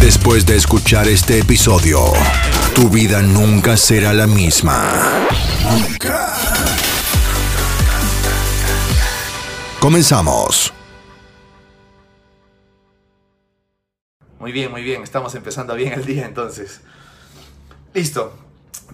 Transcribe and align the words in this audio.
Después 0.00 0.46
de 0.46 0.56
escuchar 0.56 1.06
este 1.08 1.38
episodio, 1.38 2.00
tu 2.74 2.88
vida 2.88 3.20
nunca 3.20 3.76
será 3.76 4.14
la 4.14 4.26
misma. 4.26 5.28
Comenzamos. 9.78 10.72
Muy 14.38 14.52
bien, 14.52 14.70
muy 14.70 14.82
bien. 14.82 15.02
Estamos 15.02 15.34
empezando 15.34 15.74
bien 15.74 15.92
el 15.92 16.06
día 16.06 16.24
entonces. 16.24 16.80
Listo. 17.92 18.32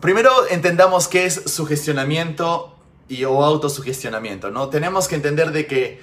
Primero 0.00 0.48
entendamos 0.50 1.06
qué 1.06 1.26
es 1.26 1.40
sugestionamiento 1.46 2.76
y 3.08 3.22
o 3.24 3.44
autosugestionamiento, 3.44 4.50
¿no? 4.50 4.70
Tenemos 4.70 5.06
que 5.06 5.14
entender 5.14 5.52
de 5.52 5.66
que 5.66 6.02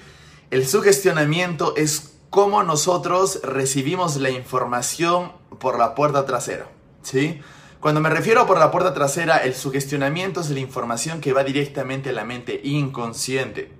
el 0.50 0.66
sugestionamiento 0.66 1.76
es 1.76 2.13
cómo 2.34 2.64
nosotros 2.64 3.38
recibimos 3.44 4.16
la 4.16 4.28
información 4.28 5.30
por 5.60 5.78
la 5.78 5.94
puerta 5.94 6.26
trasera, 6.26 6.66
¿sí? 7.00 7.40
Cuando 7.78 8.00
me 8.00 8.10
refiero 8.10 8.44
por 8.44 8.58
la 8.58 8.72
puerta 8.72 8.92
trasera, 8.92 9.36
el 9.36 9.54
sugestionamiento 9.54 10.40
es 10.40 10.50
la 10.50 10.58
información 10.58 11.20
que 11.20 11.32
va 11.32 11.44
directamente 11.44 12.10
a 12.10 12.12
la 12.12 12.24
mente 12.24 12.60
inconsciente 12.64 13.70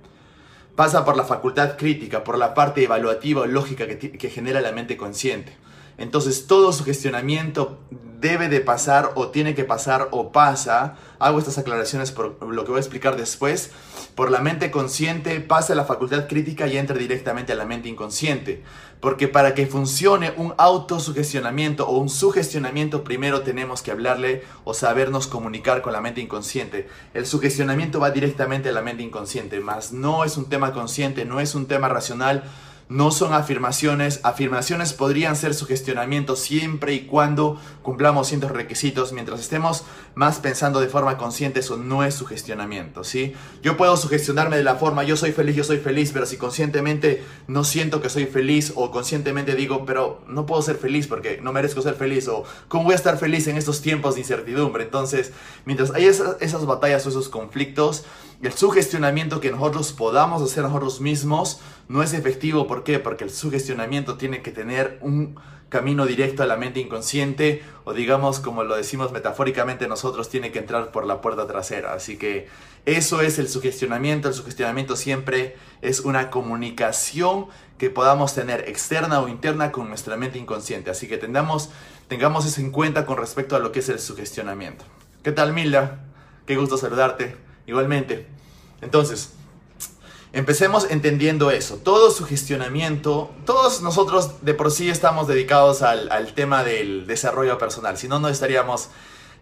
pasa 0.77 1.05
por 1.05 1.17
la 1.17 1.25
facultad 1.25 1.77
crítica, 1.77 2.23
por 2.23 2.39
la 2.39 2.55
parte 2.55 2.85
evaluativa 2.85 3.43
o 3.43 3.47
lógica 3.47 3.89
que, 3.89 4.13
que 4.13 4.31
genera 4.31 4.61
la 4.61 4.71
mente 4.71 4.97
consciente. 4.97 5.57
Entonces 5.99 6.47
todo 6.47 6.73
su 6.73 6.85
gestionamiento 6.85 7.81
debe 8.25 8.49
de 8.49 8.63
pasar 8.63 9.13
o 9.17 9.29
tiene 9.29 9.55
que 9.55 9.65
pasar 9.65 10.09
o 10.11 10.33
pasa, 10.33 10.97
hago 11.19 11.39
estas 11.39 11.59
aclaraciones 11.59 12.11
por 12.11 12.43
lo 12.43 12.65
que 12.65 12.71
voy 12.71 12.79
a 12.79 12.81
explicar 12.81 13.19
después, 13.19 13.71
por 14.15 14.31
la 14.31 14.41
mente 14.41 14.71
consciente 14.71 15.41
pasa 15.41 15.75
a 15.75 15.77
la 15.77 15.85
facultad 15.85 16.27
crítica 16.27 16.67
y 16.67 16.79
entra 16.79 16.97
directamente 16.97 17.53
a 17.53 17.57
la 17.57 17.67
mente 17.67 17.91
inconsciente. 17.91 18.63
Porque 19.01 19.29
para 19.29 19.55
que 19.55 19.67
funcione 19.67 20.33
un 20.39 20.55
autosugestionamiento 20.57 21.87
o 21.87 21.99
un 21.99 22.09
sugestionamiento, 22.09 23.05
primero 23.05 23.43
tenemos 23.43 23.83
que 23.83 23.91
hablarle 23.91 24.43
o 24.65 24.73
sabernos 24.73 25.27
comunicar 25.27 25.83
con 25.83 25.93
la 25.93 26.01
mente 26.01 26.23
inconsciente. 26.23 26.89
El 27.13 27.27
sugestionamiento 27.27 28.01
va 28.01 28.11
directamente 28.11 28.71
a 28.71 28.73
la 28.73 28.81
mente 28.81 29.03
inconsciente, 29.03 29.61
más 29.61 29.93
no 29.93 30.25
es 30.25 30.39
un 30.39 30.49
tema 30.49 30.73
consciente, 30.73 31.27
no 31.27 31.41
es 31.41 31.55
un 31.55 31.67
tema 31.67 31.91
racional, 31.91 32.45
no 32.89 33.11
son 33.11 33.33
afirmaciones. 33.33 34.21
Afirmaciones 34.23 34.93
podrían 34.93 35.37
ser 35.37 35.55
sugestionamiento 35.55 36.37
siempre 36.37 36.95
y 36.95 37.07
cuando 37.07 37.59
cumplamos 37.83 38.29
ciertos 38.29 38.51
requisitos. 38.51 39.13
Mientras 39.13 39.41
estemos 39.41 39.85
más 40.15 40.39
pensando 40.39 40.81
de 40.81 40.89
forma 40.89 41.17
consciente, 41.17 41.61
eso 41.61 41.77
no 41.77 42.05
es 42.05 42.15
sugestionamiento, 42.15 43.05
¿sí? 43.05 43.35
Yo 43.63 43.77
puedo 43.77 43.97
sugestionarme 43.97 44.57
de 44.57 44.65
la 44.65 44.77
forma, 44.77 45.05
yo 45.05 45.17
soy 45.17 45.33
feliz, 45.33 45.57
yo 45.57 45.65
soy 45.65 45.79
feliz, 45.79 46.11
pero 46.13 46.27
si 46.27 46.37
conscientemente 46.37 47.25
no 47.47 47.65
siento 47.65 48.01
que 48.01 48.11
soy 48.11 48.27
feliz 48.27 48.73
o 48.77 48.91
conscientemente 48.91 49.55
digo, 49.55 49.85
pero 49.87 50.23
no 50.29 50.47
puedo 50.47 50.63
ser 50.63 50.77
feliz 50.77 51.07
porque 51.07 51.41
no 51.43 51.53
merezco 51.53 51.83
ser 51.83 51.95
feliz 51.95 52.29
o 52.29 52.45
cómo 52.69 52.85
voy 52.85 52.93
a 52.93 52.97
estar 52.97 53.19
feliz 53.19 53.47
en 53.47 53.57
estos 53.57 53.81
tiempos 53.81 54.15
de 54.15 54.21
incertidumbre. 54.21 54.85
Entonces, 54.85 55.33
mientras 55.65 55.93
hay 55.93 56.07
esas, 56.07 56.37
esas 56.41 56.67
batallas 56.67 57.05
o 57.07 57.09
esos 57.09 57.29
conflictos, 57.29 58.05
el 58.43 58.53
sugestionamiento 58.53 59.41
que 59.41 59.51
nosotros 59.51 59.93
podamos 59.93 60.43
hacer 60.43 60.65
nosotros 60.65 61.01
mismos 61.01 61.61
no 61.89 62.03
es 62.03 62.13
efectivo. 62.13 62.67
¿Por 62.67 62.85
qué? 62.85 62.99
Porque 62.99 63.25
el 63.25 63.31
sugestionamiento 63.31 64.17
tiene 64.17 64.43
que 64.43 64.51
tener 64.51 64.99
un 65.01 65.37
camino 65.69 66.07
directo 66.07 66.43
a 66.43 66.47
la 66.47 66.57
mente 66.57 66.79
inconsciente 66.79 67.65
o 67.83 67.95
digamos 67.95 68.39
como 68.39 68.63
lo 68.63 68.77
decimos 68.77 69.11
metafóricamente 69.11 69.89
nosotros 69.89 70.29
tiene 70.29 70.53
que 70.53 70.61
entrar 70.61 70.93
por 70.93 71.05
la 71.07 71.21
puerta 71.21 71.47
trasera. 71.47 71.95
Así 71.95 72.17
que 72.17 72.49
eso 72.87 73.21
es 73.23 73.39
el 73.39 73.49
sugestionamiento. 73.49 74.29
El 74.29 74.35
sugestionamiento 74.35 74.95
siempre 74.95 75.57
es 75.83 76.01
una 76.01 76.31
comunicación 76.31 77.47
que 77.79 77.91
podamos 77.91 78.35
tener 78.35 78.69
externa 78.69 79.21
o 79.21 79.29
interna 79.29 79.73
con 79.73 79.89
nuestra 79.89 80.17
mente 80.17 80.39
inconsciente. 80.39 80.91
Así 80.91 81.09
que 81.09 81.19
tengamos, 81.19 81.71
tengamos 82.09 82.47
eso 82.47 82.61
en 82.61 82.71
cuenta 82.71 83.05
con 83.07 83.17
respecto 83.17 83.57
a 83.57 83.59
lo 83.59 83.73
que 83.73 83.81
es 83.81 83.89
el 83.89 83.99
sugestionamiento. 83.99 84.85
¿Qué 85.23 85.33
tal 85.33 85.53
Milda? 85.53 86.05
Qué 86.47 86.57
gusto 86.57 86.77
saludarte. 86.77 87.37
Igualmente. 87.67 88.27
Entonces, 88.81 89.31
empecemos 90.33 90.91
entendiendo 90.91 91.51
eso. 91.51 91.77
Todo 91.77 92.11
sugestionamiento, 92.11 93.31
todos 93.47 93.81
nosotros 93.83 94.43
de 94.43 94.55
por 94.55 94.71
sí 94.71 94.91
estamos 94.91 95.29
dedicados 95.29 95.83
al, 95.83 96.11
al 96.11 96.35
tema 96.35 96.65
del 96.65 97.07
desarrollo 97.07 97.57
personal. 97.57 97.97
Si 97.97 98.09
no, 98.09 98.19
no 98.19 98.29
estaríamos 98.29 98.91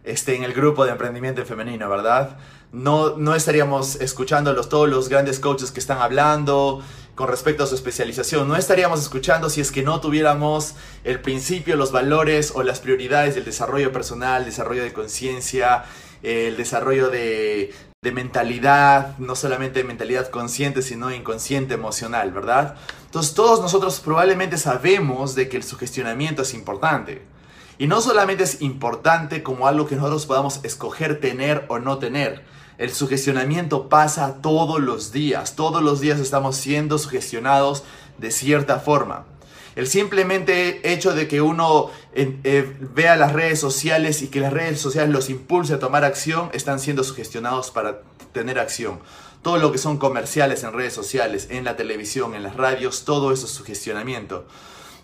este, 0.04 0.34
en 0.36 0.44
el 0.44 0.52
grupo 0.52 0.84
de 0.84 0.92
emprendimiento 0.92 1.44
femenino, 1.44 1.88
¿verdad? 1.88 2.36
No, 2.72 3.16
no 3.16 3.34
estaríamos 3.34 3.96
escuchando 3.96 4.52
los, 4.52 4.68
todos 4.68 4.88
los 4.88 5.08
grandes 5.08 5.38
coaches 5.38 5.70
que 5.70 5.80
están 5.80 5.98
hablando 5.98 6.82
con 7.14 7.28
respecto 7.28 7.64
a 7.64 7.66
su 7.66 7.74
especialización. 7.74 8.48
No 8.48 8.56
estaríamos 8.56 9.00
escuchando 9.00 9.48
si 9.50 9.60
es 9.60 9.70
que 9.70 9.82
no 9.82 10.00
tuviéramos 10.00 10.74
el 11.04 11.20
principio, 11.20 11.76
los 11.76 11.92
valores 11.92 12.52
o 12.54 12.62
las 12.62 12.80
prioridades 12.80 13.34
del 13.34 13.44
desarrollo 13.44 13.92
personal, 13.92 14.44
desarrollo 14.44 14.82
de 14.82 14.92
conciencia, 14.92 15.84
el 16.22 16.56
desarrollo 16.56 17.10
de, 17.10 17.74
de 18.02 18.10
mentalidad, 18.10 19.16
no 19.18 19.36
solamente 19.36 19.84
mentalidad 19.84 20.28
consciente, 20.28 20.82
sino 20.82 21.12
inconsciente 21.12 21.74
emocional, 21.74 22.32
¿verdad? 22.32 22.74
Entonces 23.04 23.32
todos 23.32 23.60
nosotros 23.60 24.00
probablemente 24.00 24.58
sabemos 24.58 25.36
de 25.36 25.48
que 25.48 25.56
el 25.56 25.62
sugestionamiento 25.62 26.42
es 26.42 26.52
importante. 26.52 27.22
Y 27.78 27.86
no 27.86 28.00
solamente 28.00 28.42
es 28.42 28.60
importante 28.60 29.44
como 29.44 29.68
algo 29.68 29.86
que 29.86 29.94
nosotros 29.94 30.26
podamos 30.26 30.58
escoger 30.64 31.20
tener 31.20 31.64
o 31.68 31.78
no 31.78 31.98
tener. 31.98 32.44
El 32.76 32.92
sugestionamiento 32.92 33.88
pasa 33.88 34.38
todos 34.42 34.80
los 34.80 35.12
días. 35.12 35.54
Todos 35.54 35.80
los 35.80 36.00
días 36.00 36.18
estamos 36.18 36.56
siendo 36.56 36.98
sugestionados 36.98 37.84
de 38.18 38.32
cierta 38.32 38.80
forma. 38.80 39.26
El 39.74 39.86
simplemente 39.86 40.92
hecho 40.92 41.14
de 41.14 41.28
que 41.28 41.40
uno 41.40 41.90
eh, 42.14 42.76
vea 42.94 43.16
las 43.16 43.32
redes 43.32 43.58
sociales 43.58 44.22
y 44.22 44.28
que 44.28 44.40
las 44.40 44.52
redes 44.52 44.80
sociales 44.80 45.10
los 45.10 45.30
impulse 45.30 45.74
a 45.74 45.78
tomar 45.78 46.04
acción, 46.04 46.50
están 46.52 46.78
siendo 46.78 47.04
sugestionados 47.04 47.70
para 47.70 48.02
tener 48.32 48.58
acción. 48.58 49.00
Todo 49.42 49.58
lo 49.58 49.72
que 49.72 49.78
son 49.78 49.98
comerciales 49.98 50.62
en 50.62 50.72
redes 50.72 50.92
sociales, 50.92 51.48
en 51.50 51.64
la 51.64 51.76
televisión, 51.76 52.34
en 52.34 52.42
las 52.42 52.56
radios, 52.56 53.04
todo 53.04 53.32
eso 53.32 53.46
es 53.46 53.52
sugestionamiento. 53.52 54.46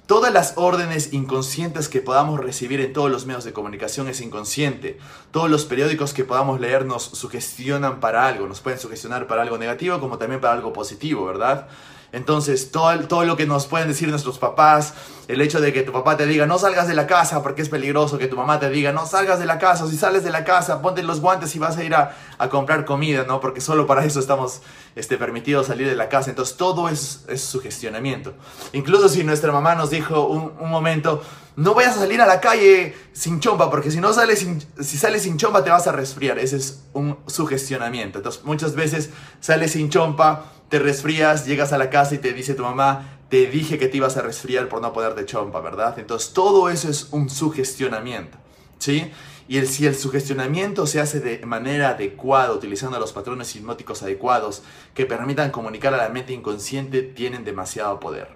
Todas 0.06 0.32
las 0.32 0.54
órdenes 0.56 1.12
inconscientes 1.12 1.90
que 1.90 2.00
podamos 2.00 2.40
recibir 2.40 2.80
en 2.80 2.94
todos 2.94 3.10
los 3.10 3.26
medios 3.26 3.44
de 3.44 3.52
comunicación 3.52 4.08
es 4.08 4.22
inconsciente. 4.22 4.98
Todos 5.32 5.50
los 5.50 5.66
periódicos 5.66 6.14
que 6.14 6.24
podamos 6.24 6.60
leer 6.60 6.86
nos 6.86 7.02
sugestionan 7.02 8.00
para 8.00 8.26
algo, 8.26 8.46
nos 8.46 8.62
pueden 8.62 8.78
sugestionar 8.78 9.26
para 9.26 9.42
algo 9.42 9.58
negativo 9.58 10.00
como 10.00 10.16
también 10.16 10.40
para 10.40 10.54
algo 10.54 10.72
positivo, 10.72 11.26
¿verdad? 11.26 11.68
Entonces, 12.12 12.70
todo, 12.70 12.98
todo 13.06 13.24
lo 13.24 13.36
que 13.36 13.46
nos 13.46 13.66
pueden 13.66 13.88
decir 13.88 14.08
nuestros 14.08 14.38
papás, 14.38 14.94
el 15.28 15.42
hecho 15.42 15.60
de 15.60 15.74
que 15.74 15.82
tu 15.82 15.92
papá 15.92 16.16
te 16.16 16.24
diga 16.24 16.46
no 16.46 16.58
salgas 16.58 16.88
de 16.88 16.94
la 16.94 17.06
casa 17.06 17.42
porque 17.42 17.60
es 17.60 17.68
peligroso, 17.68 18.16
que 18.16 18.28
tu 18.28 18.36
mamá 18.36 18.58
te 18.58 18.70
diga 18.70 18.92
no 18.92 19.06
salgas 19.06 19.38
de 19.38 19.44
la 19.44 19.58
casa, 19.58 19.84
o 19.84 19.88
si 19.88 19.96
sales 19.96 20.24
de 20.24 20.30
la 20.30 20.42
casa, 20.42 20.80
ponte 20.80 21.02
los 21.02 21.20
guantes 21.20 21.54
y 21.54 21.58
vas 21.58 21.76
a 21.76 21.84
ir 21.84 21.94
a, 21.94 22.16
a 22.38 22.48
comprar 22.48 22.86
comida, 22.86 23.24
¿no? 23.24 23.40
Porque 23.40 23.60
solo 23.60 23.86
para 23.86 24.04
eso 24.04 24.20
estamos 24.20 24.62
este, 24.96 25.18
permitidos 25.18 25.66
salir 25.66 25.86
de 25.86 25.96
la 25.96 26.08
casa. 26.08 26.30
Entonces, 26.30 26.56
todo 26.56 26.88
es, 26.88 27.24
es 27.28 27.42
sugestionamiento. 27.42 28.32
Incluso 28.72 29.08
si 29.08 29.22
nuestra 29.22 29.52
mamá 29.52 29.74
nos 29.74 29.90
dijo 29.90 30.26
un, 30.26 30.54
un 30.58 30.70
momento, 30.70 31.22
no 31.56 31.74
vayas 31.74 31.96
a 31.96 32.00
salir 32.00 32.22
a 32.22 32.26
la 32.26 32.40
calle 32.40 32.94
sin 33.12 33.40
chompa, 33.40 33.68
porque 33.68 33.90
si 33.90 34.00
no 34.00 34.12
sales 34.12 34.38
sin, 34.38 34.64
si 34.80 34.96
sales 34.96 35.22
sin 35.22 35.36
chompa 35.36 35.62
te 35.62 35.70
vas 35.70 35.86
a 35.88 35.92
resfriar. 35.92 36.38
Ese 36.38 36.56
es 36.56 36.84
un 36.92 37.18
sugestionamiento. 37.26 38.18
Entonces, 38.18 38.44
muchas 38.44 38.74
veces 38.74 39.10
sales 39.40 39.72
sin 39.72 39.90
chompa, 39.90 40.44
te 40.68 40.78
resfrías, 40.78 41.46
llegas 41.46 41.72
a 41.72 41.78
la 41.78 41.90
casa 41.90 42.14
y 42.14 42.18
te 42.18 42.32
dice 42.32 42.54
tu 42.54 42.62
mamá, 42.62 43.18
te 43.28 43.46
dije 43.46 43.78
que 43.78 43.88
te 43.88 43.98
ibas 43.98 44.16
a 44.16 44.22
resfriar 44.22 44.68
por 44.68 44.80
no 44.80 44.92
ponerte 44.92 45.26
chompa, 45.26 45.60
¿verdad? 45.60 45.98
Entonces, 45.98 46.32
todo 46.32 46.68
eso 46.68 46.88
es 46.88 47.08
un 47.10 47.28
sugestionamiento, 47.28 48.38
¿sí? 48.78 49.10
Y 49.48 49.56
el, 49.56 49.66
si 49.66 49.86
el 49.86 49.96
sugestionamiento 49.96 50.86
se 50.86 51.00
hace 51.00 51.20
de 51.20 51.44
manera 51.46 51.90
adecuada, 51.90 52.52
utilizando 52.52 52.98
los 52.98 53.12
patrones 53.12 53.54
hipnóticos 53.56 54.02
adecuados 54.02 54.62
que 54.94 55.06
permitan 55.06 55.50
comunicar 55.50 55.94
a 55.94 55.96
la 55.96 56.10
mente 56.10 56.34
inconsciente, 56.34 57.02
tienen 57.02 57.44
demasiado 57.44 57.98
poder. 57.98 58.28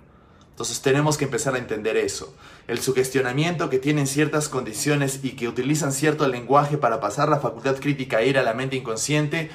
Entonces 0.52 0.80
tenemos 0.80 1.18
que 1.18 1.24
empezar 1.24 1.54
a 1.54 1.58
entender 1.58 1.96
eso. 1.96 2.34
El 2.66 2.78
sugestionamiento 2.78 3.68
que 3.68 3.78
tienen 3.78 4.06
ciertas 4.06 4.48
condiciones 4.48 5.20
y 5.22 5.30
que 5.30 5.48
utilizan 5.48 5.92
cierto 5.92 6.28
lenguaje 6.28 6.78
para 6.78 7.00
pasar 7.00 7.28
la 7.28 7.40
facultad 7.40 7.76
crítica 7.76 8.18
a 8.18 8.22
ir 8.22 8.38
a 8.38 8.42
la 8.42 8.54
mente 8.54 8.76
inconsciente, 8.76 9.50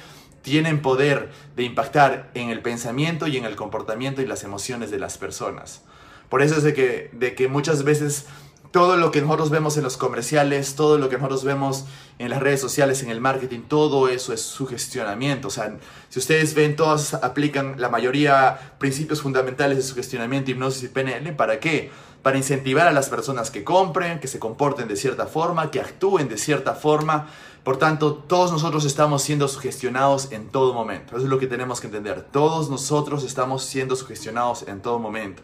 tienen 0.48 0.80
poder 0.80 1.30
de 1.56 1.62
impactar 1.64 2.30
en 2.34 2.50
el 2.50 2.60
pensamiento 2.62 3.26
y 3.26 3.36
en 3.36 3.44
el 3.44 3.56
comportamiento 3.56 4.22
y 4.22 4.26
las 4.26 4.44
emociones 4.44 4.90
de 4.90 4.98
las 4.98 5.18
personas. 5.18 5.82
Por 6.28 6.42
eso 6.42 6.56
es 6.56 6.62
de 6.62 6.74
que, 6.74 7.10
de 7.12 7.34
que 7.34 7.48
muchas 7.48 7.84
veces 7.84 8.26
todo 8.70 8.96
lo 8.96 9.10
que 9.10 9.22
nosotros 9.22 9.50
vemos 9.50 9.76
en 9.76 9.82
los 9.82 9.96
comerciales, 9.96 10.74
todo 10.74 10.98
lo 10.98 11.08
que 11.08 11.16
nosotros 11.16 11.44
vemos 11.44 11.86
en 12.18 12.30
las 12.30 12.40
redes 12.40 12.60
sociales, 12.60 13.02
en 13.02 13.10
el 13.10 13.20
marketing, 13.20 13.60
todo 13.60 14.08
eso 14.08 14.32
es 14.32 14.42
sugestionamiento. 14.42 15.48
O 15.48 15.50
sea, 15.50 15.76
si 16.08 16.18
ustedes 16.18 16.54
ven, 16.54 16.76
todas 16.76 17.14
aplican 17.14 17.76
la 17.78 17.88
mayoría 17.88 18.74
principios 18.78 19.22
fundamentales 19.22 19.78
de 19.78 19.82
sugestionamiento, 19.82 20.50
hipnosis 20.50 20.84
y 20.84 20.88
PNL. 20.88 21.34
¿Para 21.34 21.60
qué? 21.60 21.90
Para 22.22 22.36
incentivar 22.36 22.86
a 22.88 22.92
las 22.92 23.08
personas 23.08 23.50
que 23.50 23.64
compren, 23.64 24.20
que 24.20 24.28
se 24.28 24.38
comporten 24.38 24.86
de 24.88 24.96
cierta 24.96 25.26
forma, 25.26 25.70
que 25.70 25.80
actúen 25.80 26.28
de 26.28 26.36
cierta 26.36 26.74
forma. 26.74 27.28
Por 27.68 27.76
tanto, 27.76 28.14
todos 28.14 28.50
nosotros 28.50 28.86
estamos 28.86 29.22
siendo 29.22 29.46
sugestionados 29.46 30.32
en 30.32 30.48
todo 30.48 30.72
momento. 30.72 31.14
Eso 31.14 31.26
es 31.26 31.30
lo 31.30 31.38
que 31.38 31.46
tenemos 31.46 31.82
que 31.82 31.88
entender. 31.88 32.22
Todos 32.32 32.70
nosotros 32.70 33.24
estamos 33.24 33.62
siendo 33.62 33.94
sugestionados 33.94 34.66
en 34.66 34.80
todo 34.80 34.98
momento. 34.98 35.42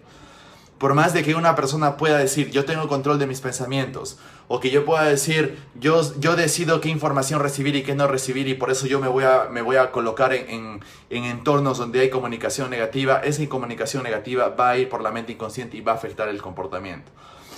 Por 0.78 0.94
más 0.94 1.12
de 1.12 1.22
que 1.22 1.34
una 1.34 1.54
persona 1.54 1.98
pueda 1.98 2.16
decir, 2.16 2.50
yo 2.50 2.64
tengo 2.64 2.88
control 2.88 3.18
de 3.18 3.26
mis 3.26 3.42
pensamientos, 3.42 4.16
o 4.48 4.58
que 4.58 4.70
yo 4.70 4.86
pueda 4.86 5.04
decir, 5.04 5.58
yo, 5.78 6.00
yo 6.18 6.34
decido 6.34 6.80
qué 6.80 6.88
información 6.88 7.42
recibir 7.42 7.76
y 7.76 7.82
qué 7.82 7.94
no 7.94 8.06
recibir, 8.06 8.48
y 8.48 8.54
por 8.54 8.70
eso 8.70 8.86
yo 8.86 9.00
me 9.00 9.08
voy 9.08 9.24
a, 9.24 9.48
me 9.50 9.60
voy 9.60 9.76
a 9.76 9.92
colocar 9.92 10.32
en, 10.32 10.80
en, 11.10 11.24
entornos 11.24 11.76
donde 11.76 12.00
hay 12.00 12.08
comunicación 12.08 12.70
negativa, 12.70 13.18
esa 13.18 13.46
comunicación 13.50 14.02
negativa 14.02 14.48
va 14.48 14.70
a 14.70 14.78
ir 14.78 14.88
por 14.88 15.02
la 15.02 15.10
mente 15.10 15.32
inconsciente 15.32 15.76
y 15.76 15.82
va 15.82 15.92
a 15.92 15.96
afectar 15.96 16.30
el 16.30 16.40
comportamiento. 16.40 17.12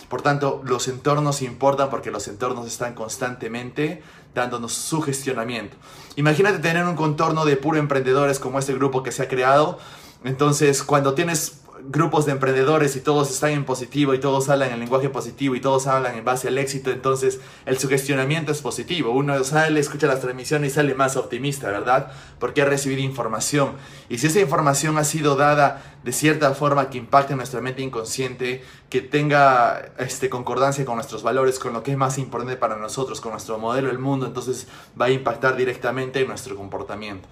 Por 0.09 0.23
tanto, 0.23 0.63
los 0.65 0.89
entornos 0.89 1.43
importan 1.43 1.91
porque 1.91 2.11
los 2.11 2.29
entornos 2.29 2.67
están 2.67 2.95
constantemente 2.95 4.03
dándonos 4.35 4.73
sugestionamiento. 4.73 5.77
Imagínate 6.17 6.59
tener 6.59 6.85
un 6.85 6.95
contorno 6.95 7.45
de 7.45 7.57
puro 7.57 7.79
emprendedores 7.79 8.39
como 8.39 8.59
este 8.59 8.75
grupo 8.75 9.03
que 9.03 9.11
se 9.11 9.23
ha 9.23 9.29
creado. 9.29 9.79
Entonces, 10.25 10.83
cuando 10.83 11.15
tienes 11.15 11.61
grupos 11.85 12.27
de 12.27 12.33
emprendedores 12.33 12.97
y 12.97 13.01
todos 13.01 13.31
están 13.31 13.51
en 13.51 13.65
positivo 13.65 14.15
y 14.15 14.21
todos 14.21 14.49
hablan 14.49 14.73
en 14.73 14.81
lenguaje 14.81 15.09
positivo 15.09 15.55
y 15.55 15.61
todos 15.61 15.87
hablan 15.87 16.17
en 16.17 16.25
base 16.25 16.49
al 16.49 16.59
éxito, 16.59 16.91
entonces 16.91 17.41
el 17.67 17.79
sugestionamiento 17.79 18.53
es 18.53 18.63
positivo. 18.63 19.11
Uno 19.13 19.43
sale, 19.45 19.81
escucha 19.81 20.07
las 20.07 20.21
transmisiones 20.21 20.73
y 20.73 20.75
sale 20.75 20.95
más 20.95 21.17
optimista, 21.17 21.71
¿verdad? 21.71 22.13
Porque 22.39 22.63
ha 22.63 22.65
recibido 22.65 23.01
información. 23.03 23.73
Y 24.09 24.19
si 24.19 24.29
esa 24.29 24.41
información 24.41 24.99
ha 24.99 25.05
sido 25.05 25.37
dada 25.37 25.97
de 26.03 26.13
cierta 26.13 26.55
forma 26.55 26.89
que 26.89 26.99
impacte 26.99 27.33
en 27.33 27.39
nuestra 27.39 27.61
mente 27.61 27.83
inconsciente, 27.83 28.63
que 28.89 29.01
tenga 29.01 29.93
este, 29.99 30.31
concordancia 30.31 30.85
con 30.85 30.95
nuestros 30.95 31.23
valores, 31.23 31.59
con 31.59 31.73
lo 31.73 31.83
que 31.83 31.93
es 31.93 31.97
más 31.97 32.19
importante 32.19 32.57
para 32.57 32.77
nosotros, 32.77 33.21
con 33.21 33.33
nuestro 33.33 33.59
modelo 33.59 33.89
del 33.89 33.99
mundo, 33.99 34.27
entonces 34.27 34.67
va 35.01 35.07
a 35.07 35.11
impactar 35.11 35.57
directamente 35.57 36.21
en 36.21 36.29
nuestro 36.29 36.57
comportamiento. 36.57 37.29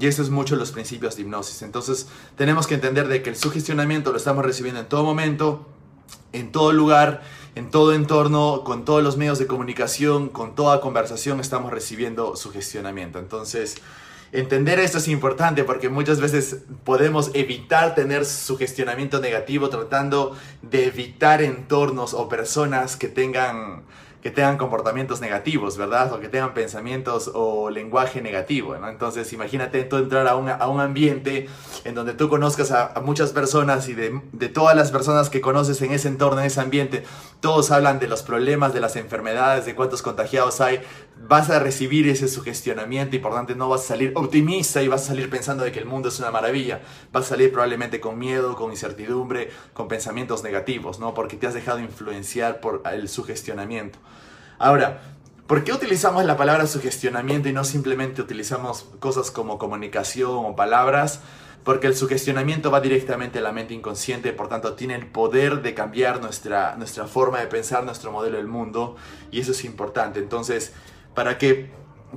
Y 0.00 0.06
eso 0.06 0.22
es 0.22 0.30
mucho 0.30 0.56
los 0.56 0.72
principios 0.72 1.16
de 1.16 1.22
hipnosis. 1.22 1.62
Entonces 1.62 2.08
tenemos 2.36 2.66
que 2.66 2.74
entender 2.74 3.08
de 3.08 3.22
que 3.22 3.30
el 3.30 3.36
sugestionamiento 3.36 4.10
lo 4.10 4.16
estamos 4.16 4.44
recibiendo 4.44 4.80
en 4.80 4.88
todo 4.88 5.04
momento, 5.04 5.66
en 6.32 6.52
todo 6.52 6.72
lugar, 6.72 7.22
en 7.54 7.70
todo 7.70 7.92
entorno, 7.94 8.62
con 8.64 8.84
todos 8.84 9.02
los 9.02 9.16
medios 9.16 9.38
de 9.38 9.46
comunicación, 9.46 10.28
con 10.28 10.54
toda 10.54 10.80
conversación 10.80 11.38
estamos 11.40 11.72
recibiendo 11.72 12.34
sugestionamiento. 12.34 13.18
Entonces, 13.18 13.76
entender 14.32 14.80
esto 14.80 14.98
es 14.98 15.06
importante 15.06 15.62
porque 15.62 15.88
muchas 15.88 16.20
veces 16.20 16.62
podemos 16.82 17.30
evitar 17.34 17.94
tener 17.94 18.24
sugestionamiento 18.24 19.20
negativo 19.20 19.68
tratando 19.68 20.36
de 20.62 20.86
evitar 20.86 21.42
entornos 21.42 22.14
o 22.14 22.28
personas 22.28 22.96
que 22.96 23.08
tengan 23.08 23.84
que 24.24 24.30
tengan 24.30 24.56
comportamientos 24.56 25.20
negativos, 25.20 25.76
¿verdad? 25.76 26.10
O 26.14 26.18
que 26.18 26.30
tengan 26.30 26.54
pensamientos 26.54 27.30
o 27.34 27.68
lenguaje 27.68 28.22
negativo, 28.22 28.74
¿no? 28.74 28.88
Entonces, 28.88 29.30
imagínate 29.34 29.84
tú 29.84 29.98
entrar 29.98 30.26
a 30.28 30.34
un, 30.34 30.48
a 30.48 30.66
un 30.66 30.80
ambiente 30.80 31.46
en 31.84 31.94
donde 31.94 32.14
tú 32.14 32.30
conozcas 32.30 32.70
a, 32.70 32.94
muchas 33.04 33.32
personas 33.32 33.86
y 33.90 33.92
de, 33.92 34.22
de, 34.32 34.48
todas 34.48 34.74
las 34.74 34.90
personas 34.90 35.28
que 35.28 35.42
conoces 35.42 35.82
en 35.82 35.92
ese 35.92 36.08
entorno, 36.08 36.40
en 36.40 36.46
ese 36.46 36.62
ambiente, 36.62 37.04
todos 37.40 37.70
hablan 37.70 37.98
de 37.98 38.08
los 38.08 38.22
problemas, 38.22 38.72
de 38.72 38.80
las 38.80 38.96
enfermedades, 38.96 39.66
de 39.66 39.74
cuántos 39.74 40.00
contagiados 40.00 40.62
hay, 40.62 40.80
vas 41.28 41.50
a 41.50 41.58
recibir 41.58 42.08
ese 42.08 42.26
sugestionamiento 42.26 43.16
y 43.16 43.18
por 43.18 43.34
tanto 43.34 43.54
no 43.54 43.68
vas 43.68 43.82
a 43.82 43.88
salir 43.88 44.12
optimista 44.14 44.82
y 44.82 44.88
vas 44.88 45.02
a 45.02 45.06
salir 45.08 45.28
pensando 45.28 45.64
de 45.64 45.72
que 45.72 45.80
el 45.80 45.84
mundo 45.84 46.08
es 46.08 46.18
una 46.18 46.30
maravilla. 46.30 46.80
Vas 47.12 47.26
a 47.26 47.28
salir 47.28 47.52
probablemente 47.52 48.00
con 48.00 48.18
miedo, 48.18 48.56
con 48.56 48.70
incertidumbre, 48.70 49.50
con 49.74 49.86
pensamientos 49.86 50.42
negativos, 50.42 50.98
¿no? 50.98 51.12
Porque 51.12 51.36
te 51.36 51.46
has 51.46 51.52
dejado 51.52 51.78
influenciar 51.80 52.60
por 52.60 52.80
el 52.90 53.10
sugestionamiento. 53.10 53.98
Ahora, 54.58 55.02
¿por 55.46 55.64
qué 55.64 55.72
utilizamos 55.72 56.24
la 56.24 56.36
palabra 56.36 56.66
sugestionamiento 56.66 57.48
y 57.48 57.52
no 57.52 57.64
simplemente 57.64 58.22
utilizamos 58.22 58.86
cosas 59.00 59.30
como 59.30 59.58
comunicación 59.58 60.44
o 60.44 60.56
palabras? 60.56 61.20
Porque 61.64 61.86
el 61.86 61.96
sugestionamiento 61.96 62.70
va 62.70 62.80
directamente 62.80 63.38
a 63.38 63.42
la 63.42 63.52
mente 63.52 63.72
inconsciente, 63.72 64.32
por 64.32 64.48
tanto 64.48 64.74
tiene 64.74 64.94
el 64.94 65.06
poder 65.06 65.62
de 65.62 65.74
cambiar 65.74 66.20
nuestra, 66.20 66.76
nuestra 66.76 67.06
forma 67.06 67.40
de 67.40 67.46
pensar, 67.46 67.84
nuestro 67.84 68.12
modelo 68.12 68.36
del 68.36 68.48
mundo, 68.48 68.96
y 69.30 69.40
eso 69.40 69.52
es 69.52 69.64
importante. 69.64 70.18
Entonces, 70.18 70.72
para 71.14 71.38
que, 71.38 71.70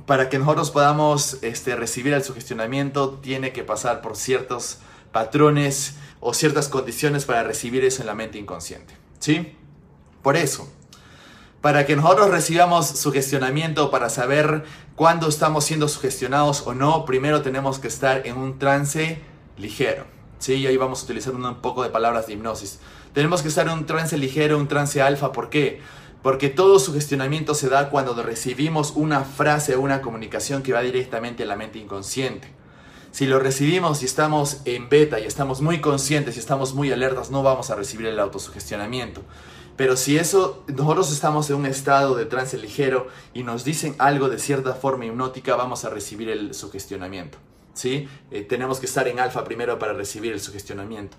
para 0.04 0.28
que 0.28 0.38
nosotros 0.38 0.70
podamos 0.70 1.38
este, 1.42 1.76
recibir 1.76 2.12
el 2.12 2.22
sugestionamiento, 2.22 3.20
tiene 3.22 3.52
que 3.52 3.64
pasar 3.64 4.02
por 4.02 4.16
ciertos 4.16 4.80
patrones 5.12 5.96
o 6.20 6.34
ciertas 6.34 6.68
condiciones 6.68 7.24
para 7.24 7.42
recibir 7.42 7.84
eso 7.84 8.02
en 8.02 8.06
la 8.06 8.14
mente 8.14 8.38
inconsciente. 8.38 8.94
¿Sí? 9.18 9.56
Por 10.22 10.36
eso, 10.36 10.70
para 11.60 11.86
que 11.86 11.96
nosotros 11.96 12.30
recibamos 12.30 12.86
sugestionamiento, 12.86 13.90
para 13.90 14.10
saber 14.10 14.64
cuándo 14.94 15.28
estamos 15.28 15.64
siendo 15.64 15.88
sugestionados 15.88 16.66
o 16.66 16.74
no, 16.74 17.04
primero 17.04 17.42
tenemos 17.42 17.78
que 17.78 17.88
estar 17.88 18.26
en 18.26 18.36
un 18.36 18.58
trance 18.58 19.20
ligero. 19.56 20.04
Sí, 20.38 20.54
y 20.54 20.66
ahí 20.68 20.76
vamos 20.76 21.00
a 21.00 21.04
utilizar 21.04 21.34
un 21.34 21.56
poco 21.56 21.82
de 21.82 21.90
palabras 21.90 22.26
de 22.26 22.34
hipnosis. 22.34 22.78
Tenemos 23.12 23.42
que 23.42 23.48
estar 23.48 23.66
en 23.66 23.72
un 23.72 23.86
trance 23.86 24.16
ligero, 24.16 24.56
un 24.56 24.68
trance 24.68 25.02
alfa. 25.02 25.32
¿Por 25.32 25.50
qué? 25.50 25.80
Porque 26.22 26.48
todo 26.48 26.78
sugestionamiento 26.78 27.54
se 27.54 27.68
da 27.68 27.90
cuando 27.90 28.14
recibimos 28.22 28.92
una 28.94 29.24
frase 29.24 29.74
o 29.74 29.80
una 29.80 30.00
comunicación 30.00 30.62
que 30.62 30.72
va 30.72 30.82
directamente 30.82 31.42
a 31.42 31.46
la 31.46 31.56
mente 31.56 31.80
inconsciente. 31.80 32.52
Si 33.10 33.26
lo 33.26 33.40
recibimos 33.40 34.02
y 34.02 34.04
estamos 34.04 34.60
en 34.64 34.88
beta 34.88 35.18
y 35.18 35.24
estamos 35.24 35.60
muy 35.60 35.80
conscientes 35.80 36.36
y 36.36 36.38
estamos 36.38 36.74
muy 36.74 36.92
alertas, 36.92 37.30
no 37.30 37.42
vamos 37.42 37.70
a 37.70 37.74
recibir 37.74 38.06
el 38.06 38.20
autosugestionamiento. 38.20 39.22
Pero 39.78 39.96
si 39.96 40.18
eso, 40.18 40.64
nosotros 40.66 41.12
estamos 41.12 41.48
en 41.50 41.56
un 41.56 41.66
estado 41.66 42.16
de 42.16 42.26
trance 42.26 42.58
ligero 42.58 43.06
y 43.32 43.44
nos 43.44 43.62
dicen 43.62 43.94
algo 43.98 44.28
de 44.28 44.40
cierta 44.40 44.74
forma 44.74 45.06
hipnótica, 45.06 45.54
vamos 45.54 45.84
a 45.84 45.88
recibir 45.88 46.30
el 46.30 46.52
sugestionamiento. 46.52 47.38
¿Sí? 47.78 48.08
Eh, 48.30 48.42
tenemos 48.42 48.80
que 48.80 48.86
estar 48.86 49.06
en 49.06 49.20
alfa 49.20 49.44
primero 49.44 49.78
para 49.78 49.92
recibir 49.92 50.32
el 50.32 50.40
sugestionamiento. 50.40 51.16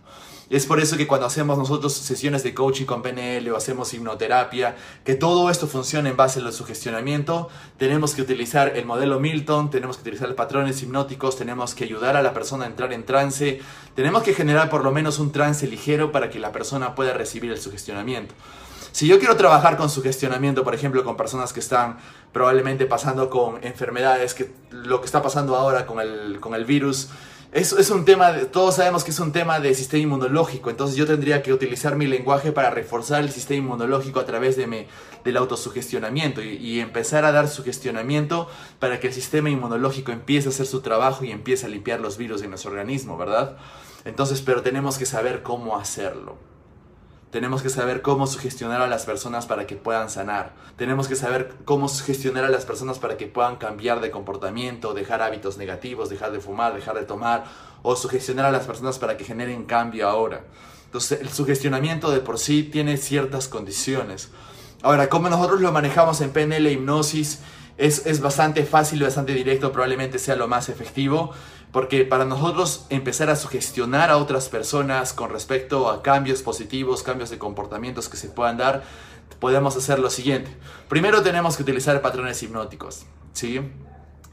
Es 0.49 0.65
por 0.65 0.79
eso 0.79 0.97
que 0.97 1.07
cuando 1.07 1.27
hacemos 1.27 1.57
nosotros 1.57 1.93
sesiones 1.93 2.43
de 2.43 2.53
coaching 2.53 2.85
con 2.85 3.01
PNL 3.01 3.49
o 3.51 3.55
hacemos 3.55 3.93
hipnoterapia, 3.93 4.75
que 5.05 5.15
todo 5.15 5.49
esto 5.49 5.67
funcione 5.67 6.09
en 6.09 6.17
base 6.17 6.39
al 6.39 6.51
sugestionamiento, 6.51 7.49
tenemos 7.77 8.13
que 8.13 8.23
utilizar 8.23 8.75
el 8.75 8.85
modelo 8.85 9.19
Milton, 9.19 9.69
tenemos 9.69 9.97
que 9.97 10.01
utilizar 10.01 10.33
patrones 10.35 10.81
hipnóticos, 10.81 11.37
tenemos 11.37 11.75
que 11.75 11.85
ayudar 11.85 12.17
a 12.17 12.23
la 12.23 12.33
persona 12.33 12.65
a 12.65 12.67
entrar 12.67 12.91
en 12.93 13.05
trance, 13.05 13.61
tenemos 13.95 14.23
que 14.23 14.33
generar 14.33 14.69
por 14.69 14.83
lo 14.83 14.91
menos 14.91 15.19
un 15.19 15.31
trance 15.31 15.67
ligero 15.67 16.11
para 16.11 16.29
que 16.29 16.39
la 16.39 16.51
persona 16.51 16.95
pueda 16.95 17.13
recibir 17.13 17.51
el 17.51 17.61
sugestionamiento. 17.61 18.33
Si 18.91 19.07
yo 19.07 19.19
quiero 19.19 19.37
trabajar 19.37 19.77
con 19.77 19.89
sugestionamiento, 19.89 20.63
por 20.63 20.73
ejemplo, 20.73 21.03
con 21.03 21.15
personas 21.15 21.53
que 21.53 21.59
están 21.59 21.99
probablemente 22.31 22.85
pasando 22.85 23.29
con 23.29 23.63
enfermedades, 23.63 24.33
que 24.33 24.51
lo 24.71 24.99
que 24.99 25.05
está 25.05 25.21
pasando 25.21 25.55
ahora 25.55 25.85
con 25.85 25.99
el, 25.99 26.39
con 26.39 26.53
el 26.53 26.65
virus, 26.65 27.09
es, 27.51 27.73
es, 27.73 27.89
un 27.89 28.05
tema, 28.05 28.31
todos 28.51 28.75
sabemos 28.75 29.03
que 29.03 29.09
es 29.09 29.19
un 29.19 29.31
tema 29.31 29.59
de 29.59 29.73
sistema 29.73 30.03
inmunológico, 30.03 30.69
entonces 30.69 30.95
yo 30.95 31.07
tendría 31.07 31.41
que 31.41 31.51
utilizar 31.51 31.95
mi 31.95 32.05
lenguaje 32.05 32.51
para 32.51 32.69
reforzar 32.69 33.23
el 33.23 33.31
sistema 33.31 33.65
inmunológico 33.65 34.19
a 34.19 34.25
través 34.25 34.55
de 34.55 34.67
mi, 34.67 34.85
del 35.23 35.35
autosugestionamiento 35.37 36.43
y, 36.43 36.57
y, 36.57 36.79
empezar 36.79 37.25
a 37.25 37.31
dar 37.31 37.47
sugestionamiento 37.47 38.47
para 38.77 38.99
que 38.99 39.07
el 39.07 39.13
sistema 39.13 39.49
inmunológico 39.49 40.11
empiece 40.11 40.49
a 40.49 40.51
hacer 40.51 40.67
su 40.67 40.81
trabajo 40.81 41.25
y 41.25 41.31
empiece 41.31 41.65
a 41.65 41.69
limpiar 41.69 41.99
los 41.99 42.17
virus 42.17 42.41
de 42.41 42.49
nuestro 42.49 42.69
organismo, 42.69 43.17
¿verdad? 43.17 43.57
Entonces, 44.05 44.41
pero 44.41 44.61
tenemos 44.61 44.99
que 44.99 45.07
saber 45.07 45.41
cómo 45.41 45.75
hacerlo. 45.75 46.48
Tenemos 47.31 47.61
que 47.61 47.69
saber 47.69 48.01
cómo 48.01 48.25
sugestionar 48.25 48.81
a 48.81 48.87
las 48.87 49.05
personas 49.05 49.45
para 49.45 49.67
que 49.67 49.75
puedan 49.75 50.09
sanar. 50.09 50.53
Tenemos 50.77 51.07
que 51.07 51.15
saber 51.15 51.53
cómo 51.63 51.87
sugestionar 51.87 52.43
a 52.43 52.49
las 52.49 52.65
personas 52.65 52.97
para 52.97 53.17
que 53.17 53.27
puedan 53.27 53.57
cambiar 53.57 54.01
de 54.01 54.09
comportamiento, 54.09 54.95
dejar 54.95 55.21
hábitos 55.21 55.57
negativos, 55.57 56.09
dejar 56.09 56.31
de 56.31 56.39
fumar, 56.39 56.73
dejar 56.73 56.95
de 56.95 57.05
tomar, 57.05 57.45
o 57.83 57.95
sugestionar 57.95 58.45
a 58.45 58.51
las 58.51 58.65
personas 58.65 58.97
para 58.97 59.15
que 59.15 59.25
generen 59.25 59.65
cambio 59.65 60.07
ahora. 60.07 60.41
Entonces, 60.85 61.21
el 61.21 61.29
sugestionamiento 61.29 62.09
de 62.09 62.19
por 62.19 62.39
sí 62.39 62.63
tiene 62.63 62.97
ciertas 62.97 63.47
condiciones. 63.47 64.29
Ahora, 64.81 65.07
cómo 65.07 65.29
nosotros 65.29 65.61
lo 65.61 65.71
manejamos 65.71 66.21
en 66.21 66.31
PNL 66.31 66.65
e 66.65 66.71
hipnosis 66.71 67.41
es, 67.77 68.07
es 68.07 68.21
bastante 68.21 68.65
fácil, 68.65 69.03
bastante 69.03 69.33
directo, 69.33 69.71
probablemente 69.71 70.17
sea 70.17 70.35
lo 70.35 70.47
más 70.47 70.67
efectivo. 70.67 71.31
Porque 71.71 72.03
para 72.03 72.25
nosotros 72.25 72.85
empezar 72.89 73.29
a 73.29 73.35
sugestionar 73.35 74.09
a 74.09 74.17
otras 74.17 74.49
personas 74.49 75.13
con 75.13 75.29
respecto 75.29 75.89
a 75.89 76.01
cambios 76.01 76.41
positivos, 76.41 77.03
cambios 77.03 77.29
de 77.29 77.37
comportamientos 77.37 78.09
que 78.09 78.17
se 78.17 78.29
puedan 78.29 78.57
dar, 78.57 78.83
podemos 79.39 79.77
hacer 79.77 79.99
lo 79.99 80.09
siguiente. 80.09 80.49
Primero 80.87 81.21
tenemos 81.21 81.55
que 81.57 81.63
utilizar 81.63 82.01
patrones 82.01 82.41
hipnóticos. 82.41 83.05
¿sí? 83.33 83.61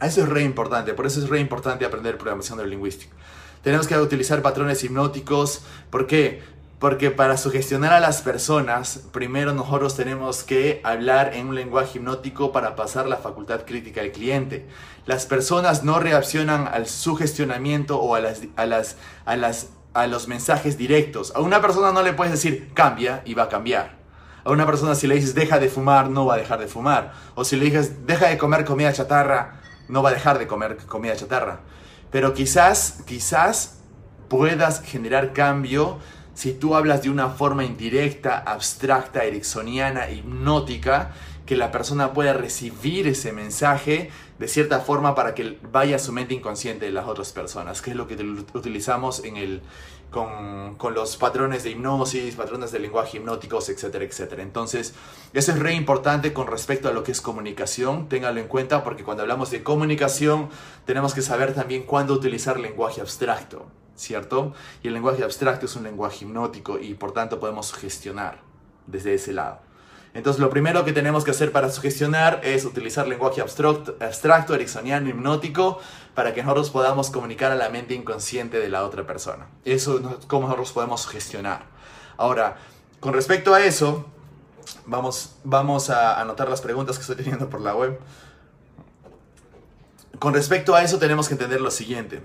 Eso 0.01 0.23
es 0.23 0.29
re 0.29 0.43
importante, 0.43 0.95
por 0.95 1.07
eso 1.07 1.21
es 1.21 1.29
re 1.29 1.41
importante 1.41 1.85
aprender 1.85 2.17
programación 2.17 2.59
neurolingüística. 2.59 3.15
Tenemos 3.63 3.87
que 3.87 3.99
utilizar 3.99 4.43
patrones 4.43 4.85
hipnóticos. 4.85 5.63
¿Por 5.91 6.07
qué? 6.07 6.41
Porque 6.79 7.11
para 7.11 7.39
sugestionar 7.39 7.95
a 7.95 8.01
las 8.01 8.21
personas, 8.21 9.01
primero 9.11 9.55
nosotros 9.55 9.97
tenemos 9.97 10.43
que 10.43 10.83
hablar 10.85 11.33
en 11.35 11.49
un 11.49 11.55
lenguaje 11.55 11.99
hipnótico 11.99 12.53
para 12.53 12.77
pasar 12.77 13.07
la 13.07 13.17
facultad 13.17 13.65
crítica 13.65 14.03
al 14.03 14.13
cliente. 14.13 14.67
Las 15.07 15.25
personas 15.25 15.85
no 15.85 16.01
reaccionan 16.01 16.69
al 16.69 16.87
sugestionamiento 16.87 17.99
o 17.99 18.15
a, 18.15 18.21
las, 18.21 18.43
a, 18.57 18.67
las, 18.67 18.97
a, 19.25 19.37
las, 19.37 19.71
a 19.95 20.07
los 20.07 20.29
mensajes 20.29 20.77
directos. 20.77 21.33
A 21.35 21.41
una 21.41 21.63
persona 21.63 21.93
no 21.93 22.03
le 22.03 22.13
puedes 22.13 22.33
decir 22.33 22.71
cambia 22.75 23.23
y 23.25 23.33
va 23.33 23.45
a 23.45 23.49
cambiar. 23.49 23.97
A 24.45 24.51
una 24.51 24.67
persona 24.67 24.95
si 24.95 25.07
le 25.07 25.15
dices 25.15 25.35
deja 25.35 25.59
de 25.59 25.71
fumar, 25.71 26.11
no 26.11 26.27
va 26.27 26.35
a 26.35 26.39
dejar 26.39 26.61
de 26.61 26.69
fumar. 26.69 27.15
O 27.37 27.45
si 27.45 27.57
le 27.57 27.65
dices 27.65 28.07
deja 28.07 28.29
de 28.29 28.37
comer 28.37 28.67
comida 28.67 28.93
chatarra, 28.93 29.61
no 29.89 30.03
va 30.03 30.11
a 30.11 30.13
dejar 30.13 30.39
de 30.39 30.47
comer 30.47 30.77
comida 30.77 31.17
chatarra. 31.17 31.61
Pero 32.11 32.35
quizás, 32.35 33.03
quizás 33.07 33.79
puedas 34.29 34.83
generar 34.83 35.33
cambio 35.33 35.99
si 36.37 36.53
tú 36.53 36.75
hablas 36.75 37.03
de 37.03 37.09
una 37.09 37.31
forma 37.31 37.65
indirecta, 37.65 38.39
abstracta, 38.39 39.25
ericksoniana, 39.25 40.11
hipnótica, 40.11 41.15
que 41.47 41.57
la 41.57 41.73
persona 41.73 42.13
pueda 42.13 42.35
recibir 42.35 43.07
ese 43.09 43.33
mensaje 43.33 44.11
de 44.39 44.47
cierta 44.47 44.81
forma 44.81 45.15
para 45.15 45.35
que 45.35 45.59
vaya 45.73 45.97
a 45.97 45.99
su 45.99 46.13
mente 46.13 46.35
inconsciente 46.35 46.85
de 46.85 46.93
las 46.93 47.07
otras 47.07 47.33
personas, 47.33 47.81
que 47.81 47.93
es 47.93 47.97
lo 47.97 48.07
que 48.07 48.17
utilizamos 48.53 49.25
en 49.25 49.39
el, 49.39 49.63
con, 50.11 50.75
con, 50.75 50.93
los 50.93 51.17
patrones 51.17 51.65
de 51.65 51.71
hipnosis, 51.71 52.35
patrones 52.35 52.71
de 52.71 52.81
lenguaje 52.81 53.17
hipnóticos, 53.17 53.71
etcétera, 53.71 54.05
etcétera. 54.05 54.43
Entonces, 54.43 54.93
eso 55.33 55.53
es 55.53 55.59
re 55.59 55.73
importante 55.73 56.35
con 56.35 56.49
respecto 56.49 56.91
a 56.91 56.93
lo 56.93 57.03
que 57.03 57.13
es 57.13 57.23
comunicación, 57.23 58.11
téngalo 58.11 58.41
en 58.41 58.49
cuenta 58.49 58.85
porque 58.85 59.05
cuando 59.05 59.23
hablamos 59.23 59.51
de 59.51 59.63
comunicación 59.63 60.51
tenemos 60.85 61.15
que 61.15 61.23
saber 61.23 61.55
también 61.55 61.85
cuándo 61.85 62.13
utilizar 62.13 62.61
lenguaje 62.61 63.01
abstracto. 63.01 63.71
¿Cierto? 63.97 64.55
Y 64.83 64.89
el 64.89 64.95
lenguaje 64.95 65.25
abstracto 65.25 65.67
es 65.67 65.77
un 65.77 65.83
lenguaje 65.83 66.25
hipnótico 66.25 66.79
y 66.79 66.95
por 66.95 67.13
tanto 67.13 67.41
podemos 67.41 67.67
sugestionar 67.67 68.41
desde 68.87 69.15
ese 69.15 69.33
lado. 69.33 69.61
Entonces 70.15 70.41
lo 70.41 70.49
primero 70.49 70.85
que 70.85 70.95
tenemos 70.95 71.25
que 71.25 71.33
hacer 71.33 71.53
para 71.53 71.71
sugestionar 71.71 72.41
es 72.43 72.65
utilizar 72.65 73.07
lenguaje 73.07 73.43
abstracto, 73.43 73.97
abstracto 74.01 74.55
ericksoniano, 74.55 75.11
hipnótico, 75.11 75.79
para 76.15 76.33
que 76.33 76.43
nosotros 76.43 76.71
podamos 76.71 77.11
comunicar 77.11 77.53
a 77.53 77.55
la 77.55 77.69
mente 77.69 77.93
inconsciente 77.93 78.59
de 78.59 78.71
la 78.71 78.85
otra 78.85 79.07
persona. 79.07 79.47
Eso 79.67 79.99
es 79.99 80.25
como 80.25 80.47
nosotros 80.47 80.73
podemos 80.73 81.03
sugestionar. 81.03 81.67
Ahora, 82.17 82.57
con 82.99 83.13
respecto 83.13 83.53
a 83.53 83.63
eso, 83.63 84.07
vamos, 84.87 85.37
vamos 85.45 85.91
a 85.91 86.19
anotar 86.19 86.49
las 86.49 86.63
preguntas 86.63 86.97
que 86.97 87.03
estoy 87.03 87.17
teniendo 87.17 87.51
por 87.51 87.61
la 87.61 87.75
web. 87.75 88.01
Con 90.19 90.33
respecto 90.33 90.75
a 90.75 90.83
eso 90.83 90.99
tenemos 90.99 91.29
que 91.29 91.35
entender 91.35 91.61
lo 91.61 91.71
siguiente. 91.71 92.23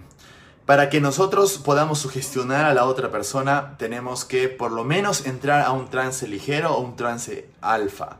Para 0.66 0.90
que 0.90 1.02
nosotros 1.02 1.58
podamos 1.58 2.00
sugestionar 2.00 2.66
a 2.66 2.74
la 2.74 2.86
otra 2.86 3.12
persona, 3.12 3.76
tenemos 3.78 4.26
que 4.26 4.48
por 4.48 4.72
lo 4.72 4.84
menos 4.84 5.26
entrar 5.26 5.66
a 5.66 5.72
un 5.72 5.90
trance 5.90 6.28
ligero 6.28 6.76
o 6.76 6.82
un 6.82 6.96
trance 6.96 7.50
alfa, 7.62 8.18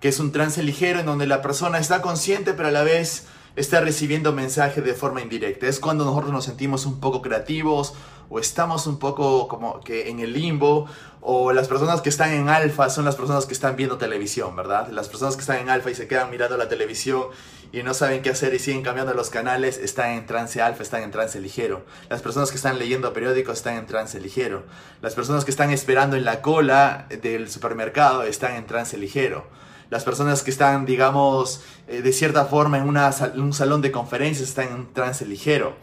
que 0.00 0.08
es 0.08 0.18
un 0.18 0.32
trance 0.32 0.62
ligero 0.62 1.00
en 1.00 1.06
donde 1.06 1.26
la 1.26 1.40
persona 1.40 1.78
está 1.78 2.02
consciente 2.02 2.52
pero 2.52 2.68
a 2.68 2.72
la 2.72 2.82
vez 2.82 3.26
está 3.56 3.80
recibiendo 3.80 4.32
mensaje 4.32 4.82
de 4.82 4.94
forma 4.94 5.20
indirecta. 5.20 5.66
Es 5.66 5.78
cuando 5.78 6.04
nosotros 6.04 6.32
nos 6.32 6.44
sentimos 6.44 6.84
un 6.86 6.98
poco 6.98 7.22
creativos 7.22 7.94
o 8.28 8.40
estamos 8.40 8.86
un 8.86 8.98
poco 8.98 9.46
como 9.46 9.80
que 9.80 10.08
en 10.10 10.18
el 10.18 10.32
limbo 10.32 10.86
o 11.20 11.52
las 11.52 11.68
personas 11.68 12.00
que 12.00 12.08
están 12.08 12.32
en 12.32 12.48
alfa 12.48 12.90
son 12.90 13.04
las 13.04 13.16
personas 13.16 13.46
que 13.46 13.54
están 13.54 13.76
viendo 13.76 13.96
televisión, 13.96 14.56
¿verdad? 14.56 14.88
Las 14.88 15.08
personas 15.08 15.36
que 15.36 15.42
están 15.42 15.58
en 15.58 15.70
alfa 15.70 15.90
y 15.90 15.94
se 15.94 16.08
quedan 16.08 16.30
mirando 16.30 16.56
la 16.56 16.68
televisión 16.68 17.28
y 17.74 17.82
no 17.82 17.92
saben 17.92 18.22
qué 18.22 18.30
hacer 18.30 18.54
y 18.54 18.58
siguen 18.58 18.82
cambiando 18.82 19.14
los 19.14 19.30
canales 19.30 19.78
están 19.78 20.10
en 20.10 20.26
trance 20.26 20.62
alfa, 20.62 20.82
están 20.82 21.02
en 21.02 21.10
trance 21.10 21.40
ligero. 21.40 21.84
Las 22.08 22.22
personas 22.22 22.50
que 22.50 22.56
están 22.56 22.78
leyendo 22.78 23.12
periódicos 23.12 23.58
están 23.58 23.76
en 23.76 23.86
trance 23.86 24.20
ligero. 24.20 24.62
Las 25.02 25.14
personas 25.14 25.44
que 25.44 25.50
están 25.50 25.70
esperando 25.70 26.16
en 26.16 26.24
la 26.24 26.40
cola 26.40 27.06
del 27.22 27.50
supermercado 27.50 28.22
están 28.22 28.54
en 28.54 28.66
trance 28.66 28.96
ligero 28.96 29.46
las 29.90 30.02
personas 30.02 30.42
que 30.42 30.50
están, 30.50 30.86
digamos, 30.86 31.62
eh, 31.86 32.02
de 32.02 32.12
cierta 32.12 32.46
forma 32.46 32.78
en, 32.78 32.88
un 32.88 33.52
salón 33.52 33.80
de 33.80 33.92
conferencias 33.92 34.48
están 34.48 34.68
en 34.68 34.92
trance 34.92 35.24
ligero. 35.24 35.76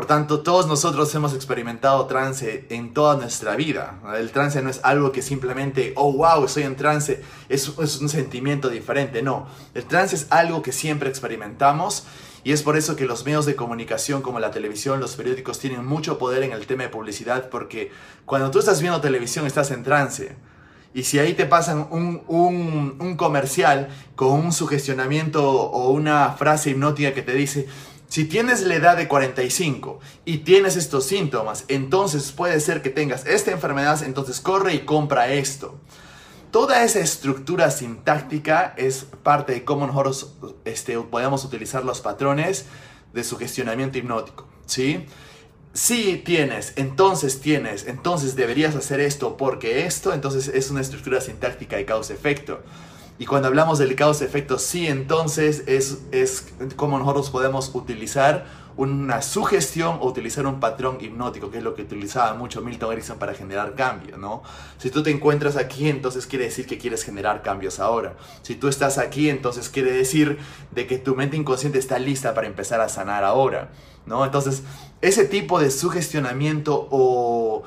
Por 0.00 0.06
tanto, 0.06 0.40
todos 0.40 0.66
nosotros 0.66 1.14
hemos 1.14 1.34
experimentado 1.34 2.06
trance 2.06 2.64
en 2.70 2.94
toda 2.94 3.16
nuestra 3.16 3.54
vida. 3.54 4.00
El 4.16 4.30
trance 4.30 4.62
no 4.62 4.70
es 4.70 4.80
algo 4.82 5.12
que 5.12 5.20
simplemente, 5.20 5.92
oh, 5.94 6.10
wow, 6.10 6.42
estoy 6.42 6.62
en 6.62 6.74
trance, 6.74 7.20
es, 7.50 7.70
es 7.78 8.00
un 8.00 8.08
sentimiento 8.08 8.70
diferente. 8.70 9.20
No, 9.20 9.46
el 9.74 9.84
trance 9.84 10.16
es 10.16 10.26
algo 10.30 10.62
que 10.62 10.72
siempre 10.72 11.10
experimentamos 11.10 12.06
y 12.44 12.52
es 12.52 12.62
por 12.62 12.78
eso 12.78 12.96
que 12.96 13.04
los 13.04 13.26
medios 13.26 13.44
de 13.44 13.56
comunicación 13.56 14.22
como 14.22 14.40
la 14.40 14.50
televisión, 14.50 15.00
los 15.00 15.16
periódicos 15.16 15.58
tienen 15.58 15.84
mucho 15.84 16.16
poder 16.16 16.44
en 16.44 16.52
el 16.52 16.66
tema 16.66 16.84
de 16.84 16.88
publicidad 16.88 17.50
porque 17.50 17.92
cuando 18.24 18.50
tú 18.50 18.58
estás 18.58 18.80
viendo 18.80 19.02
televisión 19.02 19.46
estás 19.46 19.70
en 19.70 19.82
trance. 19.82 20.34
Y 20.92 21.04
si 21.04 21.20
ahí 21.20 21.34
te 21.34 21.46
pasan 21.46 21.86
un, 21.90 22.22
un, 22.26 22.96
un, 22.98 23.16
comercial 23.16 23.90
con 24.16 24.32
un 24.32 24.52
sugestionamiento 24.52 25.48
o 25.48 25.90
una 25.90 26.32
frase 26.32 26.70
hipnótica 26.70 27.14
que 27.14 27.22
te 27.22 27.32
dice, 27.32 27.68
si 28.10 28.24
tienes 28.24 28.62
la 28.62 28.74
edad 28.74 28.96
de 28.96 29.06
45 29.06 30.00
y 30.24 30.38
tienes 30.38 30.74
estos 30.74 31.06
síntomas, 31.06 31.64
entonces 31.68 32.32
puede 32.32 32.58
ser 32.58 32.82
que 32.82 32.90
tengas 32.90 33.24
esta 33.24 33.52
enfermedad, 33.52 34.02
entonces 34.02 34.40
corre 34.40 34.74
y 34.74 34.80
compra 34.80 35.32
esto. 35.32 35.78
Toda 36.50 36.82
esa 36.82 36.98
estructura 36.98 37.70
sintáctica 37.70 38.74
es 38.76 39.06
parte 39.22 39.52
de 39.52 39.64
cómo 39.64 39.86
nosotros 39.86 40.34
este, 40.64 40.98
podemos 40.98 41.44
utilizar 41.44 41.84
los 41.84 42.00
patrones 42.00 42.64
de 43.12 43.22
sugestionamiento 43.22 43.98
hipnótico. 43.98 44.48
¿sí? 44.66 45.06
Si 45.72 46.16
tienes, 46.16 46.72
entonces 46.74 47.40
tienes, 47.40 47.86
entonces 47.86 48.34
deberías 48.34 48.74
hacer 48.74 48.98
esto 48.98 49.36
porque 49.36 49.86
esto, 49.86 50.12
entonces 50.12 50.48
es 50.48 50.68
una 50.72 50.80
estructura 50.80 51.20
sintáctica 51.20 51.76
de 51.76 51.84
causa-efecto. 51.84 52.60
Y 53.20 53.26
cuando 53.26 53.48
hablamos 53.48 53.78
del 53.78 53.94
causa-efecto, 53.96 54.58
sí, 54.58 54.86
entonces 54.86 55.64
es, 55.66 55.98
es 56.10 56.46
como 56.74 56.98
nosotros 56.98 57.28
podemos 57.28 57.70
utilizar 57.74 58.46
una 58.78 59.20
sugestión 59.20 59.98
o 60.00 60.06
utilizar 60.06 60.46
un 60.46 60.58
patrón 60.58 60.96
hipnótico, 61.02 61.50
que 61.50 61.58
es 61.58 61.62
lo 61.62 61.74
que 61.74 61.82
utilizaba 61.82 62.32
mucho 62.32 62.62
Milton 62.62 62.92
Erickson 62.92 63.18
para 63.18 63.34
generar 63.34 63.74
cambio, 63.74 64.16
¿no? 64.16 64.42
Si 64.78 64.88
tú 64.88 65.02
te 65.02 65.10
encuentras 65.10 65.56
aquí, 65.56 65.90
entonces 65.90 66.26
quiere 66.26 66.46
decir 66.46 66.66
que 66.66 66.78
quieres 66.78 67.04
generar 67.04 67.42
cambios 67.42 67.78
ahora. 67.78 68.16
Si 68.40 68.54
tú 68.54 68.68
estás 68.68 68.96
aquí, 68.96 69.28
entonces 69.28 69.68
quiere 69.68 69.92
decir 69.92 70.38
de 70.70 70.86
que 70.86 70.96
tu 70.96 71.14
mente 71.14 71.36
inconsciente 71.36 71.78
está 71.78 71.98
lista 71.98 72.32
para 72.32 72.46
empezar 72.46 72.80
a 72.80 72.88
sanar 72.88 73.22
ahora, 73.24 73.68
¿no? 74.06 74.24
Entonces, 74.24 74.62
ese 75.02 75.26
tipo 75.26 75.60
de 75.60 75.70
sugestionamiento 75.70 76.88
o 76.90 77.64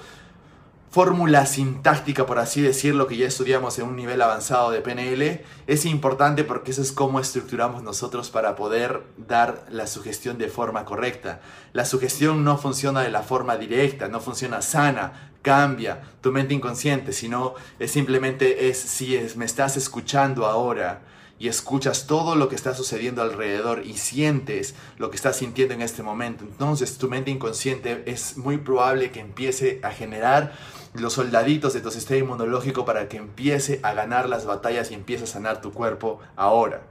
fórmula 0.93 1.47
sintáctica, 1.47 2.27
por 2.27 2.38
así 2.38 2.62
decirlo, 2.62 3.07
que 3.07 3.17
ya 3.17 3.25
estudiamos 3.25 3.79
en 3.79 3.88
un 3.88 3.95
nivel 3.95 4.21
avanzado 4.21 4.69
de 4.69 4.79
PNL, 4.79 5.41
es 5.65 5.85
importante 5.85 6.43
porque 6.43 6.69
eso 6.69 6.83
es 6.83 6.91
cómo 6.91 7.19
estructuramos 7.19 7.81
nosotros 7.81 8.29
para 8.29 8.55
poder 8.55 9.01
dar 9.17 9.65
la 9.71 9.88
sugestión 9.88 10.38
de 10.38 10.50
forma 10.50 10.85
correcta. 10.85 11.41
La 11.73 11.85
sugestión 11.85 12.43
no 12.43 12.59
funciona 12.59 13.01
de 13.01 13.09
la 13.09 13.23
forma 13.23 13.57
directa, 13.57 14.07
no 14.07 14.19
funciona 14.19 14.62
sana, 14.62 15.31
cambia 15.41 16.03
tu 16.21 16.31
mente 16.31 16.53
inconsciente, 16.53 17.12
sino 17.12 17.55
es 17.79 17.89
simplemente 17.89 18.69
es 18.69 18.77
si 18.77 19.19
me 19.35 19.45
estás 19.45 19.77
escuchando 19.77 20.45
ahora 20.45 21.01
y 21.39 21.47
escuchas 21.47 22.05
todo 22.05 22.35
lo 22.35 22.50
que 22.50 22.55
está 22.55 22.75
sucediendo 22.75 23.23
alrededor 23.23 23.81
y 23.83 23.97
sientes 23.97 24.75
lo 25.00 25.09
que 25.09 25.15
estás 25.15 25.38
sintiendo 25.38 25.73
en 25.73 25.81
este 25.81 26.03
momento, 26.03 26.43
entonces 26.43 27.00
tu 27.00 27.09
mente 27.09 27.31
inconsciente 27.31 28.03
es 28.05 28.38
muy 28.38 28.57
probable 28.59 29.12
que 29.12 29.21
empiece 29.21 29.79
a 29.81 29.89
generar 29.89 30.53
los 30.93 31.13
soldaditos 31.13 31.73
de 31.73 31.81
tu 31.81 31.91
sistema 31.91 32.19
inmunológico 32.19 32.85
para 32.85 33.07
que 33.07 33.17
empiece 33.17 33.79
a 33.83 33.93
ganar 33.93 34.29
las 34.29 34.45
batallas 34.45 34.91
y 34.91 34.93
empiece 34.93 35.23
a 35.23 35.27
sanar 35.27 35.62
tu 35.62 35.71
cuerpo 35.71 36.19
ahora. 36.35 36.83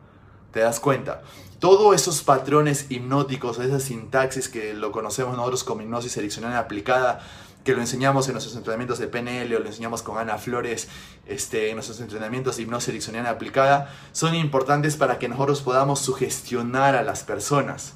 ¿Te 0.52 0.60
das 0.60 0.80
cuenta? 0.80 1.22
Todos 1.58 1.94
esos 1.94 2.22
patrones 2.22 2.86
hipnóticos, 2.90 3.58
esa 3.58 3.80
sintaxis 3.80 4.48
que 4.48 4.74
lo 4.74 4.90
conocemos 4.92 5.36
nosotros 5.36 5.64
como 5.64 5.82
hipnosis 5.82 6.16
ericksoniana 6.16 6.58
aplicada, 6.58 7.20
que 7.64 7.72
lo 7.72 7.80
enseñamos 7.80 8.26
en 8.26 8.32
nuestros 8.34 8.56
entrenamientos 8.56 8.98
de 8.98 9.06
PNL 9.06 9.54
o 9.54 9.60
lo 9.60 9.66
enseñamos 9.66 10.02
con 10.02 10.18
Ana 10.18 10.36
Flores 10.38 10.88
este, 11.26 11.68
en 11.68 11.76
nuestros 11.76 12.00
entrenamientos 12.00 12.56
de 12.56 12.62
hipnosis 12.64 12.88
ericksoniana 12.88 13.30
aplicada, 13.30 13.94
son 14.10 14.34
importantes 14.34 14.96
para 14.96 15.18
que 15.20 15.28
nosotros 15.28 15.62
podamos 15.62 16.00
sugestionar 16.00 16.96
a 16.96 17.02
las 17.02 17.22
personas. 17.22 17.94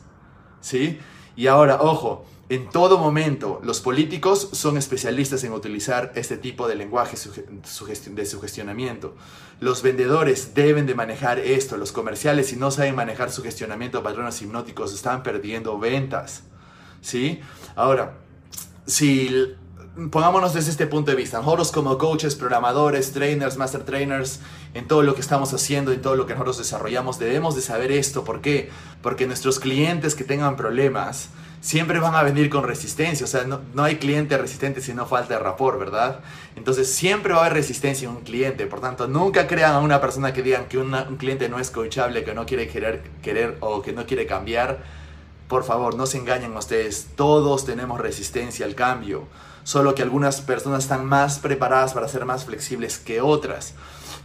¿Sí? 0.61 1.01
Y 1.35 1.49
ahora, 1.49 1.79
ojo, 1.83 2.25
en 2.49 2.71
todo 2.71 2.99
momento, 2.99 3.61
los 3.65 3.81
políticos 3.81 4.51
son 4.53 4.77
especialistas 4.77 5.43
en 5.43 5.53
utilizar 5.53 6.13
este 6.15 6.37
tipo 6.37 6.69
de 6.69 6.77
lenguaje 6.77 7.17
de 7.17 8.27
sugestionamiento. 8.27 9.17
Los 9.59 9.83
vendedores 9.83 10.55
deben 10.55 10.87
de 10.87 10.95
manejar 10.95 11.41
esto. 11.41 11.77
Los 11.77 11.91
comerciales, 11.91 12.49
si 12.49 12.57
no 12.57 12.71
saben 12.71 12.95
manejar 12.95 13.33
sugestionamiento, 13.33 14.03
patrones 14.03 14.41
hipnóticos, 14.43 14.95
están 14.95 15.25
perdiendo 15.25 15.77
ventas. 15.79 16.45
¿Sí? 17.01 17.41
Ahora, 17.75 18.19
si 18.87 19.57
pongámonos 20.11 20.55
desde 20.55 20.71
este 20.71 20.87
punto 20.87 21.11
de 21.11 21.17
vista, 21.17 21.39
nosotros 21.39 21.73
como 21.73 21.99
coaches, 21.99 22.37
programadores, 22.37 23.13
trainers, 23.13 23.57
master 23.57 23.85
trainers, 23.85 24.41
en 24.75 24.87
todo 24.87 25.03
lo 25.03 25.15
que 25.15 25.21
estamos 25.21 25.53
haciendo, 25.53 25.93
y 25.93 25.97
todo 25.97 26.17
lo 26.17 26.27
que 26.27 26.35
nosotros 26.35 26.59
desarrollamos, 26.59 27.19
debemos 27.19 27.57
de 27.57 27.63
saber 27.63 27.91
esto. 27.91 28.23
¿Por 28.23 28.41
qué? 28.41 28.71
Porque 29.03 29.27
nuestros 29.27 29.59
clientes 29.59 30.15
que 30.15 30.25
tengan 30.25 30.57
problemas, 30.57 31.31
siempre 31.61 31.99
van 31.99 32.15
a 32.15 32.23
venir 32.23 32.49
con 32.51 32.65
resistencia. 32.65 33.25
O 33.25 33.29
sea, 33.29 33.45
no, 33.45 33.61
no 33.75 33.85
hay 33.85 33.97
cliente 33.97 34.37
resistente 34.39 34.81
si 34.81 34.95
no 34.95 35.07
falta 35.07 35.35
el 35.35 35.41
rapport, 35.41 35.79
¿verdad? 35.79 36.21
Entonces, 36.55 36.93
siempre 36.93 37.33
va 37.33 37.39
a 37.39 37.47
haber 37.47 37.55
resistencia 37.55 38.09
en 38.09 38.17
un 38.17 38.23
cliente. 38.23 38.67
Por 38.67 38.81
tanto, 38.81 39.09
nunca 39.09 39.47
crean 39.47 39.75
a 39.75 39.81
una 39.81 40.01
persona 40.01 40.33
que 40.33 40.43
digan 40.43 40.67
que 40.67 40.79
un 40.79 41.17
cliente 41.19 41.49
no 41.49 41.59
es 41.59 41.71
coachable, 41.71 42.25
que 42.25 42.35
no 42.35 42.47
quiere 42.47 42.69
querer, 42.69 43.03
querer 43.23 43.57
o 43.61 43.83
que 43.83 43.93
no 43.93 44.07
quiere 44.07 44.27
cambiar. 44.27 44.83
Por 45.49 45.65
favor, 45.65 45.95
no 45.95 46.07
se 46.07 46.19
engañen 46.19 46.57
ustedes. 46.57 47.09
Todos 47.15 47.65
tenemos 47.65 48.01
resistencia 48.01 48.67
al 48.67 48.75
cambio. 48.75 49.25
Solo 49.63 49.95
que 49.95 50.03
algunas 50.03 50.41
personas 50.41 50.85
están 50.85 51.05
más 51.07 51.39
preparadas 51.39 51.93
para 51.93 52.09
ser 52.09 52.25
más 52.25 52.45
flexibles 52.45 52.99
que 52.99 53.21
otras. 53.21 53.75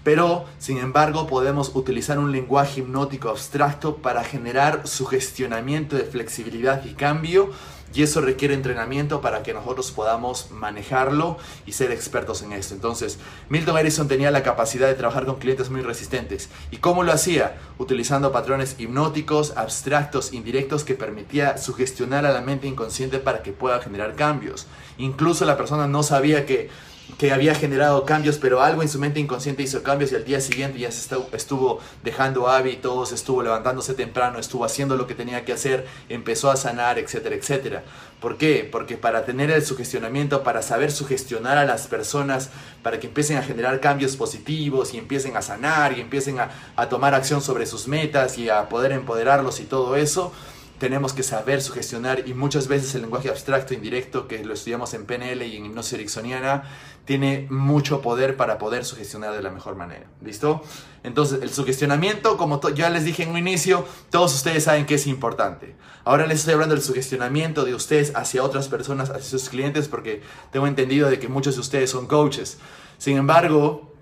Pero, 0.04 0.46
sin 0.58 0.78
embargo, 0.78 1.28
podemos 1.28 1.72
utilizar 1.76 2.18
un 2.18 2.32
lenguaje 2.32 2.82
hipnótico 2.82 3.30
abstracto 3.30 3.98
para 3.98 4.24
generar 4.24 4.88
sugestionamiento 4.88 5.96
de 5.96 6.04
flexibilidad 6.04 6.84
y 6.86 6.94
cambio 6.94 7.52
y 7.94 8.04
eso 8.04 8.22
requiere 8.22 8.54
entrenamiento 8.54 9.22
para 9.22 9.44
que 9.44 9.54
nosotros 9.54 9.92
podamos 9.92 10.50
manejarlo 10.52 11.38
y 11.66 11.74
ser 11.74 11.92
expertos 11.92 12.42
en 12.42 12.54
esto. 12.54 12.74
Entonces, 12.74 13.20
Milton 13.50 13.78
Erickson 13.78 14.08
tenía 14.08 14.32
la 14.32 14.44
capacidad 14.44 14.88
de 14.88 14.94
trabajar 14.94 15.26
con 15.26 15.40
clientes 15.40 15.70
muy 15.70 15.82
resistentes. 15.82 16.50
¿Y 16.72 16.78
cómo 16.78 17.04
lo 17.04 17.12
hacía? 17.12 17.58
Utilizando 17.78 18.32
patrones 18.32 18.76
hipnóticos, 18.80 19.54
abstractos, 19.58 20.32
indirectos 20.34 20.84
que 20.84 20.96
permitía 20.96 21.58
sugestionar 21.58 22.26
a 22.26 22.32
la 22.32 22.42
mente 22.42 22.68
inconsciente 22.68 23.20
para 23.20 23.44
que 23.44 23.52
pueda 23.52 23.82
generar 23.82 24.16
cambios. 24.16 24.68
Incluso 24.98 25.46
la 25.46 25.58
persona 25.58 25.88
no 25.88 26.04
sabía 26.04 26.46
que 26.46 26.70
que 27.18 27.32
había 27.32 27.56
generado 27.56 28.06
cambios, 28.06 28.38
pero 28.38 28.62
algo 28.62 28.82
en 28.82 28.90
su 28.90 29.00
mente 29.00 29.20
inconsciente 29.20 29.64
hizo 29.64 29.84
cambios 29.84 30.12
y 30.12 30.16
al 30.16 30.26
día 30.26 30.42
siguiente 30.42 30.80
ya 30.80 30.92
se 30.92 31.16
estuvo 31.34 31.80
dejando 32.04 32.48
hábitos, 32.48 33.12
estuvo 33.12 33.44
levantándose 33.44 33.94
temprano, 33.94 34.40
estuvo 34.40 34.66
haciendo 34.66 34.96
lo 34.96 35.08
que 35.08 35.16
tenía 35.16 35.46
que 35.46 35.54
hacer, 35.54 35.88
empezó 36.10 36.50
a 36.50 36.56
sanar, 36.56 37.00
etcétera, 37.00 37.36
etcétera. 37.36 37.84
¿Por 38.20 38.38
qué? 38.38 38.68
Porque 38.72 38.98
para 38.98 39.26
tener 39.26 39.50
el 39.50 39.66
sugestionamiento, 39.66 40.44
para 40.44 40.62
saber 40.62 40.92
sugestionar 40.92 41.58
a 41.58 41.66
las 41.66 41.88
personas, 41.88 42.50
para 42.84 43.00
que 43.00 43.08
empiecen 43.08 43.38
a 43.38 43.44
generar 43.44 43.80
cambios 43.80 44.16
positivos 44.16 44.94
y 44.94 44.98
empiecen 44.98 45.36
a 45.38 45.42
sanar 45.42 45.98
y 45.98 46.02
empiecen 46.02 46.40
a, 46.40 46.52
a 46.76 46.88
tomar 46.88 47.16
acción 47.16 47.42
sobre 47.42 47.66
sus 47.66 47.88
metas 47.88 48.38
y 48.38 48.50
a 48.50 48.70
poder 48.70 48.92
empoderarlos 48.92 49.60
y 49.60 49.64
todo 49.64 49.96
eso, 49.96 50.32
tenemos 50.82 51.14
que 51.14 51.22
saber 51.22 51.62
sugestionar 51.62 52.28
y 52.28 52.34
muchas 52.34 52.68
veces 52.68 52.96
el 52.96 53.04
lenguaje 53.04 53.30
abstracto 53.30 53.76
indirecto 53.76 54.28
que 54.28 54.44
lo 54.44 54.56
estudiamos 54.56 54.96
en 54.96 55.06
PNL 55.06 55.44
y 55.44 55.56
en 55.56 55.68
hipnosis 55.68 55.94
ericksoniana 55.94 56.64
tiene 57.06 57.46
mucho 57.52 58.02
poder 58.02 58.36
para 58.36 58.58
poder 58.58 58.84
sugestionar 58.84 59.32
de 59.32 59.44
la 59.44 59.52
mejor 59.52 59.76
manera. 59.76 60.08
¿Listo? 60.24 60.64
Entonces, 61.04 61.44
el 61.44 61.52
sugestionamiento, 61.52 62.36
como 62.36 62.60
ya 62.72 62.90
les 62.90 63.06
dije 63.06 63.22
en 63.22 63.30
un 63.30 63.38
inicio, 63.38 63.86
todos 64.10 64.34
ustedes 64.34 64.64
saben 64.64 64.88
que 64.88 64.96
es 64.96 65.06
importante. 65.06 65.76
Ahora 66.04 66.26
les 66.26 66.40
estoy 66.40 66.56
hablando 66.56 66.74
del 66.74 66.84
sugestionamiento 66.84 67.64
de 67.64 67.76
ustedes 67.76 68.12
hacia 68.16 68.44
otras 68.44 68.68
personas, 68.68 69.12
hacia 69.12 69.38
sus 69.38 69.50
clientes, 69.50 69.88
porque 69.88 70.24
tengo 70.52 70.66
entendido 70.66 71.12
de 71.12 71.20
que 71.20 71.28
muchos 71.28 71.54
de 71.54 71.62
ustedes 71.62 71.92
son 71.92 72.08
coaches. 72.08 72.58
Sin 72.98 73.18
embargo, 73.18 73.94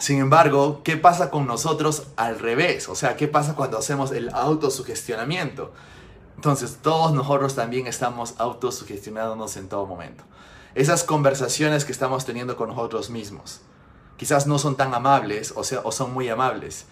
sin 0.00 0.18
embargo, 0.18 0.80
¿qué 0.82 0.96
pasa 0.96 1.30
con 1.30 1.46
nosotros 1.46 2.08
al 2.16 2.40
revés? 2.40 2.88
O 2.88 2.96
sea, 2.96 3.16
¿qué 3.16 3.28
pasa 3.28 3.54
cuando 3.54 3.78
hacemos 3.78 4.10
el 4.10 4.30
autosugestionamiento? 4.30 5.72
Entonces, 6.44 6.76
todos 6.82 7.14
nosotros 7.14 7.54
también 7.54 7.86
estamos 7.86 8.34
autosugestionándonos 8.36 9.56
en 9.56 9.66
todo 9.66 9.86
momento. 9.86 10.24
Esas 10.74 11.02
conversaciones 11.02 11.86
que 11.86 11.92
estamos 11.92 12.26
teniendo 12.26 12.54
con 12.54 12.68
nosotros 12.68 13.08
mismos, 13.08 13.62
quizás 14.18 14.46
no 14.46 14.58
son 14.58 14.76
tan 14.76 14.92
amables 14.92 15.54
o, 15.56 15.64
sea, 15.64 15.80
son 15.90 16.12
muy 16.12 16.28
amables. 16.28 16.84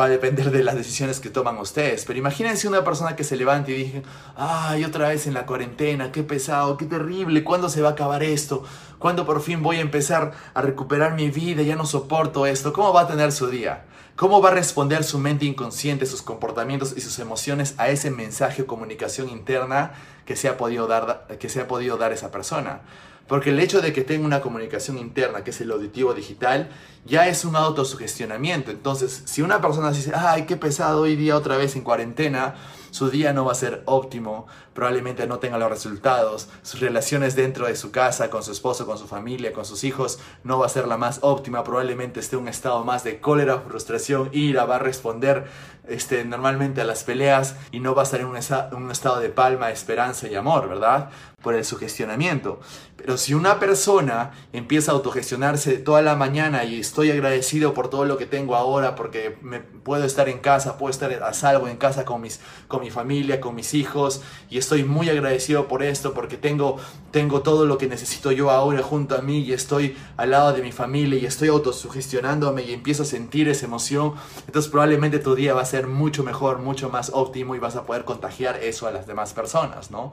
Va 0.00 0.06
a 0.06 0.08
depender 0.08 0.50
de 0.50 0.64
las 0.64 0.76
decisiones 0.76 1.20
que 1.20 1.28
toman 1.28 1.58
ustedes. 1.58 2.06
Pero 2.06 2.18
imagínense 2.18 2.66
una 2.66 2.82
persona 2.82 3.16
que 3.16 3.22
se 3.22 3.36
levante 3.36 3.72
y 3.72 3.84
dice, 3.84 4.02
ay, 4.34 4.82
otra 4.86 5.08
vez 5.08 5.26
en 5.26 5.34
la 5.34 5.44
cuarentena, 5.44 6.10
qué 6.10 6.22
pesado, 6.22 6.78
qué 6.78 6.86
terrible, 6.86 7.44
¿cuándo 7.44 7.68
se 7.68 7.82
va 7.82 7.90
a 7.90 7.92
acabar 7.92 8.22
esto? 8.22 8.64
¿Cuándo 8.98 9.26
por 9.26 9.42
fin 9.42 9.62
voy 9.62 9.76
a 9.76 9.82
empezar 9.82 10.32
a 10.54 10.62
recuperar 10.62 11.16
mi 11.16 11.28
vida? 11.28 11.60
Ya 11.60 11.76
no 11.76 11.84
soporto 11.84 12.46
esto. 12.46 12.72
¿Cómo 12.72 12.94
va 12.94 13.02
a 13.02 13.08
tener 13.08 13.30
su 13.30 13.48
día? 13.48 13.84
¿Cómo 14.16 14.40
va 14.40 14.50
a 14.50 14.54
responder 14.54 15.02
su 15.02 15.18
mente 15.18 15.44
inconsciente, 15.44 16.06
sus 16.06 16.22
comportamientos 16.22 16.94
y 16.96 17.00
sus 17.00 17.18
emociones 17.18 17.74
a 17.78 17.88
ese 17.88 18.12
mensaje 18.12 18.62
o 18.62 18.66
comunicación 18.66 19.28
interna 19.28 19.92
que 20.24 20.36
se 20.36 20.48
ha 20.48 20.56
podido 20.56 20.86
dar, 20.86 21.26
que 21.40 21.48
se 21.48 21.60
ha 21.60 21.66
podido 21.66 21.96
dar 21.96 22.12
esa 22.12 22.30
persona? 22.30 22.82
Porque 23.26 23.50
el 23.50 23.58
hecho 23.58 23.80
de 23.80 23.92
que 23.92 24.02
tenga 24.02 24.24
una 24.24 24.40
comunicación 24.40 24.98
interna, 24.98 25.42
que 25.42 25.50
es 25.50 25.60
el 25.60 25.72
auditivo 25.72 26.14
digital, 26.14 26.68
ya 27.04 27.26
es 27.26 27.44
un 27.44 27.56
autosugestionamiento. 27.56 28.70
Entonces, 28.70 29.22
si 29.24 29.42
una 29.42 29.60
persona 29.60 29.90
dice, 29.90 30.12
ay, 30.14 30.44
qué 30.46 30.56
pesado 30.56 31.00
hoy 31.00 31.16
día 31.16 31.36
otra 31.36 31.56
vez 31.56 31.74
en 31.74 31.82
cuarentena, 31.82 32.54
su 32.90 33.10
día 33.10 33.32
no 33.32 33.44
va 33.44 33.52
a 33.52 33.56
ser 33.56 33.82
óptimo, 33.86 34.46
probablemente 34.74 35.26
no 35.26 35.38
tenga 35.38 35.58
los 35.58 35.70
resultados, 35.70 36.48
sus 36.62 36.80
relaciones 36.80 37.36
dentro 37.36 37.66
de 37.66 37.76
su 37.76 37.90
casa, 37.90 38.28
con 38.28 38.42
su 38.42 38.52
esposo, 38.52 38.86
con 38.86 38.98
su 38.98 39.06
familia, 39.06 39.52
con 39.52 39.64
sus 39.64 39.84
hijos, 39.84 40.18
no 40.42 40.58
va 40.58 40.66
a 40.66 40.68
ser 40.68 40.86
la 40.86 40.96
más 40.96 41.20
óptima, 41.22 41.64
probablemente 41.64 42.20
esté 42.20 42.36
en 42.36 42.42
un 42.42 42.48
estado 42.48 42.84
más 42.84 43.04
de 43.04 43.20
cólera, 43.20 43.60
frustración, 43.60 44.28
ira, 44.32 44.64
va 44.64 44.76
a 44.76 44.80
responder 44.80 45.46
este, 45.88 46.24
normalmente 46.24 46.80
a 46.80 46.84
las 46.84 47.04
peleas 47.04 47.56
y 47.70 47.80
no 47.80 47.94
va 47.94 48.02
a 48.02 48.04
estar 48.04 48.20
en 48.20 48.26
un, 48.26 48.38
un 48.72 48.90
estado 48.90 49.20
de 49.20 49.28
palma, 49.28 49.70
esperanza 49.70 50.28
y 50.28 50.34
amor, 50.34 50.68
¿verdad? 50.68 51.10
Por 51.42 51.54
el 51.54 51.64
sugestionamiento. 51.64 52.60
Pero 52.96 53.18
si 53.18 53.34
una 53.34 53.60
persona 53.60 54.32
empieza 54.54 54.90
a 54.90 54.94
autogestionarse 54.94 55.76
toda 55.76 56.00
la 56.00 56.16
mañana 56.16 56.64
y 56.64 56.80
estoy 56.80 57.10
agradecido 57.10 57.74
por 57.74 57.90
todo 57.90 58.06
lo 58.06 58.16
que 58.16 58.24
tengo 58.24 58.56
ahora, 58.56 58.94
porque 58.94 59.36
me 59.42 59.60
puedo 59.60 60.04
estar 60.04 60.30
en 60.30 60.38
casa, 60.38 60.78
puedo 60.78 60.90
estar 60.90 61.12
a 61.12 61.34
salvo 61.34 61.68
en 61.68 61.76
casa 61.76 62.06
con, 62.06 62.22
mis, 62.22 62.40
con 62.66 62.80
mi 62.80 62.90
familia, 62.90 63.42
con 63.42 63.54
mis 63.54 63.74
hijos, 63.74 64.22
y 64.48 64.56
estoy 64.64 64.84
muy 64.84 65.08
agradecido 65.08 65.68
por 65.68 65.82
esto, 65.82 66.14
porque 66.14 66.36
tengo, 66.36 66.78
tengo 67.10 67.42
todo 67.42 67.66
lo 67.66 67.78
que 67.78 67.86
necesito 67.86 68.32
yo 68.32 68.50
ahora 68.50 68.82
junto 68.82 69.14
a 69.14 69.20
mí, 69.20 69.40
y 69.40 69.52
estoy 69.52 69.96
al 70.16 70.30
lado 70.30 70.52
de 70.52 70.62
mi 70.62 70.72
familia, 70.72 71.18
y 71.18 71.26
estoy 71.26 71.48
autosugestionándome, 71.48 72.62
y 72.64 72.72
empiezo 72.72 73.02
a 73.02 73.06
sentir 73.06 73.48
esa 73.48 73.66
emoción, 73.66 74.14
entonces 74.46 74.70
probablemente 74.70 75.18
tu 75.18 75.34
día 75.34 75.54
va 75.54 75.62
a 75.62 75.66
ser 75.66 75.86
mucho 75.86 76.24
mejor, 76.24 76.58
mucho 76.58 76.88
más 76.88 77.10
óptimo, 77.14 77.54
y 77.54 77.58
vas 77.58 77.76
a 77.76 77.84
poder 77.84 78.04
contagiar 78.04 78.56
eso 78.62 78.86
a 78.86 78.90
las 78.90 79.06
demás 79.06 79.34
personas, 79.34 79.90
¿no? 79.90 80.12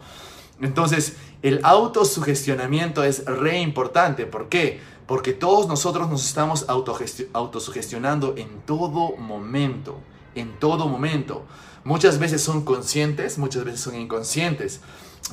Entonces, 0.62 1.18
el 1.42 1.60
autosugestionamiento 1.64 3.04
es 3.04 3.26
re 3.26 3.60
importante. 3.60 4.28
¿Por 4.28 4.48
qué? 4.48 4.80
Porque 5.08 5.34
todos 5.34 5.68
nosotros 5.68 6.08
nos 6.08 6.24
estamos 6.24 6.68
autosugestionando 6.70 8.36
en 8.38 8.62
todo 8.66 9.18
momento. 9.18 9.98
En 10.36 10.60
todo 10.60 10.88
momento. 10.88 11.46
Muchas 11.84 12.20
veces 12.20 12.42
son 12.42 12.64
conscientes, 12.64 13.38
muchas 13.38 13.64
veces 13.64 13.82
son 13.82 13.96
inconscientes. 13.96 14.82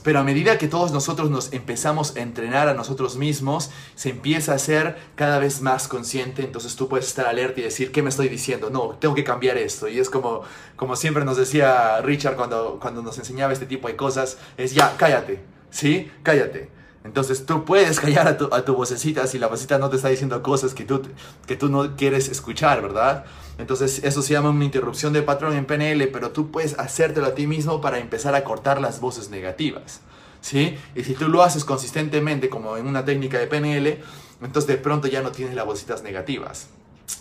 Pero 0.03 0.21
a 0.21 0.25
medida 0.25 0.59
que 0.59 0.69
todos 0.69 0.93
nosotros 0.93 1.31
nos 1.31 1.53
empezamos 1.53 2.17
a 2.17 2.21
entrenar 2.21 2.69
a 2.69 2.75
nosotros 2.75 3.17
mismos, 3.17 3.71
se 3.95 4.11
empieza 4.11 4.55
a 4.55 4.59
ser 4.59 4.97
cada 5.17 5.39
vez 5.39 5.61
más 5.61 5.89
consciente, 5.89 6.43
entonces 6.45 6.77
tú 6.77 6.89
puedes 6.89 7.09
estar 7.09 7.27
alerta 7.27 7.61
y 7.61 7.65
decir, 7.65 7.91
¿qué 7.91 8.03
me 8.03 8.11
estoy 8.11 8.29
diciendo? 8.29 8.71
No, 8.71 8.97
tengo 9.01 9.15
que 9.15 9.25
cambiar 9.25 9.57
esto. 9.57 9.89
Y 9.89 9.99
es 9.99 10.09
como, 10.09 10.43
como 10.77 10.95
siempre 10.95 11.25
nos 11.25 11.37
decía 11.37 12.01
Richard 12.03 12.37
cuando, 12.37 12.79
cuando 12.81 13.03
nos 13.03 13.19
enseñaba 13.19 13.53
este 13.53 13.67
tipo 13.67 13.89
de 13.89 13.97
cosas, 13.97 14.39
es 14.57 14.75
ya, 14.75 14.95
cállate, 14.97 15.41
¿sí? 15.71 16.11
Cállate. 16.23 16.78
Entonces 17.05 17.47
tú 17.47 17.65
puedes 17.65 18.01
callar 18.01 18.29
a 18.29 18.37
tu, 18.37 18.53
a 18.53 18.65
tu 18.65 18.75
vocecita 18.75 19.27
si 19.27 19.39
la 19.39 19.47
vocecita 19.47 19.79
no 19.79 19.89
te 19.89 19.97
está 19.97 20.09
diciendo 20.09 20.43
cosas 20.43 20.75
que 20.75 20.85
tú, 20.85 21.03
que 21.47 21.57
tú 21.57 21.69
no 21.69 21.97
quieres 21.97 22.29
escuchar, 22.29 22.83
¿verdad? 22.83 23.25
Entonces 23.59 24.03
eso 24.05 24.23
se 24.23 24.33
llama 24.35 24.51
una 24.51 24.65
interrupción 24.65 25.13
de 25.13 25.23
patrón 25.23 25.55
en 25.55 25.65
PNL, 25.65 26.09
pero 26.09 26.31
tú 26.31 26.51
puedes 26.51 26.79
hacértelo 26.79 27.27
a 27.27 27.35
ti 27.35 27.47
mismo 27.47 27.81
para 27.81 27.99
empezar 27.99 28.35
a 28.35 28.45
cortar 28.45 28.81
las 28.81 29.01
voces 29.01 29.31
negativas. 29.31 30.01
¿Sí? 30.41 30.79
Y 30.95 31.03
si 31.03 31.15
tú 31.15 31.29
lo 31.29 31.43
haces 31.43 31.65
consistentemente 31.65 32.49
como 32.49 32.77
en 32.77 32.87
una 32.87 33.05
técnica 33.05 33.39
de 33.39 33.49
PNL, 33.49 33.99
entonces 34.41 34.69
de 34.69 34.77
pronto 34.77 35.09
ya 35.09 35.21
no 35.21 35.33
tienes 35.33 35.57
las 35.57 35.67
vocecitas 35.67 36.05
negativas 36.05 36.69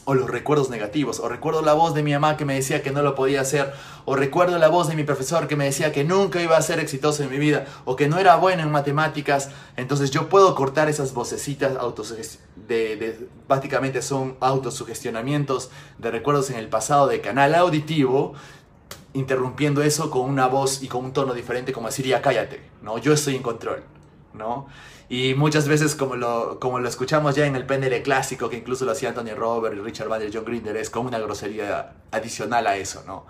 o 0.05 0.13
los 0.13 0.29
recuerdos 0.29 0.69
negativos, 0.69 1.19
o 1.19 1.29
recuerdo 1.29 1.61
la 1.61 1.73
voz 1.73 1.93
de 1.93 2.03
mi 2.03 2.13
mamá 2.13 2.37
que 2.37 2.45
me 2.45 2.55
decía 2.55 2.81
que 2.81 2.91
no 2.91 3.01
lo 3.01 3.15
podía 3.15 3.41
hacer, 3.41 3.73
o 4.05 4.15
recuerdo 4.15 4.57
la 4.57 4.69
voz 4.69 4.87
de 4.87 4.95
mi 4.95 5.03
profesor 5.03 5.47
que 5.47 5.55
me 5.55 5.65
decía 5.65 5.91
que 5.91 6.03
nunca 6.03 6.41
iba 6.41 6.57
a 6.57 6.61
ser 6.61 6.79
exitoso 6.79 7.23
en 7.23 7.29
mi 7.29 7.37
vida, 7.37 7.65
o 7.85 7.95
que 7.95 8.07
no 8.07 8.17
era 8.17 8.35
bueno 8.37 8.63
en 8.63 8.71
matemáticas, 8.71 9.49
entonces 9.75 10.11
yo 10.11 10.29
puedo 10.29 10.55
cortar 10.55 10.89
esas 10.89 11.13
vocecitas 11.13 11.73
de, 12.67 13.27
básicamente 13.47 14.01
son 14.01 14.37
autosugestionamientos 14.39 15.71
de 15.97 16.11
recuerdos 16.11 16.49
en 16.49 16.57
el 16.57 16.69
pasado 16.69 17.07
de 17.07 17.21
canal 17.21 17.55
auditivo, 17.55 18.33
interrumpiendo 19.13 19.81
eso 19.81 20.09
con 20.09 20.21
una 20.21 20.47
voz 20.47 20.83
y 20.83 20.87
con 20.87 21.03
un 21.05 21.11
tono 21.13 21.33
diferente 21.33 21.73
como 21.73 21.87
decir 21.87 22.05
ya 22.05 22.21
cállate, 22.21 22.61
¿no? 22.81 22.97
Yo 22.97 23.13
estoy 23.13 23.35
en 23.35 23.43
control, 23.43 23.83
¿no? 24.33 24.67
Y 25.09 25.35
muchas 25.35 25.67
veces, 25.67 25.95
como 25.95 26.15
lo, 26.15 26.59
como 26.59 26.79
lo 26.79 26.89
escuchamos 26.89 27.35
ya 27.35 27.45
en 27.45 27.55
el 27.55 27.65
PNL 27.65 28.01
clásico, 28.01 28.49
que 28.49 28.57
incluso 28.57 28.83
lo 28.83 28.91
hacía 28.91 29.09
Anthony 29.09 29.35
Robert 29.35 29.77
Richard 29.81 30.09
Bandler, 30.09 30.31
John 30.33 30.43
Grinder, 30.43 30.75
es 30.75 30.89
como 30.89 31.07
una 31.07 31.19
grosería 31.19 31.93
adicional 32.11 32.67
a 32.67 32.75
eso, 32.75 33.03
¿no? 33.07 33.25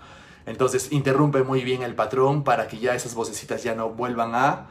Entonces 0.47 0.91
interrumpe 0.91 1.43
muy 1.43 1.63
bien 1.63 1.83
el 1.83 1.93
patrón 1.93 2.43
para 2.43 2.67
que 2.67 2.79
ya 2.79 2.95
esas 2.95 3.13
vocecitas 3.13 3.63
ya 3.63 3.75
no 3.75 3.89
vuelvan 3.89 4.33
a 4.33 4.69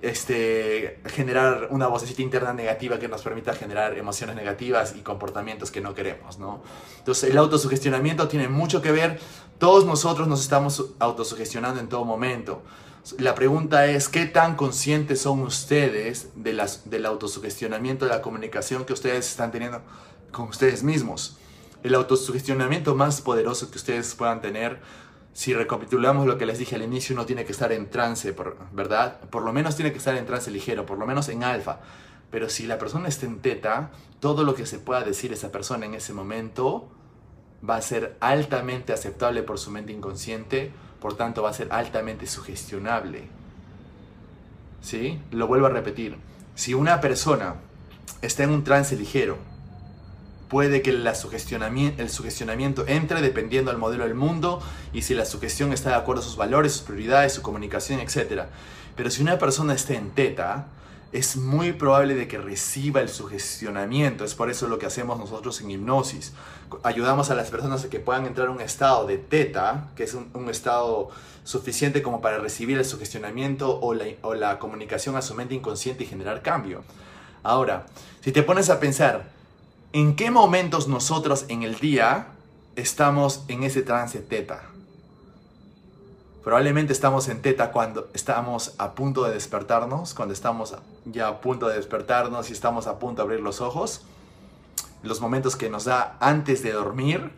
este, 0.00 1.00
generar 1.06 1.68
una 1.70 1.86
vocecita 1.86 2.22
interna 2.22 2.52
negativa 2.52 2.98
que 2.98 3.06
nos 3.06 3.22
permita 3.22 3.52
generar 3.54 3.96
emociones 3.98 4.34
negativas 4.34 4.94
y 4.96 5.00
comportamientos 5.00 5.70
que 5.70 5.80
no 5.80 5.94
queremos, 5.94 6.38
¿no? 6.38 6.62
Entonces 6.98 7.30
el 7.30 7.38
autosugestionamiento 7.38 8.26
tiene 8.28 8.48
mucho 8.48 8.80
que 8.80 8.90
ver, 8.90 9.20
todos 9.58 9.84
nosotros 9.84 10.26
nos 10.26 10.40
estamos 10.40 10.84
autosugestionando 10.98 11.78
en 11.78 11.88
todo 11.88 12.04
momento. 12.04 12.62
La 13.18 13.34
pregunta 13.34 13.86
es, 13.86 14.08
¿qué 14.08 14.26
tan 14.26 14.54
conscientes 14.54 15.20
son 15.22 15.40
ustedes 15.40 16.28
de 16.36 16.52
las, 16.52 16.88
del 16.88 17.04
autosugestionamiento, 17.04 18.04
de 18.04 18.12
la 18.12 18.22
comunicación 18.22 18.84
que 18.84 18.92
ustedes 18.92 19.28
están 19.28 19.50
teniendo 19.50 19.82
con 20.30 20.48
ustedes 20.48 20.84
mismos? 20.84 21.36
El 21.82 21.96
autosugestionamiento 21.96 22.94
más 22.94 23.20
poderoso 23.20 23.72
que 23.72 23.78
ustedes 23.78 24.14
puedan 24.14 24.40
tener, 24.40 24.80
si 25.32 25.52
recapitulamos 25.52 26.26
lo 26.26 26.38
que 26.38 26.46
les 26.46 26.58
dije 26.58 26.76
al 26.76 26.82
inicio, 26.82 27.16
uno 27.16 27.26
tiene 27.26 27.44
que 27.44 27.50
estar 27.50 27.72
en 27.72 27.90
trance, 27.90 28.36
¿verdad? 28.72 29.18
Por 29.30 29.42
lo 29.42 29.52
menos 29.52 29.74
tiene 29.74 29.90
que 29.90 29.98
estar 29.98 30.16
en 30.16 30.24
trance 30.24 30.52
ligero, 30.52 30.86
por 30.86 30.96
lo 30.96 31.04
menos 31.04 31.28
en 31.28 31.42
alfa. 31.42 31.80
Pero 32.30 32.48
si 32.48 32.66
la 32.66 32.78
persona 32.78 33.08
está 33.08 33.26
en 33.26 33.40
teta, 33.40 33.90
todo 34.20 34.44
lo 34.44 34.54
que 34.54 34.64
se 34.64 34.78
pueda 34.78 35.02
decir 35.02 35.32
esa 35.32 35.50
persona 35.50 35.86
en 35.86 35.94
ese 35.94 36.12
momento 36.12 36.88
va 37.68 37.76
a 37.76 37.82
ser 37.82 38.16
altamente 38.20 38.92
aceptable 38.92 39.42
por 39.42 39.58
su 39.58 39.72
mente 39.72 39.92
inconsciente, 39.92 40.72
por 41.02 41.16
tanto 41.16 41.42
va 41.42 41.50
a 41.50 41.52
ser 41.52 41.68
altamente 41.72 42.26
sugestionable. 42.28 43.24
¿Sí? 44.80 45.20
Lo 45.32 45.48
vuelvo 45.48 45.66
a 45.66 45.70
repetir. 45.70 46.16
Si 46.54 46.74
una 46.74 47.00
persona 47.00 47.56
está 48.22 48.44
en 48.44 48.50
un 48.50 48.62
trance 48.62 48.96
ligero, 48.96 49.36
puede 50.48 50.80
que 50.80 50.90
el 50.90 52.08
sugestionamiento 52.08 52.84
entre 52.86 53.20
dependiendo 53.20 53.70
del 53.70 53.80
modelo 53.80 54.04
del 54.04 54.14
mundo 54.14 54.62
y 54.92 55.02
si 55.02 55.14
la 55.14 55.24
sugestión 55.24 55.72
está 55.72 55.90
de 55.90 55.96
acuerdo 55.96 56.22
a 56.22 56.24
sus 56.24 56.36
valores, 56.36 56.72
sus 56.72 56.82
prioridades, 56.82 57.32
su 57.32 57.42
comunicación, 57.42 57.98
etc. 57.98 58.44
Pero 58.94 59.10
si 59.10 59.22
una 59.22 59.38
persona 59.38 59.74
está 59.74 59.94
en 59.94 60.10
teta, 60.10 60.66
es 61.12 61.36
muy 61.36 61.72
probable 61.72 62.14
de 62.14 62.26
que 62.26 62.38
reciba 62.38 63.02
el 63.02 63.10
sugestionamiento. 63.10 64.24
Es 64.24 64.34
por 64.34 64.50
eso 64.50 64.66
lo 64.66 64.78
que 64.78 64.86
hacemos 64.86 65.18
nosotros 65.18 65.60
en 65.60 65.70
hipnosis. 65.70 66.32
Ayudamos 66.82 67.30
a 67.30 67.34
las 67.34 67.50
personas 67.50 67.84
a 67.84 67.90
que 67.90 68.00
puedan 68.00 68.24
entrar 68.24 68.48
a 68.48 68.50
un 68.50 68.62
estado 68.62 69.06
de 69.06 69.18
teta, 69.18 69.90
que 69.94 70.04
es 70.04 70.14
un, 70.14 70.48
estado 70.48 71.10
suficiente 71.44 72.02
como 72.02 72.22
para 72.22 72.38
recibir 72.38 72.78
el 72.78 72.86
sugestionamiento 72.86 73.78
o 73.80 73.92
la, 73.92 74.06
o 74.22 74.34
la 74.34 74.58
comunicación 74.58 75.16
a 75.16 75.22
su 75.22 75.34
mente 75.34 75.54
inconsciente 75.54 76.04
y 76.04 76.06
generar 76.06 76.40
cambio. 76.40 76.82
Ahora, 77.42 77.86
si 78.22 78.32
te 78.32 78.42
pones 78.42 78.70
a 78.70 78.80
pensar, 78.80 79.28
¿en 79.92 80.16
qué 80.16 80.30
momentos 80.30 80.88
nosotros 80.88 81.44
en 81.48 81.62
el 81.62 81.78
día 81.78 82.28
estamos 82.74 83.44
en 83.48 83.64
ese 83.64 83.82
trance 83.82 84.20
teta? 84.20 84.71
Probablemente 86.42 86.92
estamos 86.92 87.28
en 87.28 87.40
teta 87.40 87.70
cuando 87.70 88.08
estamos 88.14 88.74
a 88.78 88.96
punto 88.96 89.22
de 89.22 89.32
despertarnos, 89.32 90.12
cuando 90.12 90.34
estamos 90.34 90.74
ya 91.04 91.28
a 91.28 91.40
punto 91.40 91.68
de 91.68 91.76
despertarnos 91.76 92.50
y 92.50 92.52
estamos 92.52 92.88
a 92.88 92.98
punto 92.98 93.22
de 93.22 93.26
abrir 93.26 93.40
los 93.40 93.60
ojos. 93.60 94.02
Los 95.04 95.20
momentos 95.20 95.54
que 95.54 95.70
nos 95.70 95.84
da 95.84 96.16
antes 96.18 96.64
de 96.64 96.72
dormir. 96.72 97.30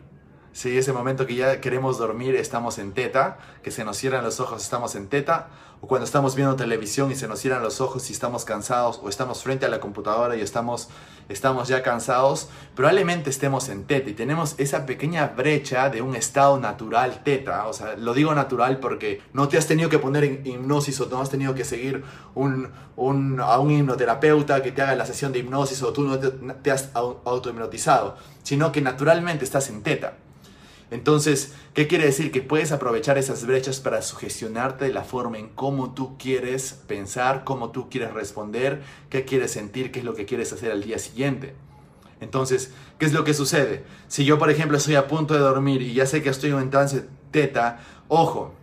Si 0.53 0.75
ese 0.75 0.91
momento 0.91 1.27
que 1.27 1.35
ya 1.35 1.61
queremos 1.61 1.99
dormir 1.99 2.35
estamos 2.35 2.79
en 2.79 2.93
teta, 2.93 3.37
que 3.61 3.69
se 3.69 3.85
nos 3.85 3.97
cierran 3.97 4.23
los 4.23 4.39
ojos 4.39 4.63
estamos 4.63 4.95
en 4.95 5.07
teta, 5.07 5.49
o 5.81 5.87
cuando 5.87 6.05
estamos 6.05 6.35
viendo 6.35 6.55
televisión 6.55 7.11
y 7.11 7.15
se 7.15 7.27
nos 7.27 7.39
cierran 7.39 7.61
los 7.61 7.81
ojos 7.81 8.09
y 8.09 8.13
estamos 8.13 8.45
cansados, 8.45 8.99
o 9.03 9.09
estamos 9.09 9.43
frente 9.43 9.65
a 9.65 9.69
la 9.69 9.79
computadora 9.79 10.35
y 10.35 10.41
estamos 10.41 10.89
estamos 11.29 11.67
ya 11.67 11.81
cansados, 11.81 12.49
probablemente 12.75 13.29
estemos 13.29 13.69
en 13.69 13.85
teta 13.85 14.09
y 14.09 14.13
tenemos 14.13 14.55
esa 14.57 14.85
pequeña 14.85 15.27
brecha 15.27 15.89
de 15.89 16.01
un 16.01 16.15
estado 16.15 16.59
natural 16.59 17.23
teta. 17.23 17.67
O 17.67 17.73
sea, 17.73 17.95
lo 17.95 18.13
digo 18.13 18.33
natural 18.35 18.79
porque 18.79 19.21
no 19.33 19.47
te 19.47 19.57
has 19.57 19.67
tenido 19.67 19.89
que 19.89 19.99
poner 19.99 20.23
en 20.23 20.45
hipnosis 20.45 20.99
o 21.01 21.07
no 21.07 21.21
has 21.21 21.29
tenido 21.29 21.55
que 21.55 21.65
seguir 21.65 22.03
un, 22.35 22.71
a 23.39 23.59
un 23.59 23.71
hipnoterapeuta 23.71 24.61
que 24.61 24.71
te 24.71 24.81
haga 24.81 24.95
la 24.95 25.05
sesión 25.05 25.31
de 25.31 25.39
hipnosis 25.39 25.81
o 25.83 25.93
tú 25.93 26.03
no 26.03 26.19
te, 26.19 26.29
te 26.29 26.71
has 26.71 26.89
autohipnotizado, 26.93 28.17
sino 28.43 28.71
que 28.71 28.81
naturalmente 28.81 29.45
estás 29.45 29.69
en 29.69 29.81
teta. 29.81 30.17
Entonces, 30.95 31.51
¿qué 31.73 31.87
quiere 31.87 32.05
decir? 32.05 32.31
Que 32.31 32.41
puedes 32.41 32.71
aprovechar 32.71 33.17
esas 33.17 33.45
brechas 33.45 33.81
para 33.81 34.01
sugestionarte 34.01 34.85
de 34.85 34.93
la 34.93 35.03
forma 35.03 35.37
en 35.37 35.49
cómo 35.49 35.93
tú 35.93 36.17
quieres 36.17 36.71
pensar, 36.87 37.43
cómo 37.43 37.71
tú 37.71 37.89
quieres 37.89 38.13
responder, 38.13 38.81
qué 39.09 39.25
quieres 39.25 39.51
sentir, 39.51 39.91
qué 39.91 39.99
es 39.99 40.05
lo 40.05 40.15
que 40.15 40.25
quieres 40.25 40.53
hacer 40.53 40.71
al 40.71 40.81
día 40.81 40.97
siguiente. 40.97 41.53
Entonces, 42.21 42.71
¿qué 42.97 43.05
es 43.05 43.11
lo 43.11 43.25
que 43.25 43.33
sucede? 43.33 43.83
Si 44.07 44.23
yo, 44.23 44.39
por 44.39 44.49
ejemplo, 44.49 44.77
estoy 44.77 44.95
a 44.95 45.09
punto 45.09 45.33
de 45.33 45.41
dormir 45.41 45.81
y 45.81 45.93
ya 45.93 46.05
sé 46.05 46.23
que 46.23 46.29
estoy 46.29 46.51
en 46.51 46.69
trance 46.69 47.05
teta, 47.31 47.81
ojo, 48.07 48.53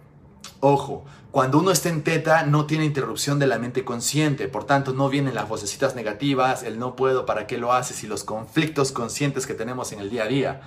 ojo, 0.60 1.04
cuando 1.32 1.58
uno 1.58 1.70
está 1.70 1.90
en 1.90 2.02
teta 2.02 2.46
no 2.46 2.64
tiene 2.64 2.86
interrupción 2.86 3.38
de 3.38 3.46
la 3.46 3.58
mente 3.58 3.84
consciente, 3.84 4.48
por 4.48 4.64
tanto 4.64 4.94
no 4.94 5.10
vienen 5.10 5.34
las 5.34 5.50
vocecitas 5.50 5.94
negativas, 5.94 6.62
el 6.62 6.78
no 6.78 6.96
puedo, 6.96 7.26
para 7.26 7.46
qué 7.46 7.58
lo 7.58 7.74
haces 7.74 8.02
y 8.04 8.06
los 8.06 8.24
conflictos 8.24 8.90
conscientes 8.90 9.46
que 9.46 9.52
tenemos 9.52 9.92
en 9.92 10.00
el 10.00 10.08
día 10.08 10.24
a 10.24 10.28
día, 10.28 10.60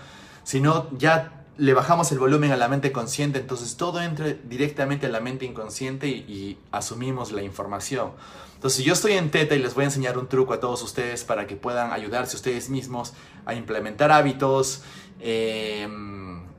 sino 0.44 0.96
ya 0.96 1.45
le 1.58 1.74
bajamos 1.74 2.12
el 2.12 2.20
volumen 2.20 2.52
a 2.52 2.58
la 2.58 2.68
mente 2.68 2.92
consciente, 2.92 3.40
entonces 3.40 3.78
todo 3.78 4.02
entra 4.02 4.28
directamente 4.44 5.06
a 5.06 5.10
la 5.10 5.20
mente 5.20 5.46
inconsciente 5.46 6.08
y, 6.08 6.58
asumimos 6.72 7.32
la 7.32 7.42
información. 7.44 8.12
Entonces, 8.56 8.84
yo 8.84 8.94
estoy 8.94 9.14
en 9.14 9.32
Teta 9.32 9.56
y 9.56 9.60
les 9.60 9.76
voy 9.76 9.84
a 9.84 9.86
enseñar 9.86 10.18
un 10.18 10.28
truco 10.28 10.54
a 10.54 10.60
todos 10.60 10.82
ustedes 10.82 11.24
para 11.24 11.46
que 11.46 11.56
puedan 11.56 11.92
ayudarse 11.92 12.36
ustedes 12.36 12.70
mismos 12.70 13.14
a 13.46 13.54
implementar 13.54 14.12
hábitos, 14.12 14.82
eh, 15.20 15.88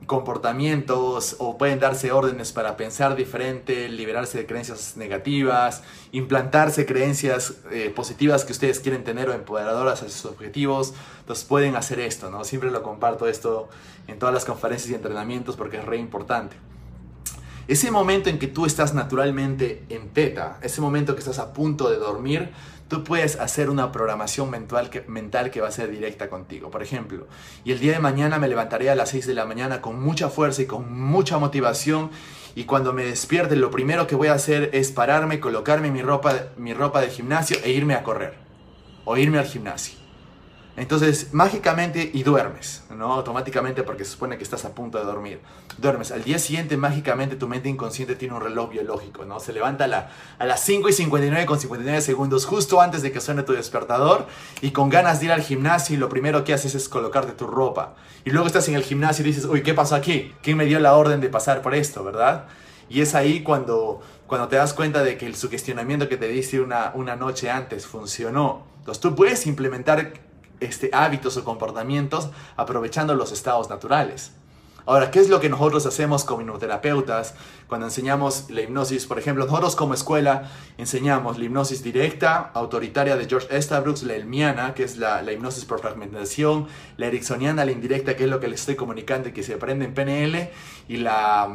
comportamientos 0.07 1.35
o 1.37 1.57
pueden 1.57 1.79
darse 1.79 2.11
órdenes 2.11 2.53
para 2.53 2.77
pensar 2.77 3.15
diferente, 3.15 3.89
liberarse 3.89 4.37
de 4.39 4.45
creencias 4.45 4.95
negativas, 4.95 5.83
implantarse 6.13 6.85
creencias 6.85 7.55
eh, 7.71 7.91
positivas 7.95 8.45
que 8.45 8.53
ustedes 8.53 8.79
quieren 8.79 9.03
tener 9.03 9.29
o 9.29 9.33
empoderadoras 9.33 10.01
a 10.01 10.09
sus 10.09 10.25
objetivos. 10.25 10.93
Entonces 11.19 11.45
pueden 11.45 11.75
hacer 11.75 11.99
esto, 11.99 12.31
¿no? 12.31 12.45
Siempre 12.45 12.71
lo 12.71 12.81
comparto 12.81 13.27
esto 13.27 13.67
en 14.07 14.17
todas 14.17 14.33
las 14.33 14.45
conferencias 14.45 14.89
y 14.89 14.95
entrenamientos 14.95 15.57
porque 15.57 15.77
es 15.77 15.85
re 15.85 15.97
importante. 15.97 16.55
Ese 17.67 17.91
momento 17.91 18.29
en 18.29 18.39
que 18.39 18.47
tú 18.47 18.65
estás 18.65 18.93
naturalmente 18.93 19.83
en 19.89 20.07
teta, 20.09 20.57
ese 20.61 20.79
momento 20.79 21.15
que 21.15 21.19
estás 21.19 21.37
a 21.37 21.51
punto 21.51 21.89
de 21.89 21.97
dormir, 21.97 22.49
tú 22.87 23.03
puedes 23.03 23.37
hacer 23.39 23.69
una 23.69 23.91
programación 23.91 24.49
mental 24.49 24.89
que, 25.51 25.61
va 25.61 25.67
a 25.67 25.71
ser 25.71 25.91
directa 25.91 26.29
contigo. 26.29 26.71
Por 26.71 26.83
ejemplo, 26.83 27.27
y 27.63 27.71
el 27.71 27.79
día 27.79 27.93
de 27.93 27.99
mañana 27.99 28.39
me 28.39 28.47
levantaré 28.47 28.89
a 28.89 28.95
las 28.95 29.09
6 29.09 29.27
de 29.27 29.33
la 29.33 29.45
mañana 29.45 29.81
con 29.81 30.01
mucha 30.01 30.29
fuerza 30.29 30.61
y 30.61 30.65
con 30.65 30.91
mucha 30.93 31.37
motivación 31.37 32.11
y 32.55 32.63
cuando 32.63 32.93
me 32.93 33.03
despierte 33.03 33.55
lo 33.55 33.69
primero 33.69 34.07
que 34.07 34.15
voy 34.15 34.29
a 34.29 34.33
hacer 34.33 34.71
es 34.73 34.91
pararme, 34.91 35.39
colocarme 35.39 35.91
mi 35.91 36.01
ropa, 36.01 36.47
mi 36.57 36.73
ropa 36.73 37.01
de 37.01 37.09
gimnasio 37.09 37.57
e 37.63 37.71
irme 37.71 37.93
a 37.93 38.03
correr 38.03 38.33
o 39.05 39.17
irme 39.17 39.39
al 39.39 39.45
gimnasio. 39.45 40.06
Entonces, 40.77 41.33
mágicamente, 41.33 42.11
y 42.13 42.21
duermes, 42.21 42.83
¿no? 42.95 43.11
Automáticamente 43.11 43.81
porque 43.81 44.05
se 44.05 44.11
supone 44.11 44.37
que 44.37 44.43
estás 44.43 44.63
a 44.63 44.75
punto 44.75 44.99
de 44.99 45.05
dormir. 45.05 45.41
Duermes. 45.79 46.11
Al 46.11 46.23
día 46.23 46.37
siguiente, 46.37 46.77
mágicamente, 46.77 47.35
tu 47.35 47.47
mente 47.47 47.67
inconsciente 47.67 48.15
tiene 48.15 48.35
un 48.35 48.41
reloj 48.41 48.69
biológico, 48.69 49.25
¿no? 49.25 49.39
Se 49.39 49.53
levanta 49.53 49.85
a, 49.85 49.87
la, 49.87 50.11
a 50.37 50.45
las 50.45 50.59
5 50.61 50.87
y 50.89 50.93
59 50.93 51.47
con 51.47 51.59
59 51.59 52.01
segundos, 52.01 52.45
justo 52.45 52.79
antes 52.79 53.01
de 53.01 53.11
que 53.11 53.19
suene 53.19 53.41
tu 53.41 53.53
despertador, 53.53 54.27
y 54.61 54.69
con 54.69 54.89
ganas 54.89 55.19
de 55.19 55.25
ir 55.25 55.31
al 55.31 55.41
gimnasio, 55.41 55.95
y 55.95 55.97
lo 55.97 56.09
primero 56.09 56.43
que 56.43 56.53
haces 56.53 56.75
es 56.75 56.87
colocarte 56.87 57.31
tu 57.31 57.47
ropa. 57.47 57.95
Y 58.23 58.29
luego 58.29 58.45
estás 58.45 58.67
en 58.67 58.75
el 58.75 58.83
gimnasio 58.83 59.25
y 59.25 59.29
dices, 59.29 59.45
uy, 59.45 59.63
¿qué 59.63 59.73
pasó 59.73 59.95
aquí? 59.95 60.31
¿Quién 60.43 60.57
me 60.57 60.65
dio 60.65 60.79
la 60.79 60.95
orden 60.95 61.21
de 61.21 61.29
pasar 61.29 61.63
por 61.63 61.73
esto, 61.73 62.03
verdad? 62.03 62.45
Y 62.87 63.01
es 63.01 63.15
ahí 63.15 63.41
cuando, 63.41 63.99
cuando 64.27 64.47
te 64.47 64.57
das 64.57 64.75
cuenta 64.75 65.03
de 65.03 65.17
que 65.17 65.25
el 65.25 65.35
sugestionamiento 65.35 66.07
que 66.07 66.17
te 66.17 66.27
diste 66.27 66.61
una, 66.61 66.91
una 66.93 67.15
noche 67.15 67.49
antes 67.49 67.87
funcionó. 67.87 68.67
Entonces 68.77 69.01
tú 69.01 69.15
puedes 69.15 69.47
implementar 69.47 70.26
este, 70.59 70.89
hábitos 70.93 71.37
o 71.37 71.43
comportamientos 71.43 72.29
aprovechando 72.55 73.15
los 73.15 73.31
estados 73.31 73.69
naturales. 73.69 74.31
Ahora, 74.87 75.11
¿qué 75.11 75.19
es 75.19 75.27
lo 75.27 75.41
que 75.41 75.49
nosotros 75.49 75.85
hacemos 75.85 76.23
como 76.23 76.43
hipnoterapeutas 76.43 77.33
cuando 77.67 77.87
enseñamos 77.87 78.49
la 78.49 78.61
hipnosis? 78.61 79.05
Por 79.05 79.19
ejemplo, 79.19 79.45
nosotros 79.45 79.75
como 79.75 79.93
escuela 79.93 80.49
enseñamos 80.77 81.37
la 81.37 81.43
hipnosis 81.43 81.83
directa, 81.83 82.51
autoritaria 82.53 83.17
de 83.17 83.27
George 83.27 83.49
Estabrooks, 83.51 84.03
la 84.03 84.13
elmiana, 84.13 84.73
que 84.73 84.85
es 84.85 84.95
la, 84.95 85.21
hipnosis 85.29 85.65
por 85.65 85.81
fragmentación, 85.81 86.69
la 86.95 87.07
ericksoniana, 87.07 87.65
la 87.65 87.73
indirecta, 87.73 88.15
que 88.15 88.23
es 88.23 88.29
lo 88.29 88.39
que 88.39 88.47
les 88.47 88.61
estoy 88.61 88.77
comunicando 88.77 89.27
y 89.27 89.33
que 89.33 89.43
se 89.43 89.55
aprende 89.55 89.83
en 89.83 89.93
PNL, 89.93 90.51
y 90.87 90.95
la, 90.95 91.53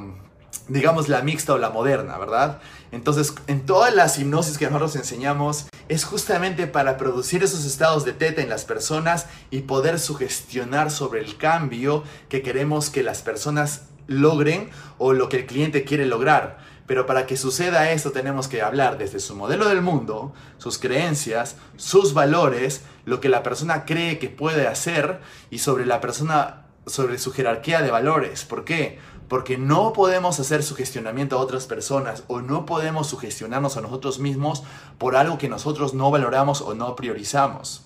digamos, 0.69 1.09
la 1.09 1.23
mixta 1.23 1.55
o 1.55 1.59
la 1.59 1.71
moderna, 1.71 2.19
¿verdad? 2.19 2.61
Entonces, 2.93 3.35
en 3.47 3.65
todas 3.65 3.95
las 3.95 4.19
hipnosis 4.19 4.59
que 4.59 4.67
nosotros 4.67 4.97
enseñamos, 4.97 5.67
es 5.89 6.05
justamente 6.05 6.67
para 6.67 6.99
producir 6.99 7.43
esos 7.43 7.65
estados 7.65 8.05
de 8.05 8.13
teta 8.13 8.43
en 8.43 8.49
las 8.49 8.65
personas 8.65 9.27
y 9.51 9.63
poder 9.63 9.99
sugestionar 9.99 10.91
sobre 10.91 11.21
el 11.21 11.37
cambio 11.37 12.05
que 12.29 12.43
queremos 12.43 12.91
que 12.91 13.03
las 13.03 13.23
personas 13.23 13.83
logren 14.07 14.71
o 14.99 15.13
lo 15.13 15.29
que 15.29 15.39
el 15.39 15.47
cliente 15.47 15.85
quiere 15.85 16.07
lograr. 16.07 16.59
Pero 16.87 17.07
para 17.07 17.27
que 17.27 17.37
suceda 17.37 17.91
esto 17.93 18.11
tenemos 18.11 18.49
que 18.49 18.61
hablar 18.61 18.99
desde 18.99 19.21
su 19.21 19.35
modelo 19.35 19.69
del 19.69 19.81
mundo, 19.81 20.35
sus 20.59 20.79
creencias, 20.79 21.57
sus 21.77 22.13
valores, 22.13 22.83
lo 23.05 23.21
que 23.21 23.29
la 23.29 23.43
persona 23.43 23.85
cree 23.85 24.19
que 24.19 24.29
puede 24.29 24.67
hacer 24.67 25.21
y 25.51 25.59
sobre 25.61 25.87
la 25.87 26.01
persona, 26.01 26.67
sobre 26.87 27.19
su 27.19 27.33
jerarquía 27.33 27.81
de 27.81 27.91
valores. 27.91 28.45
¿Por 28.45 28.65
qué? 28.65 28.99
Porque 29.33 29.57
no 29.57 29.95
podemos 29.95 30.39
hacer 30.41 30.63
sugestionamiento 30.63 31.39
a 31.39 31.41
otras 31.41 31.65
personas 31.65 32.23
o 32.27 32.43
no 32.43 32.67
podemos 32.67 33.07
sugestionarnos 33.07 33.79
a 33.79 33.81
nosotros 33.81 34.19
mismos 34.19 34.63
por 34.99 35.17
algo 35.17 35.39
que 35.39 35.49
nosotros 35.49 35.95
no 35.95 36.11
valoramos 36.11 36.61
o 36.61 36.75
no 36.75 36.95
priorizamos. 36.97 37.83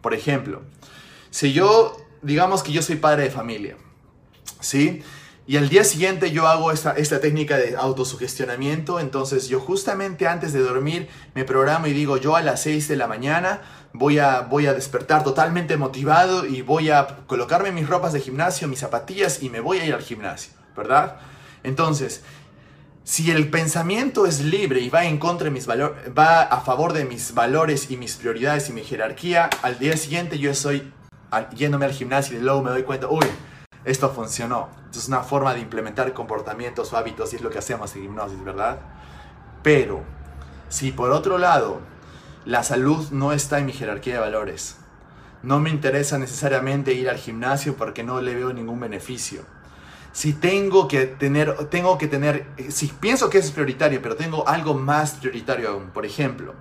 Por 0.00 0.14
ejemplo, 0.14 0.62
si 1.30 1.52
yo, 1.52 1.96
digamos 2.22 2.64
que 2.64 2.72
yo 2.72 2.82
soy 2.82 2.96
padre 2.96 3.22
de 3.22 3.30
familia, 3.30 3.76
¿sí? 4.58 5.04
Y 5.46 5.58
al 5.58 5.68
día 5.68 5.84
siguiente 5.84 6.32
yo 6.32 6.48
hago 6.48 6.72
esta, 6.72 6.90
esta 6.90 7.20
técnica 7.20 7.56
de 7.56 7.76
autosugestionamiento, 7.76 8.98
entonces 8.98 9.46
yo 9.48 9.60
justamente 9.60 10.26
antes 10.26 10.52
de 10.52 10.58
dormir 10.58 11.08
me 11.36 11.44
programo 11.44 11.86
y 11.86 11.92
digo, 11.92 12.16
yo 12.16 12.34
a 12.34 12.42
las 12.42 12.62
6 12.62 12.88
de 12.88 12.96
la 12.96 13.06
mañana 13.06 13.62
voy 13.92 14.18
a, 14.18 14.42
voy 14.42 14.66
a 14.66 14.74
despertar 14.74 15.24
totalmente 15.24 15.76
motivado 15.76 16.46
y 16.46 16.62
voy 16.62 16.90
a 16.90 17.06
colocarme 17.26 17.72
mis 17.72 17.88
ropas 17.88 18.12
de 18.12 18.20
gimnasio, 18.20 18.68
mis 18.68 18.80
zapatillas 18.80 19.42
y 19.42 19.50
me 19.50 19.60
voy 19.60 19.78
a 19.78 19.84
ir 19.84 19.94
al 19.94 20.02
gimnasio, 20.02 20.52
¿verdad? 20.76 21.16
Entonces, 21.62 22.22
si 23.04 23.30
el 23.30 23.48
pensamiento 23.48 24.26
es 24.26 24.40
libre 24.40 24.80
y 24.80 24.90
va 24.90 25.04
en 25.06 25.18
contra 25.18 25.46
de 25.46 25.50
mis 25.50 25.66
valores, 25.66 25.96
va 26.16 26.42
a 26.42 26.60
favor 26.60 26.92
de 26.92 27.04
mis 27.04 27.32
valores 27.32 27.90
y 27.90 27.96
mis 27.96 28.16
prioridades 28.16 28.68
y 28.68 28.72
mi 28.72 28.84
jerarquía, 28.84 29.48
al 29.62 29.78
día 29.78 29.96
siguiente 29.96 30.38
yo 30.38 30.50
estoy 30.50 30.92
yéndome 31.54 31.86
al 31.86 31.92
gimnasio 31.92 32.38
y 32.38 32.42
luego 32.42 32.62
me 32.62 32.70
doy 32.70 32.82
cuenta, 32.82 33.08
uy, 33.08 33.26
esto 33.84 34.10
funcionó. 34.10 34.68
Es 34.94 35.08
una 35.08 35.22
forma 35.22 35.54
de 35.54 35.60
implementar 35.60 36.12
comportamientos 36.12 36.92
o 36.92 36.96
hábitos 36.96 37.32
y 37.32 37.36
es 37.36 37.42
lo 37.42 37.50
que 37.50 37.58
hacemos 37.58 37.94
en 37.96 38.04
hipnosis, 38.04 38.42
¿verdad? 38.44 38.78
Pero, 39.62 40.02
si 40.68 40.92
por 40.92 41.10
otro 41.10 41.38
lado, 41.38 41.80
la 42.48 42.62
salud 42.62 43.10
no 43.10 43.34
está 43.34 43.58
en 43.58 43.66
mi 43.66 43.74
jerarquía 43.74 44.14
de 44.14 44.20
valores, 44.20 44.78
no 45.42 45.60
me 45.60 45.68
interesa 45.68 46.16
necesariamente 46.16 46.94
ir 46.94 47.10
al 47.10 47.18
gimnasio 47.18 47.76
porque 47.76 48.02
no 48.02 48.22
le 48.22 48.34
veo 48.34 48.54
ningún 48.54 48.80
beneficio. 48.80 49.42
Si 50.12 50.32
tengo 50.32 50.88
que 50.88 51.04
tener, 51.04 51.66
tengo 51.66 51.98
que 51.98 52.08
tener, 52.08 52.46
si 52.70 52.86
pienso 52.86 53.28
que 53.28 53.36
es 53.36 53.50
prioritario, 53.50 54.00
pero 54.00 54.16
tengo 54.16 54.48
algo 54.48 54.72
más 54.72 55.10
prioritario 55.16 55.68
aún, 55.68 55.90
por 55.90 56.06
ejemplo, 56.06 56.54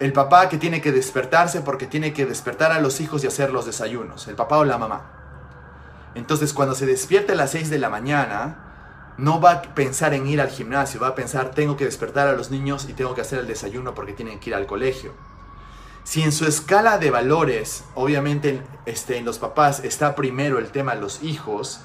el 0.00 0.12
papá 0.12 0.50
que 0.50 0.58
tiene 0.58 0.82
que 0.82 0.92
despertarse 0.92 1.62
porque 1.62 1.86
tiene 1.86 2.12
que 2.12 2.26
despertar 2.26 2.70
a 2.70 2.78
los 2.78 3.00
hijos 3.00 3.24
y 3.24 3.26
hacer 3.26 3.52
los 3.52 3.64
desayunos, 3.64 4.28
el 4.28 4.34
papá 4.34 4.58
o 4.58 4.66
la 4.66 4.76
mamá. 4.76 5.12
Entonces 6.14 6.52
cuando 6.52 6.74
se 6.74 6.84
despierte 6.84 7.32
a 7.32 7.36
las 7.36 7.52
6 7.52 7.70
de 7.70 7.78
la 7.78 7.88
mañana, 7.88 8.69
no 9.18 9.40
va 9.40 9.52
a 9.52 9.62
pensar 9.74 10.14
en 10.14 10.26
ir 10.26 10.40
al 10.40 10.50
gimnasio, 10.50 11.00
va 11.00 11.08
a 11.08 11.14
pensar 11.14 11.50
tengo 11.50 11.76
que 11.76 11.84
despertar 11.84 12.28
a 12.28 12.32
los 12.32 12.50
niños 12.50 12.86
y 12.88 12.92
tengo 12.92 13.14
que 13.14 13.20
hacer 13.20 13.38
el 13.38 13.46
desayuno 13.46 13.94
porque 13.94 14.12
tienen 14.12 14.40
que 14.40 14.50
ir 14.50 14.56
al 14.56 14.66
colegio. 14.66 15.12
Si 16.04 16.22
en 16.22 16.32
su 16.32 16.46
escala 16.46 16.98
de 16.98 17.10
valores, 17.10 17.84
obviamente 17.94 18.62
este, 18.86 19.18
en 19.18 19.24
los 19.24 19.38
papás 19.38 19.84
está 19.84 20.14
primero 20.14 20.58
el 20.58 20.70
tema 20.70 20.94
de 20.94 21.00
los 21.00 21.22
hijos, 21.22 21.80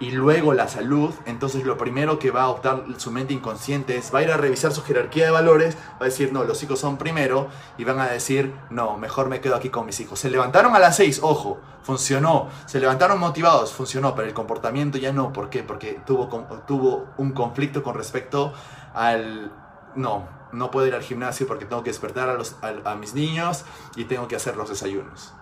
y 0.00 0.10
luego 0.12 0.54
la 0.54 0.68
salud, 0.68 1.12
entonces 1.26 1.64
lo 1.64 1.76
primero 1.76 2.18
que 2.18 2.30
va 2.30 2.42
a 2.42 2.48
optar 2.48 2.84
su 2.98 3.10
mente 3.10 3.34
inconsciente 3.34 3.96
es, 3.96 4.14
va 4.14 4.20
a 4.20 4.22
ir 4.22 4.30
a 4.30 4.36
revisar 4.36 4.72
su 4.72 4.82
jerarquía 4.82 5.24
de 5.24 5.30
valores, 5.30 5.76
va 5.94 6.02
a 6.02 6.04
decir, 6.04 6.32
no, 6.32 6.44
los 6.44 6.62
hijos 6.62 6.78
son 6.78 6.98
primero, 6.98 7.48
y 7.76 7.84
van 7.84 7.98
a 7.98 8.06
decir, 8.06 8.54
no, 8.70 8.96
mejor 8.96 9.28
me 9.28 9.40
quedo 9.40 9.56
aquí 9.56 9.70
con 9.70 9.86
mis 9.86 9.98
hijos. 10.00 10.20
Se 10.20 10.30
levantaron 10.30 10.74
a 10.76 10.78
las 10.78 10.96
seis, 10.96 11.20
ojo, 11.22 11.60
funcionó, 11.82 12.48
se 12.66 12.80
levantaron 12.80 13.18
motivados, 13.18 13.72
funcionó, 13.72 14.14
pero 14.14 14.28
el 14.28 14.34
comportamiento 14.34 14.98
ya 14.98 15.12
no, 15.12 15.32
¿por 15.32 15.50
qué? 15.50 15.62
Porque 15.62 16.00
tuvo, 16.06 16.28
tuvo 16.66 17.06
un 17.16 17.32
conflicto 17.32 17.82
con 17.82 17.94
respecto 17.94 18.52
al, 18.94 19.50
no, 19.94 20.28
no 20.52 20.70
puedo 20.70 20.86
ir 20.86 20.94
al 20.94 21.02
gimnasio 21.02 21.46
porque 21.46 21.64
tengo 21.64 21.82
que 21.82 21.90
despertar 21.90 22.38
a, 22.84 22.94
mis 22.94 23.14
niños 23.14 23.64
y 23.96 24.04
tengo 24.04 24.28
que 24.28 24.36
hacer 24.36 24.56
los 24.56 24.68
desayunos. 24.68 25.32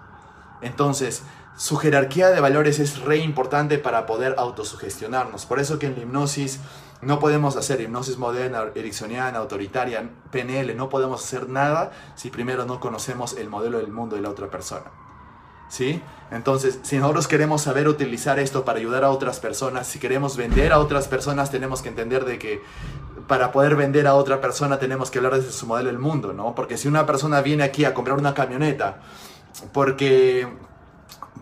Entonces, 0.60 1.22
su 1.56 1.76
jerarquía 1.76 2.28
de 2.28 2.40
valores 2.40 2.78
es 2.78 3.00
re 3.00 3.16
importante 3.18 3.78
para 3.78 4.04
poder 4.06 4.34
autosugestionarnos. 4.38 5.46
Por 5.46 5.58
eso 5.58 5.78
que 5.78 5.86
en 5.86 5.96
la 5.96 6.02
hipnosis 6.02 6.60
no 7.00 7.18
podemos 7.18 7.56
hacer 7.56 7.80
hipnosis 7.80 8.18
moderna, 8.18 8.64
ericksoniana, 8.74 9.38
autoritaria, 9.38 10.08
PNL, 10.30 10.76
no 10.76 10.88
podemos 10.88 11.24
hacer 11.24 11.48
nada 11.48 11.92
si 12.14 12.30
primero 12.30 12.66
no 12.66 12.78
conocemos 12.78 13.36
el 13.36 13.48
modelo 13.48 13.78
del 13.78 13.88
mundo 13.88 14.16
de 14.16 14.22
la 14.22 14.30
otra 14.30 14.48
persona. 14.48 14.84
¿Sí? 15.68 16.00
Entonces, 16.30 16.78
si 16.82 16.98
nosotros 16.98 17.26
queremos 17.26 17.62
saber 17.62 17.88
utilizar 17.88 18.38
esto 18.38 18.64
para 18.64 18.78
ayudar 18.78 19.02
a 19.02 19.10
otras 19.10 19.40
personas, 19.40 19.86
si 19.86 19.98
queremos 19.98 20.36
vender 20.36 20.72
a 20.72 20.78
otras 20.78 21.08
personas, 21.08 21.50
tenemos 21.50 21.82
que 21.82 21.88
entender 21.88 22.24
de 22.24 22.38
que 22.38 22.62
para 23.26 23.50
poder 23.50 23.74
vender 23.74 24.06
a 24.06 24.14
otra 24.14 24.40
persona 24.40 24.78
tenemos 24.78 25.10
que 25.10 25.18
hablar 25.18 25.34
desde 25.34 25.50
su 25.50 25.66
modelo 25.66 25.88
del 25.88 25.98
mundo, 25.98 26.32
¿no? 26.32 26.54
Porque 26.54 26.76
si 26.76 26.86
una 26.86 27.04
persona 27.06 27.40
viene 27.40 27.64
aquí 27.64 27.84
a 27.84 27.94
comprar 27.94 28.16
una 28.16 28.34
camioneta, 28.34 29.00
porque 29.72 30.46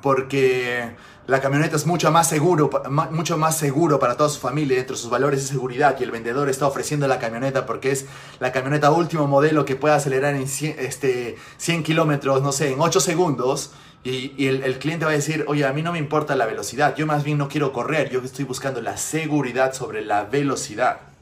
porque 0.04 0.90
la 1.26 1.40
camioneta 1.40 1.76
es 1.76 1.86
mucho 1.86 2.12
más 2.12 2.28
seguro, 2.28 2.68
mucho 3.10 3.38
más 3.38 3.56
seguro 3.56 3.98
para 3.98 4.18
toda 4.18 4.28
su 4.28 4.38
familia 4.38 4.76
dentro 4.76 4.96
de 4.96 5.00
sus 5.00 5.08
valores 5.08 5.40
de 5.40 5.48
seguridad 5.48 5.96
y 5.98 6.02
el 6.02 6.10
vendedor 6.10 6.50
está 6.50 6.66
ofreciendo 6.66 7.08
la 7.08 7.18
camioneta 7.18 7.64
porque 7.64 7.90
es 7.90 8.04
la 8.38 8.52
camioneta 8.52 8.90
último 8.90 9.26
modelo 9.26 9.64
que 9.64 9.76
puede 9.76 9.94
acelerar 9.94 10.34
en 10.34 10.46
100, 10.46 10.76
este, 10.78 11.36
100 11.56 11.82
kilómetros, 11.84 12.42
no 12.42 12.52
sé, 12.52 12.70
en 12.70 12.82
8 12.82 13.00
segundos. 13.00 13.72
Y, 14.04 14.46
el, 14.46 14.62
el, 14.64 14.78
cliente 14.78 15.06
va 15.06 15.12
a 15.12 15.14
decir, 15.14 15.46
oye, 15.48 15.64
a 15.64 15.72
mí 15.72 15.80
no 15.80 15.90
me 15.90 15.98
importa 15.98 16.36
la 16.36 16.44
velocidad, 16.44 16.94
yo 16.94 17.06
más 17.06 17.24
bien 17.24 17.38
no 17.38 17.48
quiero 17.48 17.72
correr, 17.72 18.10
yo 18.10 18.20
estoy 18.20 18.44
buscando 18.44 18.82
la 18.82 18.98
seguridad 18.98 19.72
sobre 19.72 20.04
la 20.04 20.24
velocidad 20.24 21.13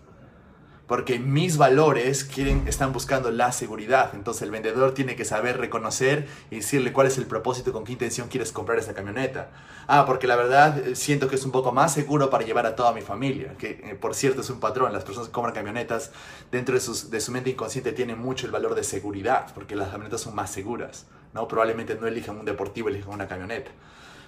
porque 0.93 1.19
mis 1.19 1.57
valores 1.57 2.23
quieren, 2.23 2.69
están 2.69 2.93
buscando 2.93 3.31
la 3.31 3.51
seguridad. 3.53 4.11
Entonces 4.13 4.43
el 4.43 4.51
vendedor 4.51 4.93
tiene 4.93 5.17
que 5.17 5.25
saber 5.25 5.57
reconocer 5.57 6.29
y 6.51 6.57
decirle 6.57 6.93
cuál 6.93 7.07
es 7.07 7.17
el 7.17 7.25
propósito, 7.25 7.73
con 7.73 7.85
qué 7.85 7.93
intención 7.93 8.29
quieres 8.29 8.53
comprar 8.53 8.79
esa 8.79 8.93
camioneta. 8.93 9.49
Ah, 9.87 10.05
porque 10.05 10.27
la 10.27 10.37
verdad 10.37 10.77
eh, 10.87 10.95
siento 10.95 11.29
que 11.29 11.37
es 11.37 11.47
un 11.47 11.51
poco 11.51 11.73
más 11.73 11.95
seguro 11.95 12.29
para 12.29 12.45
llevar 12.45 12.67
a 12.67 12.77
toda 12.77 12.93
mi 12.93 13.01
familia, 13.01 13.55
que 13.57 13.71
eh, 13.71 13.97
por 13.99 14.15
cierto 14.15 14.43
es 14.43 14.51
un 14.51 14.61
patrón. 14.61 14.93
Las 14.93 15.03
personas 15.03 15.29
que 15.29 15.33
compran 15.33 15.55
camionetas 15.55 16.11
dentro 16.51 16.75
de, 16.75 16.81
sus, 16.83 17.11
de 17.11 17.23
su 17.23 17.33
mente 17.33 17.49
inconsciente 17.49 17.93
tienen 17.93 18.19
mucho 18.19 18.45
el 18.45 18.53
valor 18.53 18.75
de 18.75 18.85
seguridad, 18.85 19.47
porque 19.55 19.75
las 19.75 19.89
camionetas 19.89 20.21
son 20.21 20.35
más 20.35 20.51
seguras. 20.51 21.07
¿no? 21.33 21.49
Probablemente 21.49 21.97
no 21.99 22.07
elijan 22.07 22.37
un 22.37 22.45
deportivo, 22.45 22.91
elijan 22.91 23.15
una 23.15 23.27
camioneta. 23.27 23.71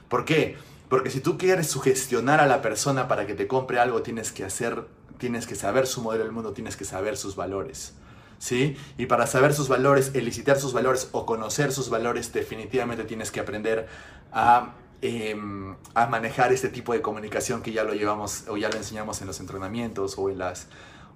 ¿Por 0.08 0.24
qué? 0.24 0.56
Porque 0.88 1.10
si 1.10 1.20
tú 1.20 1.36
quieres 1.36 1.70
sugestionar 1.70 2.40
a 2.40 2.46
la 2.46 2.62
persona 2.62 3.06
para 3.06 3.26
que 3.26 3.34
te 3.34 3.46
compre 3.46 3.78
algo, 3.78 4.00
tienes 4.00 4.32
que 4.32 4.44
hacer 4.44 4.84
tienes 5.18 5.46
que 5.46 5.54
saber 5.54 5.86
su 5.86 6.02
modelo 6.02 6.24
del 6.24 6.32
mundo, 6.32 6.52
tienes 6.52 6.76
que 6.76 6.84
saber 6.84 7.16
sus 7.16 7.36
valores. 7.36 7.94
¿Sí? 8.38 8.76
Y 8.98 9.06
para 9.06 9.26
saber 9.26 9.54
sus 9.54 9.68
valores, 9.68 10.10
elicitar 10.14 10.58
sus 10.58 10.72
valores 10.72 11.08
o 11.12 11.24
conocer 11.24 11.72
sus 11.72 11.88
valores, 11.88 12.32
definitivamente 12.32 13.04
tienes 13.04 13.30
que 13.30 13.40
aprender 13.40 13.88
a, 14.32 14.74
em, 15.00 15.76
a 15.94 16.06
manejar 16.06 16.52
este 16.52 16.68
tipo 16.68 16.92
de 16.92 17.00
comunicación 17.00 17.62
que 17.62 17.72
ya 17.72 17.84
lo 17.84 17.94
llevamos 17.94 18.44
o 18.48 18.56
ya 18.56 18.68
lo 18.68 18.76
enseñamos 18.76 19.20
en 19.22 19.28
los 19.28 19.40
entrenamientos 19.40 20.18
o 20.18 20.28
en 20.28 20.38
las 20.38 20.66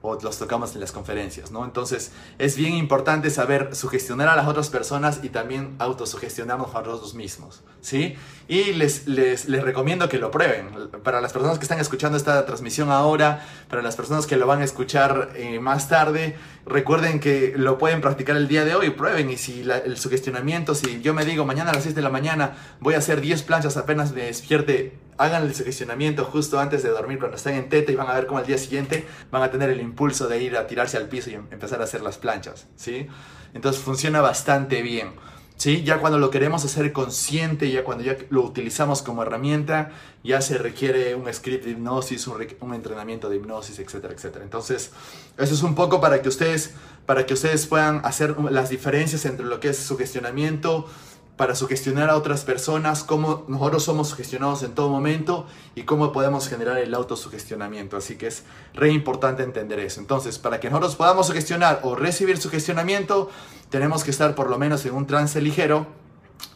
o 0.00 0.18
los 0.20 0.38
tocamos 0.38 0.74
en 0.74 0.80
las 0.80 0.92
conferencias, 0.92 1.50
¿no? 1.50 1.64
Entonces 1.64 2.12
es 2.38 2.56
bien 2.56 2.74
importante 2.74 3.30
saber 3.30 3.74
sugestionar 3.74 4.28
a 4.28 4.37
las 4.37 4.46
otras 4.46 4.70
personas 4.70 5.20
y 5.22 5.28
también 5.30 5.74
autosugestionarnos 5.78 6.74
a 6.74 6.82
nosotros 6.82 7.14
mismos, 7.14 7.62
¿sí? 7.80 8.16
Y 8.46 8.72
les, 8.74 9.08
les, 9.08 9.48
les, 9.48 9.62
recomiendo 9.62 10.08
que 10.08 10.18
lo 10.18 10.30
prueben. 10.30 10.90
Para 11.02 11.20
las 11.20 11.32
personas 11.32 11.58
que 11.58 11.64
están 11.64 11.80
escuchando 11.80 12.16
esta 12.16 12.46
transmisión 12.46 12.90
ahora, 12.90 13.44
para 13.68 13.82
las 13.82 13.96
personas 13.96 14.26
que 14.26 14.37
lo 14.37 14.46
van 14.46 14.61
a 14.61 14.64
escuchar 14.64 15.30
eh, 15.34 15.58
más 15.58 15.88
tarde, 15.88 16.37
recuerden 16.64 17.18
que 17.18 17.54
lo 17.56 17.76
pueden 17.76 18.00
practicar 18.00 18.37
el 18.37 18.46
día 18.46 18.64
de 18.64 18.74
hoy, 18.74 18.90
prueben 18.90 19.30
y 19.30 19.37
si 19.37 19.62
el 19.62 19.96
sugestionamiento, 19.98 20.74
si 20.74 21.02
yo 21.02 21.12
me 21.12 21.24
digo 21.24 21.44
mañana 21.44 21.70
a 21.70 21.74
las 21.74 21.82
6 21.82 21.94
de 21.94 22.02
la 22.02 22.11
mañana 22.11 22.56
voy 22.80 22.94
a 22.94 22.98
hacer 22.98 23.20
10 23.20 23.42
planchas 23.42 23.76
apenas 23.76 24.12
me 24.12 24.22
despierte 24.22 25.07
hagan 25.18 25.42
el 25.42 25.54
sugestionamiento 25.54 26.24
justo 26.24 26.59
antes 26.59 26.83
de 26.83 26.90
dormir 26.90 27.18
cuando 27.18 27.37
estén 27.37 27.54
en 27.57 27.68
teta 27.68 27.92
y 27.92 27.96
van 27.96 28.09
a 28.09 28.14
ver 28.14 28.26
cómo 28.26 28.38
al 28.38 28.46
día 28.46 28.57
siguiente 28.57 29.07
van 29.31 29.42
a 29.42 29.50
tener 29.50 29.68
el 29.70 29.81
impulso 29.81 30.28
de 30.28 30.42
ir 30.42 30.57
a 30.57 30.66
tirarse 30.66 30.96
al 30.96 31.09
piso 31.09 31.31
y 31.31 31.35
em-, 31.35 31.46
empezar 31.50 31.81
a 31.81 31.85
hacer 31.85 32.00
las 32.02 32.18
planchas, 32.18 32.66
¿sí? 32.76 33.09
Entonces 33.52 33.83
funciona 33.83 34.20
bastante 34.20 34.83
bien. 34.83 35.12
¿Sí? 35.57 35.83
Ya 35.83 35.98
cuando 35.98 36.20
lo 36.20 36.31
queremos 36.31 36.64
hacer 36.64 36.92
consciente, 36.92 37.68
ya 37.68 37.83
cuando 37.83 38.04
ya 38.04 38.16
lo 38.31 38.42
utilizamos 38.42 39.02
como 39.02 39.22
herramienta, 39.22 39.90
ya 40.22 40.40
se 40.40 40.57
requiere 40.57 41.16
un 41.16 41.33
script 41.35 41.64
de 41.64 41.72
hipnosis, 41.72 42.28
un, 42.28 42.74
entrenamiento 42.74 43.28
de 43.28 43.38
hipnosis, 43.38 43.81
etcétera, 43.81 44.14
etcétera. 44.14 44.44
Entonces, 44.44 44.92
eso 45.37 45.54
es 45.54 45.62
un 45.64 45.74
poco 45.74 46.00
para 46.00 46.22
que 46.22 46.28
ustedes, 46.28 46.74
para 47.07 47.26
que 47.26 47.35
ustedes 47.35 47.66
puedan 47.66 48.07
hacer 48.07 48.37
las 48.52 48.70
diferencias 48.70 49.24
entre 49.24 49.46
lo 49.46 49.59
que 49.59 49.70
es 49.70 49.78
sugestionamiento, 49.78 50.88
para 51.38 51.55
sugestionar 51.55 52.11
a 52.11 52.16
otras 52.16 52.44
personas, 52.44 53.05
cómo 53.05 53.44
nosotros 53.46 53.85
somos 53.85 54.09
sugestionados 54.09 54.64
en 54.64 54.74
todo 54.74 54.90
momento 54.90 55.46
y 55.77 55.85
cómo 55.85 56.11
podemos 56.11 56.48
generar 56.48 56.79
el 56.79 56.92
autosugestionamiento. 56.92 57.96
Así 57.96 58.16
que 58.16 58.27
es 58.27 58.42
re 58.74 58.90
importante 58.90 59.44
entender 59.44 59.79
eso. 59.79 60.01
Entonces, 60.01 60.37
para 60.40 60.59
que 60.59 60.68
nosotros 60.68 60.96
podamos 60.96 61.29
sugestionar 61.29 61.79
o 61.85 61.94
recibir 61.94 62.38
sugestionamiento, 62.38 63.31
tenemos 63.70 64.03
que 64.03 64.11
estar 64.11 64.35
por 64.35 64.51
lo 64.51 64.59
menos 64.59 64.85
en 64.85 64.94
un 64.94 65.07
trance 65.07 65.40
ligero 65.40 65.87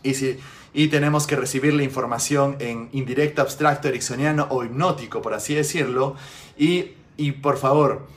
y, 0.02 0.14
si, 0.14 0.40
y 0.74 0.88
tenemos 0.88 1.28
que 1.28 1.36
recibir 1.36 1.74
la 1.74 1.84
información 1.84 2.56
en 2.58 2.88
indirecto, 2.90 3.40
abstracto, 3.40 3.86
ericksoniano 3.86 4.48
o 4.50 4.64
hipnótico, 4.64 5.22
por 5.22 5.32
así 5.32 5.54
decirlo. 5.54 6.16
Y, 6.58 6.96
y 7.16 7.30
por 7.30 7.56
favor, 7.56 8.08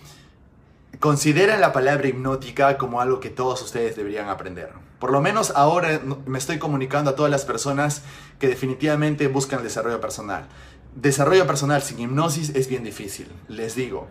consideren 1.00 1.62
la 1.62 1.72
palabra 1.72 2.08
hipnótica 2.08 2.76
como 2.80 3.02
algo 3.02 3.20
que 3.20 3.30
todos 3.30 3.62
ustedes 3.62 3.96
deberían 3.96 4.30
aprender. 4.30 4.85
Por 5.06 5.12
lo 5.12 5.22
menos 5.22 5.54
ahora 5.56 6.02
me 6.26 6.40
estoy 6.40 6.58
comunicando 6.58 7.12
a 7.12 7.16
todas 7.16 7.30
las 7.30 7.46
personas 7.46 8.02
que 8.40 8.48
definitivamente 8.48 9.28
buscan 9.28 9.60
el 9.60 9.66
desarrollo 9.66 10.02
personal. 10.02 10.48
Desarrollo 10.96 11.46
personal 11.46 11.84
sin 11.84 12.00
hipnosis 12.00 12.50
es 12.56 12.68
bien 12.68 12.84
difícil, 12.84 13.32
les 13.48 13.76
digo. 13.76 14.08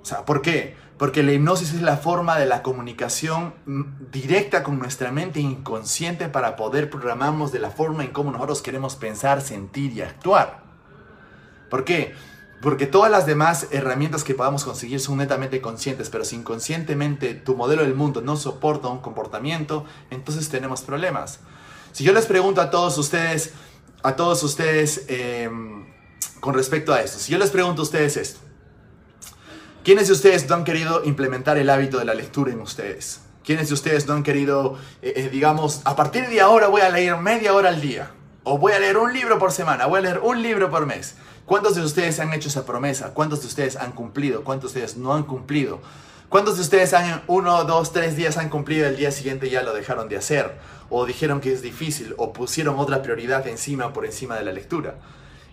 O 0.00 0.04
sea, 0.06 0.24
¿por 0.24 0.40
qué? 0.40 0.76
Porque 0.96 1.22
la 1.22 1.32
hipnosis 1.32 1.74
es 1.74 1.82
la 1.82 1.98
forma 1.98 2.38
de 2.38 2.46
la 2.46 2.62
comunicación 2.62 3.52
directa 4.10 4.62
con 4.62 4.78
nuestra 4.78 5.12
mente 5.12 5.40
inconsciente 5.40 6.30
para 6.30 6.56
poder 6.56 6.88
programarnos 6.88 7.52
de 7.52 7.58
la 7.58 7.70
forma 7.70 8.02
en 8.02 8.12
cómo 8.12 8.32
nosotros 8.32 8.62
queremos 8.62 8.96
pensar, 8.96 9.42
sentir 9.42 9.92
y 9.92 10.00
actuar. 10.00 10.62
¿Por 11.68 11.84
qué? 11.84 12.14
Porque 12.62 12.86
todas 12.86 13.10
las 13.10 13.26
demás 13.26 13.66
herramientas 13.72 14.22
que 14.22 14.36
podamos 14.36 14.62
conseguir 14.62 15.00
son 15.00 15.18
netamente 15.18 15.60
conscientes, 15.60 16.08
pero 16.10 16.24
si 16.24 16.36
inconscientemente 16.36 17.34
tu 17.34 17.56
modelo 17.56 17.82
del 17.82 17.96
mundo 17.96 18.22
no 18.22 18.36
soporta 18.36 18.86
un 18.86 19.00
comportamiento, 19.00 19.84
entonces 20.10 20.48
tenemos 20.48 20.82
problemas. 20.82 21.40
Si 21.90 22.04
yo 22.04 22.12
les 22.12 22.24
pregunto 22.26 22.60
a 22.60 22.70
todos 22.70 22.96
ustedes, 22.98 23.52
a 24.04 24.14
todos 24.14 24.44
ustedes 24.44 25.06
em, 25.08 25.86
con 26.38 26.54
respecto 26.54 26.94
a 26.94 27.02
esto, 27.02 27.18
si 27.18 27.32
yo 27.32 27.38
les 27.38 27.50
pregunto 27.50 27.82
a 27.82 27.84
ustedes 27.84 28.16
esto, 28.16 28.38
¿quiénes 29.82 30.06
de 30.06 30.12
ustedes 30.12 30.48
no 30.48 30.54
han 30.54 30.62
querido 30.62 31.04
implementar 31.04 31.58
el 31.58 31.68
hábito 31.68 31.98
de 31.98 32.04
la 32.04 32.14
lectura 32.14 32.52
en 32.52 32.60
ustedes? 32.60 33.22
¿Quiénes 33.44 33.68
de 33.68 33.74
ustedes 33.74 34.06
no 34.06 34.14
han 34.14 34.22
querido, 34.22 34.78
eh, 35.02 35.14
eh, 35.16 35.28
digamos, 35.32 35.80
a 35.84 35.96
partir 35.96 36.28
de 36.28 36.40
ahora 36.40 36.68
voy 36.68 36.82
a 36.82 36.90
leer 36.90 37.16
media 37.16 37.54
hora 37.54 37.70
al 37.70 37.80
día? 37.80 38.12
O 38.44 38.56
voy 38.58 38.72
a 38.72 38.78
leer 38.78 38.98
un 38.98 39.12
libro 39.12 39.40
por 39.40 39.50
semana, 39.50 39.86
voy 39.86 39.98
a 39.98 40.02
leer 40.02 40.20
un 40.20 40.40
libro 40.40 40.70
por 40.70 40.86
mes. 40.86 41.16
¿Cuántos 41.46 41.74
de 41.74 41.82
ustedes 41.82 42.20
han 42.20 42.32
hecho 42.32 42.48
esa 42.48 42.64
promesa? 42.64 43.14
¿Cuántos 43.14 43.40
de 43.40 43.48
ustedes 43.48 43.76
han 43.76 43.92
cumplido? 43.92 44.44
¿Cuántos 44.44 44.74
de 44.74 44.80
ustedes 44.80 44.96
no 44.96 45.12
han 45.12 45.24
cumplido? 45.24 45.80
¿Cuántos 46.28 46.56
de 46.56 46.62
ustedes 46.62 46.94
han 46.94 47.22
uno, 47.26 47.64
dos, 47.64 47.92
tres 47.92 48.16
días 48.16 48.38
han 48.38 48.48
cumplido 48.48 48.86
el 48.86 48.96
día 48.96 49.10
siguiente 49.10 49.50
ya 49.50 49.62
lo 49.62 49.74
dejaron 49.74 50.08
de 50.08 50.16
hacer? 50.16 50.58
O 50.88 51.04
dijeron 51.04 51.40
que 51.40 51.52
es 51.52 51.60
difícil 51.60 52.14
o 52.16 52.32
pusieron 52.32 52.78
otra 52.78 53.02
prioridad 53.02 53.46
encima 53.48 53.92
por 53.92 54.06
encima 54.06 54.36
de 54.36 54.44
la 54.44 54.52
lectura. 54.52 54.94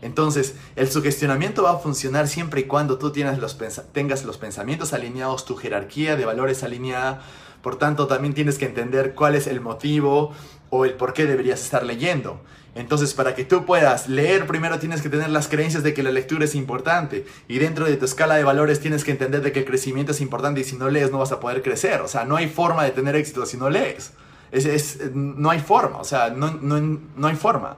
Entonces, 0.02 0.56
el 0.76 0.90
sugestionamiento 0.90 1.64
va 1.64 1.72
a 1.72 1.78
funcionar 1.80 2.28
siempre 2.28 2.62
y 2.62 2.64
cuando 2.66 2.98
tú 2.98 3.12
tengas 3.12 4.24
los 4.24 4.38
pensamientos 4.38 4.94
alineados, 4.94 5.44
tu 5.44 5.56
jerarquía 5.58 6.16
de 6.16 6.26
valores 6.26 6.64
alineada. 6.64 7.22
Por 7.62 7.78
tanto, 7.78 8.08
también 8.08 8.34
tienes 8.34 8.58
que 8.58 8.66
entender 8.66 9.14
cuál 9.16 9.36
es 9.36 9.48
el 9.48 9.60
motivo 9.60 10.32
o 10.70 10.86
el 10.86 10.94
por 10.94 11.14
qué 11.14 11.26
deberías 11.26 11.62
estar 11.62 11.84
leyendo. 11.84 12.42
Entonces, 12.76 13.14
para 13.14 13.36
que 13.36 13.44
tú 13.44 13.66
puedas 13.66 14.08
leer, 14.08 14.46
primero 14.46 14.80
tienes 14.80 15.02
que 15.02 15.10
tener 15.10 15.30
las 15.30 15.48
creencias 15.48 15.84
de 15.84 15.94
que 15.94 16.04
la 16.04 16.12
lectura 16.12 16.46
es 16.46 16.56
importante. 16.56 17.26
Y 17.48 17.58
dentro 17.58 17.86
de 17.86 17.98
tu 17.98 18.06
escala 18.06 18.36
de 18.36 18.44
valores 18.44 18.80
tienes 18.80 19.04
que 19.04 19.12
entender 19.12 19.42
de 19.42 19.52
que 19.52 19.60
el 19.60 19.66
crecimiento 19.66 20.12
es 20.12 20.22
importante 20.22 20.62
y 20.62 20.64
si 20.64 20.78
no 20.78 20.90
lees 20.90 21.12
no 21.12 21.18
vas 21.18 21.32
a 21.32 21.40
poder 21.40 21.62
crecer. 21.64 22.02
O 22.02 22.08
sea, 22.08 22.26
no 22.26 22.36
hay 22.36 22.48
forma 22.48 22.84
de 22.84 22.92
tener 22.92 23.16
éxito 23.16 23.46
si 23.46 23.58
no 23.58 23.70
lees. 23.70 24.14
Es, 24.52 25.00
no 25.14 25.50
hay 25.50 25.60
forma, 25.60 25.98
o 25.98 26.04
sea, 26.04 26.30
no, 26.32 26.52
no 26.52 27.28
hay 27.28 27.36
forma. 27.36 27.78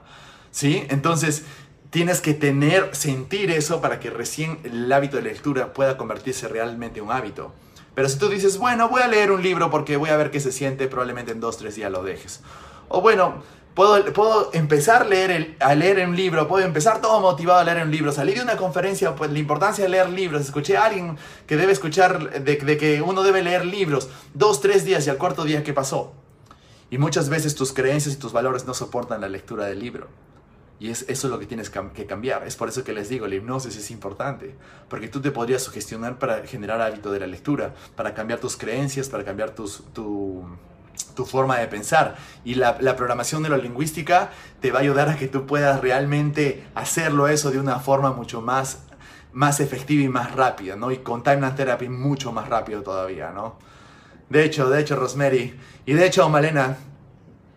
¿Sí? 0.50 0.84
Entonces, 0.90 1.44
tienes 1.90 2.22
que 2.22 2.32
tener, 2.32 2.94
sentir 2.94 3.50
eso 3.50 3.82
para 3.82 4.00
que 4.00 4.08
recién 4.08 4.58
el 4.64 4.90
hábito 4.90 5.16
de 5.16 5.22
lectura 5.22 5.74
pueda 5.74 5.98
convertirse 5.98 6.48
realmente 6.48 7.00
en 7.00 7.06
un 7.06 7.12
hábito. 7.12 7.52
Pero 7.94 8.08
si 8.08 8.18
tú 8.18 8.30
dices, 8.30 8.56
bueno, 8.56 8.88
voy 8.88 9.02
a 9.02 9.08
leer 9.08 9.30
un 9.30 9.42
libro 9.42 9.70
porque 9.70 9.98
voy 9.98 10.08
a 10.08 10.16
ver 10.16 10.30
qué 10.30 10.40
se 10.40 10.52
siente, 10.52 10.88
probablemente 10.88 11.32
en 11.32 11.40
dos, 11.40 11.58
tres 11.58 11.74
días 11.76 11.92
lo 11.92 12.02
dejes. 12.02 12.40
O 12.94 13.00
bueno, 13.00 13.42
puedo, 13.74 14.04
puedo 14.12 14.50
empezar 14.52 15.02
a 15.02 15.04
leer, 15.06 15.56
a 15.60 15.74
leer 15.74 16.06
un 16.06 16.14
libro, 16.14 16.46
puedo 16.46 16.62
empezar 16.62 17.00
todo 17.00 17.20
motivado 17.20 17.60
a 17.60 17.64
leer 17.64 17.82
un 17.82 17.90
libro. 17.90 18.12
Salí 18.12 18.34
de 18.34 18.42
una 18.42 18.58
conferencia, 18.58 19.14
pues 19.14 19.32
la 19.32 19.38
importancia 19.38 19.84
de 19.84 19.88
leer 19.88 20.10
libros. 20.10 20.42
Escuché 20.42 20.76
a 20.76 20.84
alguien 20.84 21.16
que 21.46 21.56
debe 21.56 21.72
escuchar, 21.72 22.44
de, 22.44 22.56
de 22.56 22.76
que 22.76 23.00
uno 23.00 23.22
debe 23.22 23.42
leer 23.42 23.64
libros. 23.64 24.10
Dos, 24.34 24.60
tres 24.60 24.84
días 24.84 25.06
y 25.06 25.10
al 25.10 25.16
cuarto 25.16 25.44
día, 25.44 25.62
¿qué 25.64 25.72
pasó? 25.72 26.12
Y 26.90 26.98
muchas 26.98 27.30
veces 27.30 27.54
tus 27.54 27.72
creencias 27.72 28.14
y 28.14 28.18
tus 28.18 28.34
valores 28.34 28.66
no 28.66 28.74
soportan 28.74 29.22
la 29.22 29.28
lectura 29.30 29.64
del 29.64 29.78
libro. 29.78 30.08
Y 30.78 30.90
es, 30.90 31.06
eso 31.08 31.28
es 31.28 31.30
lo 31.30 31.38
que 31.38 31.46
tienes 31.46 31.70
que 31.70 32.06
cambiar. 32.06 32.46
Es 32.46 32.56
por 32.56 32.68
eso 32.68 32.84
que 32.84 32.92
les 32.92 33.08
digo, 33.08 33.26
la 33.26 33.36
hipnosis 33.36 33.74
es 33.74 33.90
importante. 33.90 34.54
Porque 34.90 35.08
tú 35.08 35.22
te 35.22 35.30
podrías 35.30 35.62
sugestionar 35.62 36.18
para 36.18 36.46
generar 36.46 36.82
hábito 36.82 37.10
de 37.10 37.20
la 37.20 37.26
lectura, 37.26 37.72
para 37.96 38.12
cambiar 38.12 38.38
tus 38.38 38.58
creencias, 38.58 39.08
para 39.08 39.24
cambiar 39.24 39.54
tus, 39.54 39.82
tu, 39.94 40.44
tu 41.14 41.24
forma 41.24 41.58
de 41.58 41.66
pensar. 41.68 42.16
Y 42.44 42.54
la, 42.54 42.76
la, 42.80 42.96
programación 42.96 43.42
neurolingüística 43.42 44.30
te 44.60 44.70
va 44.70 44.78
a 44.78 44.82
ayudar 44.82 45.08
a 45.08 45.16
que 45.16 45.28
tú 45.28 45.46
puedas 45.46 45.80
realmente 45.80 46.64
hacerlo 46.74 47.28
eso 47.28 47.50
de 47.50 47.58
una 47.58 47.78
forma 47.78 48.12
mucho 48.12 48.40
más, 48.40 48.84
más 49.32 49.60
efectiva 49.60 50.02
y 50.02 50.08
más 50.08 50.34
rápida, 50.34 50.76
¿no? 50.76 50.90
Y 50.90 50.98
con 50.98 51.22
Time 51.22 51.46
and 51.46 51.56
Therapy 51.56 51.88
mucho 51.88 52.32
más 52.32 52.48
rápido 52.48 52.82
todavía, 52.82 53.30
¿no? 53.30 53.58
De 54.28 54.44
hecho, 54.44 54.70
de 54.70 54.80
hecho, 54.80 54.96
Rosemary, 54.96 55.54
y 55.84 55.92
de 55.92 56.06
hecho, 56.06 56.28
Malena, 56.28 56.78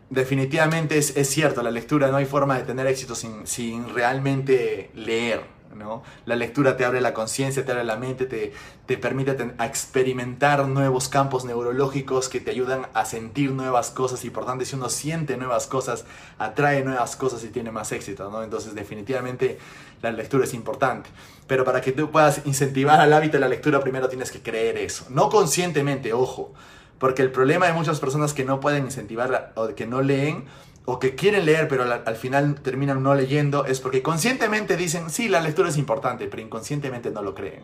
definitivamente 0.09 0.97
es, 0.97 1.15
es, 1.15 1.29
cierto, 1.29 1.63
la 1.63 1.71
lectura 1.71 2.09
no 2.09 2.17
hay 2.17 2.25
forma 2.25 2.57
de 2.57 2.63
tener 2.63 2.87
éxito 2.87 3.15
sin, 3.15 3.47
sin 3.47 3.93
realmente 3.93 4.91
leer. 4.93 5.54
¿No? 5.75 6.03
La 6.25 6.35
lectura 6.35 6.77
te 6.77 6.85
abre 6.85 7.01
la 7.01 7.13
conciencia, 7.13 7.65
te 7.65 7.71
abre 7.71 7.83
la 7.83 7.97
mente, 7.97 8.25
te, 8.25 8.53
te 8.85 8.97
permite 8.97 9.31
experimentar 9.59 10.67
nuevos 10.67 11.09
campos 11.09 11.45
neurológicos 11.45 12.29
que 12.29 12.39
te 12.39 12.51
ayudan 12.51 12.87
a 12.93 13.05
sentir 13.05 13.51
nuevas 13.51 13.91
cosas 13.91 14.23
y 14.25 14.29
por 14.29 14.45
tanto 14.45 14.65
si 14.65 14.75
uno 14.75 14.89
siente 14.89 15.37
nuevas 15.37 15.67
cosas, 15.67 16.05
atrae 16.39 16.83
nuevas 16.83 17.15
cosas 17.15 17.43
y 17.43 17.49
tiene 17.49 17.71
más 17.71 17.91
éxito. 17.91 18.29
¿no? 18.29 18.43
Entonces 18.43 18.75
definitivamente 18.75 19.59
la 20.01 20.11
lectura 20.11 20.45
es 20.45 20.53
importante. 20.53 21.09
Pero 21.47 21.63
para 21.63 21.81
que 21.81 21.91
tú 21.91 22.11
puedas 22.11 22.41
incentivar 22.45 22.99
al 22.99 23.13
hábito 23.13 23.33
de 23.33 23.41
la 23.41 23.49
lectura 23.49 23.79
primero 23.79 24.09
tienes 24.09 24.31
que 24.31 24.41
creer 24.41 24.77
eso. 24.77 25.05
No 25.09 25.29
conscientemente, 25.29 26.13
ojo. 26.13 26.53
Porque 26.97 27.21
el 27.21 27.31
problema 27.31 27.67
de 27.67 27.73
muchas 27.73 27.99
personas 27.99 28.33
que 28.33 28.45
no 28.45 28.59
pueden 28.59 28.85
incentivar 28.85 29.51
o 29.55 29.67
que 29.75 29.85
no 29.85 30.01
leen 30.01 30.45
o 30.85 30.99
que 30.99 31.15
quieren 31.15 31.45
leer 31.45 31.67
pero 31.67 31.83
al, 31.83 32.15
final 32.15 32.55
terminan 32.61 33.01
no 33.03 33.15
leyendo 33.15 33.65
es 33.65 33.79
porque 33.79 34.01
conscientemente 34.01 34.77
dicen, 34.77 35.09
sí, 35.09 35.27
la 35.27 35.41
lectura 35.41 35.69
es 35.69 35.77
importante, 35.77 36.27
pero 36.27 36.41
inconscientemente 36.41 37.11
no 37.11 37.21
lo 37.21 37.33
creen. 37.35 37.63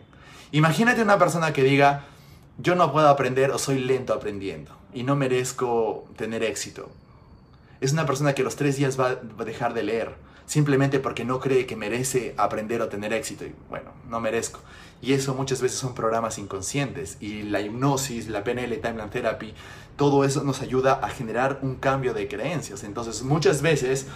Imagínate 0.50 1.02
una 1.02 1.18
persona 1.18 1.52
que 1.52 1.62
diga, 1.62 2.04
yo 2.58 2.74
no 2.74 2.92
puedo 2.92 3.08
aprender 3.08 3.50
o 3.50 3.58
soy 3.58 3.78
lento 3.78 4.12
aprendiendo 4.12 4.76
y 4.92 5.04
no 5.04 5.16
merezco 5.16 6.06
tener 6.16 6.42
éxito. 6.42 6.90
Es 7.80 7.92
una 7.92 8.06
persona 8.06 8.34
que 8.34 8.42
los 8.42 8.56
tres 8.56 8.76
días 8.76 8.98
va 8.98 9.08
a 9.08 9.44
dejar 9.44 9.74
de 9.74 9.82
leer 9.82 10.14
simplemente 10.46 11.00
porque 11.00 11.24
no 11.24 11.40
cree 11.40 11.66
que 11.66 11.76
merece 11.76 12.34
aprender 12.36 12.82
o 12.82 12.88
tener 12.88 13.12
éxito. 13.12 13.44
Y 13.44 13.54
bueno, 13.68 13.90
no 14.08 14.20
merezco. 14.20 14.60
Y 15.00 15.14
eso 15.14 15.34
muchas 15.34 15.60
veces 15.60 15.78
son 15.78 15.94
programas 15.94 16.38
inconscientes. 16.38 17.16
Y 17.20 17.42
la 17.42 17.60
hipnosis, 17.60 18.28
la 18.28 18.44
PNL, 18.44 18.78
Timeline 18.80 19.10
Therapy, 19.10 19.54
todo 19.96 20.24
eso 20.24 20.42
nos 20.44 20.60
ayuda 20.60 20.94
a 20.94 21.08
generar 21.08 21.58
un 21.62 21.76
cambio 21.76 22.14
de 22.14 22.28
creencias. 22.28 22.84
Entonces 22.84 23.22
muchas 23.22 23.62
veces 23.62 24.06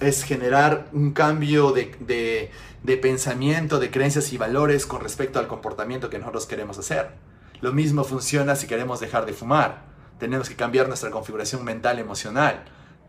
es 0.00 0.24
generar 0.24 0.88
un 0.92 1.12
cambio 1.12 1.72
de, 1.72 2.50
de, 2.82 2.96
pensamiento, 2.96 3.78
de 3.78 3.90
creencias 3.90 4.32
y 4.32 4.38
valores 4.38 4.86
con 4.86 5.00
respecto 5.00 5.38
al 5.38 5.46
comportamiento 5.46 6.10
que 6.10 6.18
nosotros 6.18 6.46
queremos 6.46 6.78
hacer. 6.78 7.10
Lo 7.60 7.72
mismo 7.72 8.04
funciona 8.04 8.56
si 8.56 8.66
queremos 8.66 9.00
dejar 9.00 9.26
de 9.26 9.32
fumar. 9.32 9.84
Tenemos 10.18 10.48
que 10.48 10.56
cambiar 10.56 10.88
nuestra 10.88 11.10
configuración 11.10 11.64
mental 11.64 11.98
emocional 11.98 12.64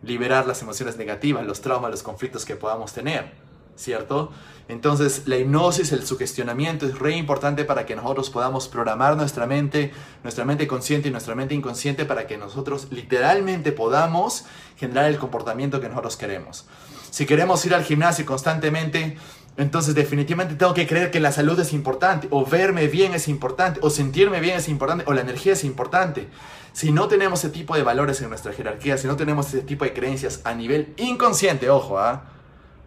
liberar 0.05 0.45
las 0.45 0.61
emociones 0.61 0.97
negativas, 0.97 1.45
los 1.45 1.61
traumas, 1.61 1.91
los 1.91 2.03
conflictos 2.03 2.45
que 2.45 2.55
podamos 2.55 2.93
tener, 2.93 3.31
¿cierto? 3.75 4.31
Entonces 4.67 5.23
la 5.25 5.37
hipnosis, 5.37 5.91
el 5.91 6.05
sugestionamiento 6.05 6.87
es 6.87 6.97
re 6.97 7.15
importante 7.15 7.65
para 7.65 7.85
que 7.85 7.95
nosotros 7.95 8.29
podamos 8.31 8.67
programar 8.67 9.15
nuestra 9.15 9.45
mente, 9.45 9.91
nuestra 10.23 10.43
mente 10.43 10.67
consciente 10.67 11.09
y 11.09 11.11
nuestra 11.11 11.35
mente 11.35 11.53
inconsciente 11.53 12.05
para 12.05 12.25
que 12.25 12.37
nosotros 12.37 12.87
literalmente 12.89 13.71
podamos 13.71 14.45
generar 14.77 15.05
el 15.05 15.17
comportamiento 15.17 15.79
que 15.79 15.89
nosotros 15.89 16.17
queremos. 16.17 16.65
Si 17.11 17.25
queremos 17.25 17.63
ir 17.65 17.75
al 17.75 17.83
gimnasio 17.83 18.25
constantemente, 18.25 19.17
entonces 19.57 19.95
definitivamente 19.95 20.55
tengo 20.55 20.73
que 20.73 20.87
creer 20.87 21.11
que 21.11 21.19
la 21.19 21.31
salud 21.31 21.57
es 21.59 21.71
importante, 21.71 22.27
o 22.31 22.45
verme 22.45 22.87
bien 22.87 23.13
es 23.13 23.27
importante, 23.27 23.79
o 23.83 23.89
sentirme 23.89 24.41
bien 24.41 24.57
es 24.57 24.67
importante, 24.67 25.05
o 25.07 25.13
la 25.13 25.21
energía 25.21 25.53
es 25.53 25.63
importante. 25.63 26.27
Si 26.73 26.91
no 26.91 27.07
tenemos 27.07 27.39
ese 27.39 27.53
tipo 27.53 27.75
de 27.75 27.83
valores 27.83 28.19
en 28.21 28.29
nuestra 28.29 28.51
jerarquía, 28.51 28.97
si 28.97 29.07
no 29.07 29.15
tenemos 29.15 29.47
ese 29.47 29.61
tipo 29.61 29.85
de 29.85 29.93
creencias 29.93 30.41
a 30.43 30.53
nivel 30.55 30.93
inconsciente, 30.97 31.69
ojo, 31.69 31.99
¿ah? 31.99 32.34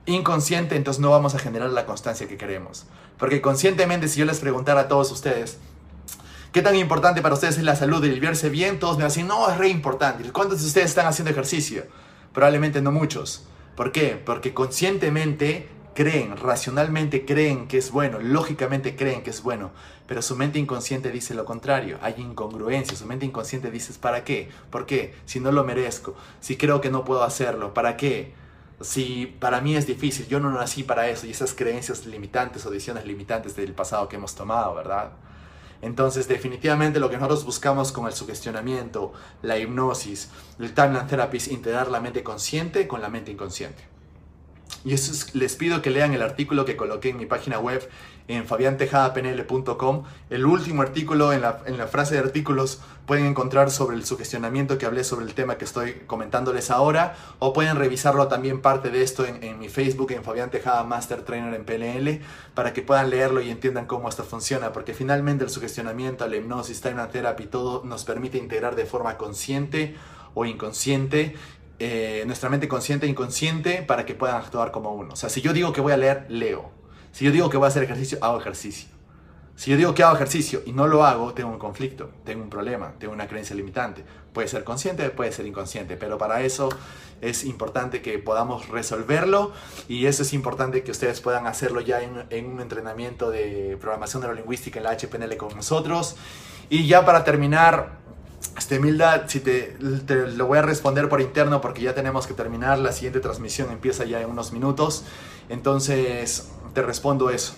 Inconsciente, 0.08 0.74
entonces 0.74 1.02
no 1.02 1.10
vamos 1.10 1.34
a 1.34 1.38
generar 1.38 1.68
la 1.68 1.84
constancia 1.84 2.26
que 2.26 2.38
queremos. 2.38 2.86
Porque 3.18 3.42
conscientemente, 3.42 4.08
si 4.08 4.18
yo 4.18 4.24
les 4.24 4.40
preguntara 4.40 4.80
a 4.80 4.88
todos 4.88 5.12
ustedes, 5.12 5.58
¿qué 6.50 6.62
tan 6.62 6.76
importante 6.76 7.20
para 7.20 7.34
ustedes 7.34 7.58
es 7.58 7.62
la 7.62 7.76
salud 7.76 8.02
y 8.02 8.08
el 8.08 8.18
verse 8.18 8.48
bien? 8.48 8.78
Todos 8.78 8.96
me 8.96 9.04
van 9.04 9.28
no, 9.28 9.50
es 9.50 9.58
re 9.58 9.68
importante. 9.68 10.26
¿Cuántos 10.32 10.60
de 10.60 10.66
ustedes 10.66 10.86
están 10.86 11.06
haciendo 11.06 11.30
ejercicio? 11.30 11.84
Probablemente 12.32 12.80
no 12.80 12.90
muchos. 12.90 13.44
¿Por 13.76 13.92
qué? 13.92 14.20
Porque 14.24 14.54
conscientemente 14.54 15.68
creen, 15.92 16.38
racionalmente 16.38 17.26
creen 17.26 17.68
que 17.68 17.76
es 17.76 17.90
bueno, 17.90 18.18
lógicamente 18.18 18.96
creen 18.96 19.22
que 19.22 19.28
es 19.28 19.42
bueno, 19.42 19.72
pero 20.06 20.22
su 20.22 20.36
mente 20.36 20.58
inconsciente 20.58 21.10
dice 21.10 21.34
lo 21.34 21.44
contrario, 21.44 21.98
hay 22.00 22.14
incongruencia, 22.16 22.96
su 22.96 23.04
mente 23.04 23.26
inconsciente 23.26 23.70
dice, 23.70 23.92
¿para 24.00 24.24
qué? 24.24 24.48
¿Por 24.70 24.86
qué? 24.86 25.14
Si 25.26 25.38
no 25.38 25.52
lo 25.52 25.64
merezco, 25.64 26.16
si 26.40 26.56
creo 26.56 26.80
que 26.80 26.90
no 26.90 27.04
puedo 27.04 27.24
hacerlo, 27.24 27.74
¿para 27.74 27.98
qué? 27.98 28.32
Si 28.80 29.26
para 29.26 29.60
mí 29.60 29.74
es 29.76 29.86
difícil, 29.86 30.28
yo 30.28 30.38
no 30.38 30.50
nací 30.50 30.84
para 30.84 31.08
eso 31.08 31.26
y 31.26 31.30
esas 31.30 31.52
creencias 31.52 32.06
limitantes 32.06 32.64
o 32.64 32.70
decisiones 32.70 33.04
limitantes 33.06 33.56
del 33.56 33.72
pasado 33.72 34.08
que 34.08 34.16
hemos 34.16 34.34
tomado, 34.34 34.74
¿verdad? 34.74 35.10
Entonces, 35.82 36.26
definitivamente 36.26 36.98
lo 37.00 37.08
que 37.08 37.16
nosotros 37.16 37.44
buscamos 37.44 37.92
con 37.92 38.06
el 38.06 38.12
sugestionamiento, 38.12 39.12
la 39.42 39.58
hipnosis, 39.58 40.30
el 40.58 40.74
timeline 40.74 41.06
therapy 41.06 41.36
es 41.36 41.48
integrar 41.48 41.88
la 41.88 42.00
mente 42.00 42.22
consciente 42.22 42.88
con 42.88 43.00
la 43.00 43.08
mente 43.08 43.30
inconsciente. 43.30 43.82
y 44.84 44.92
eso 44.92 45.12
les 45.34 45.56
pido 45.56 45.82
que 45.82 45.90
lean 45.90 46.14
el 46.14 46.22
artículo 46.22 46.64
que 46.64 46.76
coloqué 46.76 47.08
en 47.10 47.16
mi 47.16 47.26
página 47.26 47.58
web 47.58 47.88
en 48.28 48.46
fabiantejadapnl.com. 48.46 50.04
El 50.30 50.46
último 50.46 50.82
artículo, 50.82 51.32
en 51.32 51.40
la, 51.40 51.62
en 51.66 51.78
la, 51.78 51.86
frase 51.86 52.14
de 52.14 52.20
artículos, 52.20 52.80
pueden 53.06 53.24
encontrar 53.24 53.70
sobre 53.70 53.96
el 53.96 54.04
sugestionamiento 54.04 54.76
que 54.76 54.84
hablé 54.84 55.02
sobre 55.02 55.24
el 55.24 55.32
tema 55.32 55.56
que 55.56 55.64
estoy 55.64 55.94
comentándoles 56.06 56.70
ahora, 56.70 57.16
o 57.38 57.54
pueden 57.54 57.76
revisarlo 57.76 58.28
también 58.28 58.60
parte 58.60 58.90
de 58.90 59.02
esto 59.02 59.24
en, 59.24 59.58
mi 59.58 59.70
Facebook, 59.70 60.12
en 60.12 60.22
Fabián 60.22 60.50
Tejada 60.50 60.84
Master 60.84 61.22
Trainer 61.22 61.54
en 61.54 61.64
PNL, 61.64 62.20
para 62.54 62.74
que 62.74 62.82
puedan 62.82 63.08
leerlo 63.08 63.40
y 63.40 63.50
entiendan 63.50 63.86
cómo 63.86 64.10
esto 64.10 64.24
funciona, 64.24 64.72
porque 64.72 64.92
finalmente 64.92 65.44
el 65.44 65.50
sugestionamiento, 65.50 66.28
la 66.28 66.36
hipnosis, 66.36 66.82
time 66.82 67.06
therapy, 67.10 67.46
todo 67.46 67.82
nos 67.84 68.04
permite 68.04 68.36
integrar 68.36 68.76
de 68.76 68.84
forma 68.84 69.16
consciente 69.16 69.96
o 70.34 70.44
inconsciente 70.44 71.34
eh, 71.80 72.24
nuestra 72.26 72.50
mente 72.50 72.66
consciente 72.66 73.06
e 73.06 73.08
inconsciente 73.08 73.82
para 73.82 74.04
que 74.04 74.14
puedan 74.14 74.36
actuar 74.36 74.72
como 74.72 74.92
uno. 74.94 75.14
O 75.14 75.16
sea, 75.16 75.28
si 75.28 75.40
yo 75.40 75.52
digo 75.52 75.72
que 75.72 75.80
voy 75.80 75.92
a 75.92 75.96
leer, 75.96 76.26
leo. 76.28 76.77
Si 77.12 77.24
yo 77.24 77.32
digo 77.32 77.50
que 77.50 77.56
voy 77.56 77.66
a 77.66 77.68
hacer 77.68 77.82
ejercicio, 77.82 78.18
hago 78.20 78.40
ejercicio. 78.40 78.88
Si 79.56 79.72
yo 79.72 79.76
digo 79.76 79.92
que 79.92 80.04
hago 80.04 80.14
ejercicio 80.14 80.62
y 80.66 80.72
no 80.72 80.86
lo 80.86 81.04
hago, 81.04 81.34
tengo 81.34 81.50
un 81.50 81.58
conflicto, 81.58 82.10
tengo 82.24 82.44
un 82.44 82.50
problema, 82.50 82.92
tengo 83.00 83.12
una 83.12 83.26
creencia 83.26 83.56
limitante. 83.56 84.04
Puede 84.32 84.46
ser 84.46 84.62
consciente, 84.62 85.10
puede 85.10 85.32
ser 85.32 85.46
inconsciente, 85.46 85.96
pero 85.96 86.16
para 86.16 86.42
eso 86.42 86.68
es 87.20 87.42
importante 87.42 88.00
que 88.00 88.20
podamos 88.20 88.68
resolverlo 88.68 89.52
y 89.88 90.06
eso 90.06 90.22
es 90.22 90.32
importante 90.32 90.84
que 90.84 90.92
ustedes 90.92 91.20
puedan 91.20 91.48
hacerlo 91.48 91.80
ya 91.80 92.00
en, 92.02 92.24
en 92.30 92.46
un 92.46 92.60
entrenamiento 92.60 93.30
de 93.30 93.76
programación 93.80 94.22
neurolingüística 94.22 94.78
en 94.78 94.84
la 94.84 94.96
HPNL 94.96 95.36
con 95.36 95.56
nosotros. 95.56 96.14
Y 96.70 96.86
ya 96.86 97.04
para 97.04 97.24
terminar, 97.24 97.98
este, 98.56 98.78
Milda, 98.80 99.28
si 99.28 99.40
te, 99.40 99.76
lo 99.78 100.46
voy 100.46 100.58
a 100.58 100.62
responder 100.62 101.08
por 101.08 101.20
interno 101.20 101.60
porque 101.60 101.82
ya 101.82 101.94
tenemos 101.94 102.26
que 102.26 102.34
terminar, 102.34 102.78
la 102.78 102.92
siguiente 102.92 103.20
transmisión 103.20 103.70
empieza 103.70 104.04
ya 104.04 104.20
en 104.20 104.30
unos 104.30 104.52
minutos, 104.52 105.04
entonces 105.48 106.48
te 106.74 106.82
respondo 106.82 107.30
eso. 107.30 107.54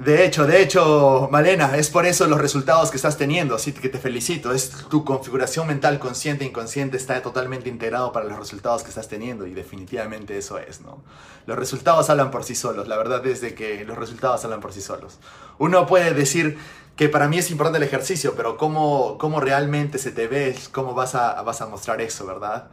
De 0.00 0.24
hecho, 0.24 0.46
de 0.46 0.62
hecho, 0.62 1.28
Malena, 1.30 1.76
es 1.76 1.90
por 1.90 2.06
eso 2.06 2.26
los 2.26 2.40
resultados 2.40 2.90
que 2.90 2.96
estás 2.96 3.18
teniendo, 3.18 3.54
así 3.54 3.72
que 3.72 3.90
te 3.90 3.98
felicito. 3.98 4.50
Es 4.50 4.70
tu 4.88 5.04
configuración 5.04 5.66
mental 5.66 5.98
consciente 5.98 6.42
e 6.42 6.48
inconsciente 6.48 6.96
está 6.96 7.20
totalmente 7.20 7.68
integrado 7.68 8.10
para 8.10 8.24
los 8.24 8.38
resultados 8.38 8.82
que 8.82 8.88
estás 8.88 9.08
teniendo 9.08 9.46
y 9.46 9.52
definitivamente 9.52 10.38
eso 10.38 10.58
es, 10.58 10.80
¿no? 10.80 11.02
Los 11.44 11.58
resultados 11.58 12.08
hablan 12.08 12.30
por 12.30 12.44
sí 12.44 12.54
solos, 12.54 12.88
la 12.88 12.96
verdad 12.96 13.26
es 13.26 13.42
de 13.42 13.54
que 13.54 13.84
los 13.84 13.98
resultados 13.98 14.42
hablan 14.42 14.60
por 14.60 14.72
sí 14.72 14.80
solos. 14.80 15.18
Uno 15.58 15.86
puede 15.86 16.14
decir 16.14 16.56
que 16.96 17.10
para 17.10 17.28
mí 17.28 17.36
es 17.36 17.50
importante 17.50 17.76
el 17.76 17.84
ejercicio, 17.84 18.32
pero 18.34 18.56
cómo, 18.56 19.18
cómo 19.18 19.38
realmente 19.38 19.98
se 19.98 20.12
te 20.12 20.28
ve, 20.28 20.58
cómo 20.72 20.94
vas 20.94 21.14
a, 21.14 21.42
vas 21.42 21.60
a 21.60 21.66
mostrar 21.66 22.00
eso, 22.00 22.24
¿verdad? 22.24 22.70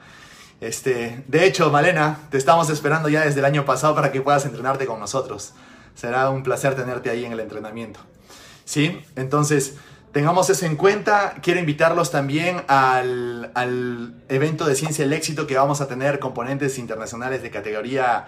Este, 0.60 1.24
de 1.28 1.46
hecho, 1.46 1.70
Malena, 1.70 2.20
te 2.32 2.38
estamos 2.38 2.70
esperando 2.70 3.10
ya 3.10 3.26
desde 3.26 3.40
el 3.40 3.46
año 3.46 3.66
pasado 3.66 3.94
para 3.96 4.12
que 4.12 4.22
puedas 4.22 4.46
entrenarte 4.46 4.86
con 4.86 5.00
nosotros 5.00 5.54
será 5.98 6.30
un 6.30 6.44
placer 6.44 6.76
tenerte 6.76 7.10
ahí 7.10 7.26
en 7.26 7.34
el 7.34 7.40
entrenamiento. 7.40 8.00
¿Sí? 8.64 9.02
Entonces, 9.16 9.76
tengamos 10.12 10.50
eso 10.50 10.66
en 10.66 10.76
cuenta. 10.76 11.36
Quiero 11.42 11.60
invitarlos 11.60 12.12
también 12.12 12.62
al, 12.68 13.52
al 13.56 14.14
evento 14.30 14.66
de 14.66 14.76
Ciencia 14.76 15.04
del 15.04 15.14
Éxito 15.14 15.48
que 15.48 15.58
vamos 15.58 15.82
a 15.82 15.88
tener 15.88 16.20
componentes 16.20 16.78
internacionales 16.78 17.42
de 17.42 17.50
categoría 17.50 18.28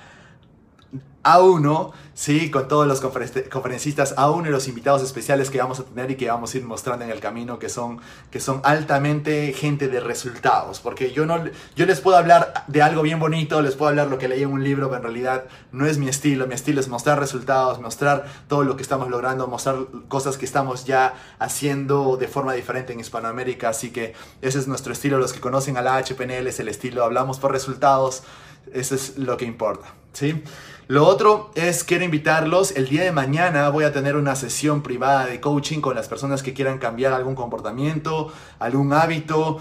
A1, 1.23 1.91
¿sí? 2.13 2.49
con 2.49 2.67
todos 2.69 2.87
los 2.87 3.01
conferencistas 3.01 4.15
A1 4.15 4.47
y 4.47 4.49
los 4.49 4.69
invitados 4.69 5.03
especiales 5.03 5.49
que 5.49 5.59
vamos 5.59 5.79
a 5.79 5.83
tener 5.83 6.09
y 6.11 6.15
que 6.15 6.29
vamos 6.29 6.53
a 6.53 6.57
ir 6.57 6.63
mostrando 6.63 7.03
en 7.03 7.11
el 7.11 7.19
camino, 7.19 7.59
que 7.59 7.67
son, 7.67 7.99
que 8.31 8.39
son 8.39 8.61
altamente 8.63 9.51
gente 9.51 9.89
de 9.89 9.99
resultados. 9.99 10.79
Porque 10.79 11.11
yo, 11.11 11.25
no, 11.25 11.43
yo 11.75 11.85
les 11.85 11.99
puedo 11.99 12.15
hablar 12.15 12.63
de 12.67 12.81
algo 12.81 13.01
bien 13.01 13.19
bonito, 13.19 13.61
les 13.61 13.75
puedo 13.75 13.89
hablar 13.89 14.07
lo 14.07 14.17
que 14.17 14.29
leí 14.29 14.43
en 14.43 14.51
un 14.51 14.63
libro, 14.63 14.87
pero 14.87 14.97
en 14.97 15.03
realidad 15.03 15.45
no 15.73 15.85
es 15.85 15.97
mi 15.97 16.07
estilo. 16.07 16.47
Mi 16.47 16.55
estilo 16.55 16.79
es 16.79 16.87
mostrar 16.87 17.19
resultados, 17.19 17.81
mostrar 17.81 18.25
todo 18.47 18.63
lo 18.63 18.77
que 18.77 18.81
estamos 18.81 19.09
logrando, 19.09 19.45
mostrar 19.47 19.75
cosas 20.07 20.37
que 20.37 20.45
estamos 20.45 20.85
ya 20.85 21.13
haciendo 21.37 22.15
de 22.15 22.29
forma 22.29 22.53
diferente 22.53 22.93
en 22.93 23.01
Hispanoamérica. 23.01 23.69
Así 23.69 23.91
que 23.91 24.13
ese 24.41 24.57
es 24.57 24.67
nuestro 24.67 24.93
estilo. 24.93 25.19
Los 25.19 25.33
que 25.33 25.41
conocen 25.41 25.75
a 25.75 25.81
la 25.81 26.01
HPNL 26.01 26.47
es 26.47 26.61
el 26.61 26.69
estilo, 26.69 27.03
hablamos 27.03 27.39
por 27.39 27.51
resultados. 27.51 28.23
Eso 28.73 28.95
es 28.95 29.17
lo 29.17 29.35
que 29.35 29.45
importa, 29.45 29.93
¿sí? 30.13 30.43
Lo 30.89 31.05
otro 31.05 31.51
es, 31.53 31.83
quiero 31.83 32.03
invitarlos, 32.03 32.71
el 32.71 32.89
día 32.89 33.03
de 33.03 33.11
mañana 33.11 33.69
voy 33.69 33.83
a 33.83 33.93
tener 33.93 34.15
una 34.15 34.35
sesión 34.35 34.81
privada 34.81 35.27
de 35.27 35.39
coaching 35.39 35.81
con 35.81 35.93
las 35.93 36.07
personas 36.07 36.41
que 36.41 36.55
quieran 36.55 36.79
cambiar 36.79 37.13
algún 37.13 37.35
comportamiento, 37.35 38.33
algún 38.57 38.91
hábito, 38.93 39.59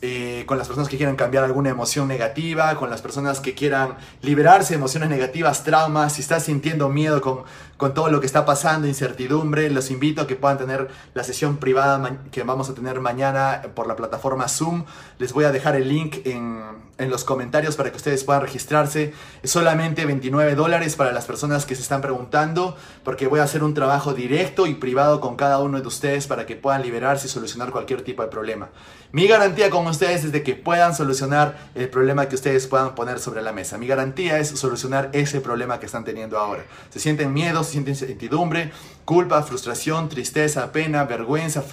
eh, 0.00 0.44
con 0.46 0.58
las 0.58 0.66
personas 0.66 0.88
que 0.88 0.96
quieran 0.96 1.16
cambiar 1.16 1.44
alguna 1.44 1.70
emoción 1.70 2.06
negativa, 2.06 2.76
con 2.76 2.88
las 2.90 3.02
personas 3.02 3.40
que 3.40 3.54
quieran 3.54 3.96
liberarse 4.22 4.70
de 4.70 4.76
emociones 4.76 5.08
negativas, 5.08 5.64
traumas, 5.64 6.14
si 6.14 6.22
estás 6.22 6.44
sintiendo 6.44 6.88
miedo 6.88 7.20
con, 7.20 7.42
con 7.76 7.94
todo 7.94 8.08
lo 8.08 8.20
que 8.20 8.26
está 8.26 8.44
pasando, 8.44 8.86
incertidumbre, 8.86 9.70
los 9.70 9.90
invito 9.90 10.22
a 10.22 10.26
que 10.26 10.36
puedan 10.36 10.58
tener 10.58 10.88
la 11.14 11.24
sesión 11.24 11.56
privada 11.56 12.18
que 12.30 12.42
vamos 12.42 12.68
a 12.68 12.74
tener 12.74 13.00
mañana 13.00 13.62
por 13.74 13.86
la 13.86 13.96
plataforma 13.96 14.48
Zoom. 14.48 14.84
Les 15.18 15.32
voy 15.32 15.44
a 15.44 15.52
dejar 15.52 15.76
el 15.76 15.88
link 15.88 16.26
en, 16.26 16.60
en 16.98 17.10
los 17.10 17.24
comentarios 17.24 17.76
para 17.76 17.90
que 17.90 17.96
ustedes 17.96 18.24
puedan 18.24 18.42
registrarse. 18.42 19.14
Es 19.42 19.50
solamente 19.50 20.04
29 20.04 20.56
dólares 20.56 20.96
para 20.96 21.12
las 21.12 21.26
personas 21.26 21.66
que 21.66 21.76
se 21.76 21.82
están 21.82 22.00
preguntando, 22.00 22.76
porque 23.04 23.28
voy 23.28 23.40
a 23.40 23.44
hacer 23.44 23.62
un 23.62 23.74
trabajo 23.74 24.12
directo 24.12 24.66
y 24.66 24.74
privado 24.74 25.20
con 25.20 25.36
cada 25.36 25.60
uno 25.60 25.80
de 25.80 25.86
ustedes 25.86 26.26
para 26.26 26.46
que 26.46 26.56
puedan 26.56 26.82
liberarse 26.82 27.28
y 27.28 27.30
solucionar 27.30 27.70
cualquier 27.70 28.02
tipo 28.02 28.22
de 28.22 28.28
problema. 28.28 28.70
Mi 29.10 29.26
garantía 29.26 29.70
con 29.70 29.86
ustedes 29.86 30.24
es 30.24 30.32
de 30.32 30.42
que 30.42 30.54
puedan 30.54 30.94
solucionar 30.94 31.70
el 31.74 31.88
problema 31.88 32.28
que 32.28 32.34
ustedes 32.34 32.66
puedan 32.66 32.94
poner 32.94 33.18
sobre 33.20 33.40
la 33.40 33.52
mesa. 33.52 33.78
Mi 33.78 33.86
garantía 33.86 34.38
es 34.38 34.48
solucionar 34.50 35.08
ese 35.14 35.40
problema 35.40 35.80
que 35.80 35.86
están 35.86 36.04
teniendo 36.04 36.38
ahora. 36.38 36.64
Se 36.90 37.00
sienten 37.00 37.32
miedo, 37.32 37.64
se 37.64 37.72
sienten 37.72 37.94
incertidumbre, 37.94 38.70
culpa, 39.06 39.42
frustración, 39.42 40.10
tristeza, 40.10 40.72
pena, 40.72 41.04
vergüenza, 41.04 41.64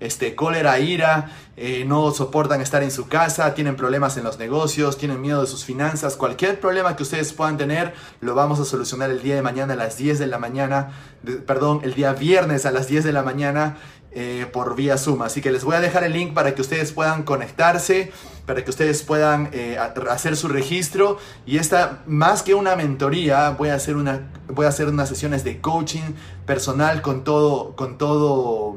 este, 0.00 0.34
cólera, 0.34 0.78
ira, 0.80 1.30
eh, 1.56 1.86
no 1.86 2.10
soportan 2.10 2.60
estar 2.60 2.82
en 2.82 2.90
su 2.90 3.08
casa, 3.08 3.54
tienen 3.54 3.76
problemas 3.76 4.18
en 4.18 4.24
los 4.24 4.38
negocios, 4.38 4.98
tienen 4.98 5.22
miedo 5.22 5.40
de 5.40 5.46
sus 5.46 5.64
finanzas. 5.64 6.16
Cualquier 6.16 6.60
problema 6.60 6.94
que 6.94 7.04
ustedes 7.04 7.32
puedan 7.32 7.56
tener, 7.56 7.94
lo 8.20 8.34
vamos 8.34 8.60
a 8.60 8.66
solucionar 8.66 9.10
el 9.10 9.22
día 9.22 9.34
de 9.34 9.40
mañana 9.40 9.72
a 9.72 9.76
las 9.76 9.96
10 9.96 10.18
de 10.18 10.26
la 10.26 10.36
mañana, 10.36 10.90
perdón, 11.46 11.80
el 11.84 11.94
día 11.94 12.12
viernes 12.12 12.66
a 12.66 12.70
las 12.70 12.86
10 12.88 13.04
de 13.04 13.12
la 13.12 13.22
mañana 13.22 13.78
eh, 14.14 14.46
por 14.52 14.76
vía 14.76 14.98
Zoom. 14.98 15.22
Así 15.22 15.40
que 15.40 15.50
les 15.50 15.64
voy 15.64 15.74
a 15.74 15.80
dejar 15.80 16.04
el 16.04 16.12
link 16.12 16.34
para 16.34 16.54
que 16.54 16.60
ustedes 16.60 16.92
puedan 16.92 17.22
conectarse, 17.22 18.12
para 18.44 18.62
que 18.62 18.68
ustedes 18.68 19.02
puedan 19.02 19.48
eh, 19.52 19.78
hacer 20.10 20.36
su 20.36 20.48
registro. 20.48 21.18
Y 21.46 21.56
esta, 21.56 22.02
más 22.06 22.42
que 22.42 22.54
una 22.54 22.76
mentoría, 22.76 23.50
voy 23.50 23.70
a 23.70 23.74
hacer, 23.74 23.96
una, 23.96 24.30
voy 24.48 24.66
a 24.66 24.68
hacer 24.68 24.88
unas 24.88 25.08
sesiones 25.08 25.44
de 25.44 25.60
coaching 25.60 26.12
personal 26.44 27.00
con 27.00 27.24
todo, 27.24 27.74
con 27.74 27.96
todo, 27.96 28.76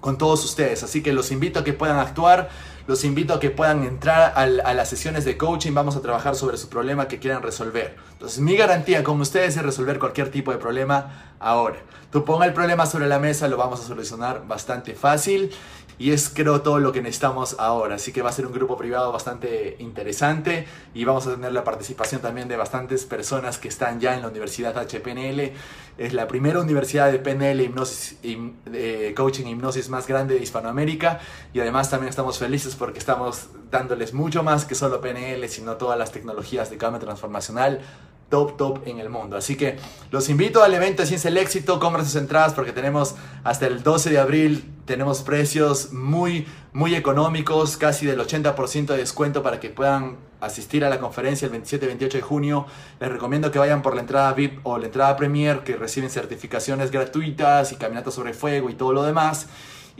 con 0.00 0.18
todos 0.18 0.44
ustedes. 0.44 0.82
Así 0.82 1.02
que 1.02 1.12
los 1.12 1.30
invito 1.30 1.60
a 1.60 1.64
que 1.64 1.72
puedan 1.72 1.98
actuar. 1.98 2.50
Los 2.88 3.04
invito 3.04 3.34
a 3.34 3.38
que 3.38 3.50
puedan 3.50 3.84
entrar 3.84 4.32
a, 4.34 4.46
las 4.46 4.88
sesiones 4.88 5.26
de 5.26 5.36
coaching. 5.36 5.74
Vamos 5.74 5.94
a 5.94 6.00
trabajar 6.00 6.34
sobre 6.34 6.56
su 6.56 6.70
problema 6.70 7.06
que 7.06 7.18
quieran 7.18 7.42
resolver. 7.42 7.94
Entonces, 8.12 8.38
mi 8.38 8.56
garantía 8.56 9.04
con 9.04 9.20
ustedes 9.20 9.58
es 9.58 9.62
resolver 9.62 9.98
cualquier 9.98 10.30
tipo 10.30 10.52
de 10.52 10.56
problema 10.56 11.34
ahora. 11.38 11.76
Tú 12.10 12.24
ponga 12.24 12.46
el 12.46 12.54
problema 12.54 12.86
sobre 12.86 13.06
la 13.06 13.18
mesa, 13.18 13.46
lo 13.46 13.58
vamos 13.58 13.80
a 13.80 13.82
solucionar 13.82 14.48
bastante 14.48 14.94
fácil. 14.94 15.50
Y 15.98 16.12
es 16.12 16.30
creo 16.30 16.62
todo 16.62 16.78
lo 16.78 16.92
que 16.92 17.02
necesitamos 17.02 17.56
ahora. 17.58 17.96
Así 17.96 18.12
que 18.12 18.22
va 18.22 18.30
a 18.30 18.32
ser 18.32 18.46
un 18.46 18.52
grupo 18.52 18.76
privado 18.76 19.10
bastante 19.12 19.76
interesante 19.80 20.66
y 20.94 21.04
vamos 21.04 21.26
a 21.26 21.34
tener 21.34 21.52
la 21.52 21.64
participación 21.64 22.20
también 22.20 22.48
de 22.48 22.56
bastantes 22.56 23.04
personas 23.04 23.58
que 23.58 23.68
están 23.68 24.00
ya 24.00 24.14
en 24.14 24.22
la 24.22 24.28
Universidad 24.28 24.76
HPNL. 24.76 25.52
Es 25.98 26.12
la 26.12 26.28
primera 26.28 26.60
universidad 26.60 27.10
de 27.10 27.18
PNL, 27.18 27.60
hipnosis, 27.60 28.18
y, 28.22 28.52
eh, 28.72 29.12
coaching 29.16 29.46
e 29.46 29.50
hipnosis 29.50 29.88
más 29.88 30.06
grande 30.06 30.34
de 30.34 30.40
Hispanoamérica. 30.40 31.20
Y 31.52 31.60
además 31.60 31.90
también 31.90 32.10
estamos 32.10 32.38
felices 32.38 32.76
porque 32.76 32.98
estamos 32.98 33.48
dándoles 33.70 34.14
mucho 34.14 34.42
más 34.42 34.64
que 34.64 34.74
solo 34.74 35.00
PNL, 35.00 35.48
sino 35.48 35.76
todas 35.76 35.98
las 35.98 36.12
tecnologías 36.12 36.70
de 36.70 36.78
cambio 36.78 37.00
transformacional 37.00 37.80
top, 38.28 38.56
top 38.56 38.86
en 38.86 39.00
el 39.00 39.08
mundo. 39.08 39.36
Así 39.36 39.56
que 39.56 39.76
los 40.10 40.28
invito 40.28 40.62
al 40.62 40.74
evento 40.74 41.02
de 41.02 41.08
Ciencia 41.08 41.28
el 41.28 41.36
Éxito, 41.36 41.80
compren 41.80 42.04
sus 42.04 42.16
entradas 42.16 42.54
porque 42.54 42.72
tenemos 42.72 43.14
hasta 43.44 43.66
el 43.66 43.82
12 43.82 44.10
de 44.10 44.18
abril, 44.18 44.64
tenemos 44.84 45.22
precios 45.22 45.92
muy, 45.92 46.46
muy 46.72 46.94
económicos, 46.94 47.76
casi 47.76 48.06
del 48.06 48.20
80% 48.20 48.86
de 48.86 48.96
descuento 48.96 49.42
para 49.42 49.60
que 49.60 49.70
puedan 49.70 50.16
asistir 50.40 50.84
a 50.84 50.90
la 50.90 50.98
conferencia 50.98 51.46
el 51.46 51.52
27 51.52 51.84
y 51.84 51.88
28 51.88 52.18
de 52.18 52.22
junio. 52.22 52.66
Les 53.00 53.10
recomiendo 53.10 53.50
que 53.50 53.58
vayan 53.58 53.82
por 53.82 53.94
la 53.94 54.02
entrada 54.02 54.32
VIP 54.32 54.60
o 54.64 54.78
la 54.78 54.86
entrada 54.86 55.16
Premier, 55.16 55.60
que 55.60 55.76
reciben 55.76 56.10
certificaciones 56.10 56.90
gratuitas 56.90 57.72
y 57.72 57.76
caminatas 57.76 58.14
sobre 58.14 58.34
fuego 58.34 58.70
y 58.70 58.74
todo 58.74 58.92
lo 58.92 59.02
demás. 59.02 59.48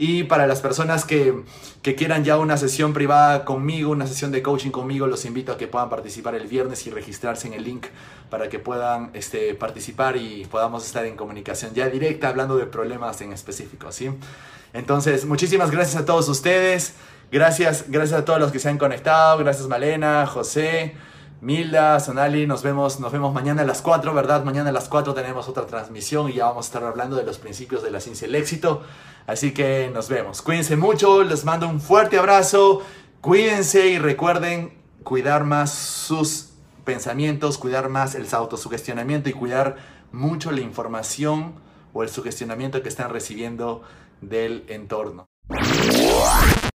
Y 0.01 0.23
para 0.23 0.47
las 0.47 0.61
personas 0.61 1.03
que, 1.03 1.43
que, 1.81 1.93
quieran 1.93 2.23
ya 2.23 2.37
una 2.37 2.55
sesión 2.55 2.93
privada 2.93 3.43
conmigo, 3.43 3.91
una 3.91 4.07
sesión 4.07 4.31
de 4.31 4.41
coaching 4.41 4.71
conmigo, 4.71 5.07
los 5.07 5.25
invito 5.25 5.51
a 5.51 5.57
que 5.57 5.67
puedan 5.67 5.89
participar 5.89 6.35
el 6.35 6.47
viernes 6.47 6.87
y 6.87 6.89
registrarse 6.89 7.47
en 7.47 7.53
el 7.53 7.65
link 7.65 7.87
para 8.29 8.47
que 8.47 8.59
puedan 8.59 9.09
este, 9.13 9.55
participar 9.55 10.15
y 10.15 10.45
podamos 10.49 10.85
estar 10.85 11.05
en 11.05 11.17
comunicación 11.17 11.73
ya 11.73 11.89
directa 11.89 12.29
hablando 12.29 12.55
de 12.55 12.65
problemas 12.65 13.19
en 13.19 13.33
específico. 13.33 13.91
¿sí? 13.91 14.09
Entonces, 14.71 15.25
muchísimas 15.25 15.69
gracias 15.69 16.01
a 16.01 16.05
todos 16.05 16.29
ustedes. 16.29 16.93
Gracias, 17.29 17.83
gracias 17.89 18.21
a 18.21 18.23
todos 18.23 18.39
los 18.39 18.53
que 18.53 18.59
se 18.59 18.69
han 18.69 18.77
conectado. 18.77 19.37
Gracias 19.39 19.67
Malena, 19.67 20.25
José, 20.27 20.95
Milda, 21.41 21.99
Sonali, 22.01 22.45
nos 22.45 22.63
vemos, 22.63 22.99
nos 22.99 23.13
vemos 23.13 23.33
mañana 23.33 23.61
a 23.61 23.65
las 23.65 23.81
4, 23.81 24.13
¿verdad? 24.13 24.43
Mañana 24.43 24.71
a 24.71 24.73
las 24.73 24.89
4 24.89 25.13
tenemos 25.13 25.47
otra 25.47 25.65
transmisión 25.65 26.29
y 26.29 26.33
ya 26.33 26.45
vamos 26.45 26.65
a 26.65 26.67
estar 26.67 26.83
hablando 26.83 27.15
de 27.15 27.23
los 27.23 27.37
principios 27.37 27.81
de 27.81 27.91
la 27.91 28.01
ciencia 28.01 28.27
y 28.27 28.29
el 28.29 28.35
éxito. 28.35 28.81
Así 29.25 29.53
que 29.53 29.89
nos 29.93 30.09
vemos. 30.09 30.41
Cuídense 30.41 30.75
mucho, 30.75 31.23
les 31.23 31.45
mando 31.45 31.69
un 31.69 31.79
fuerte 31.79 32.17
abrazo. 32.17 32.81
Cuídense 33.21 33.87
y 33.87 33.99
recuerden 33.99 34.77
cuidar 35.03 35.45
más 35.45 35.71
sus 35.71 36.49
pensamientos, 36.83 37.57
cuidar 37.57 37.87
más 37.87 38.15
el 38.15 38.27
autosugestionamiento 38.29 39.29
y 39.29 39.33
cuidar 39.33 39.77
mucho 40.11 40.51
la 40.51 40.59
información 40.59 41.53
o 41.93 42.03
el 42.03 42.09
sugestionamiento 42.09 42.83
que 42.83 42.89
están 42.89 43.11
recibiendo 43.11 43.81
del 44.19 44.65
entorno. 44.67 45.29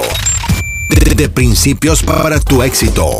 de, 0.92 1.14
de 1.14 1.28
Principios 1.28 2.04
para 2.04 2.40
tu 2.40 2.64
éxito. 2.64 3.20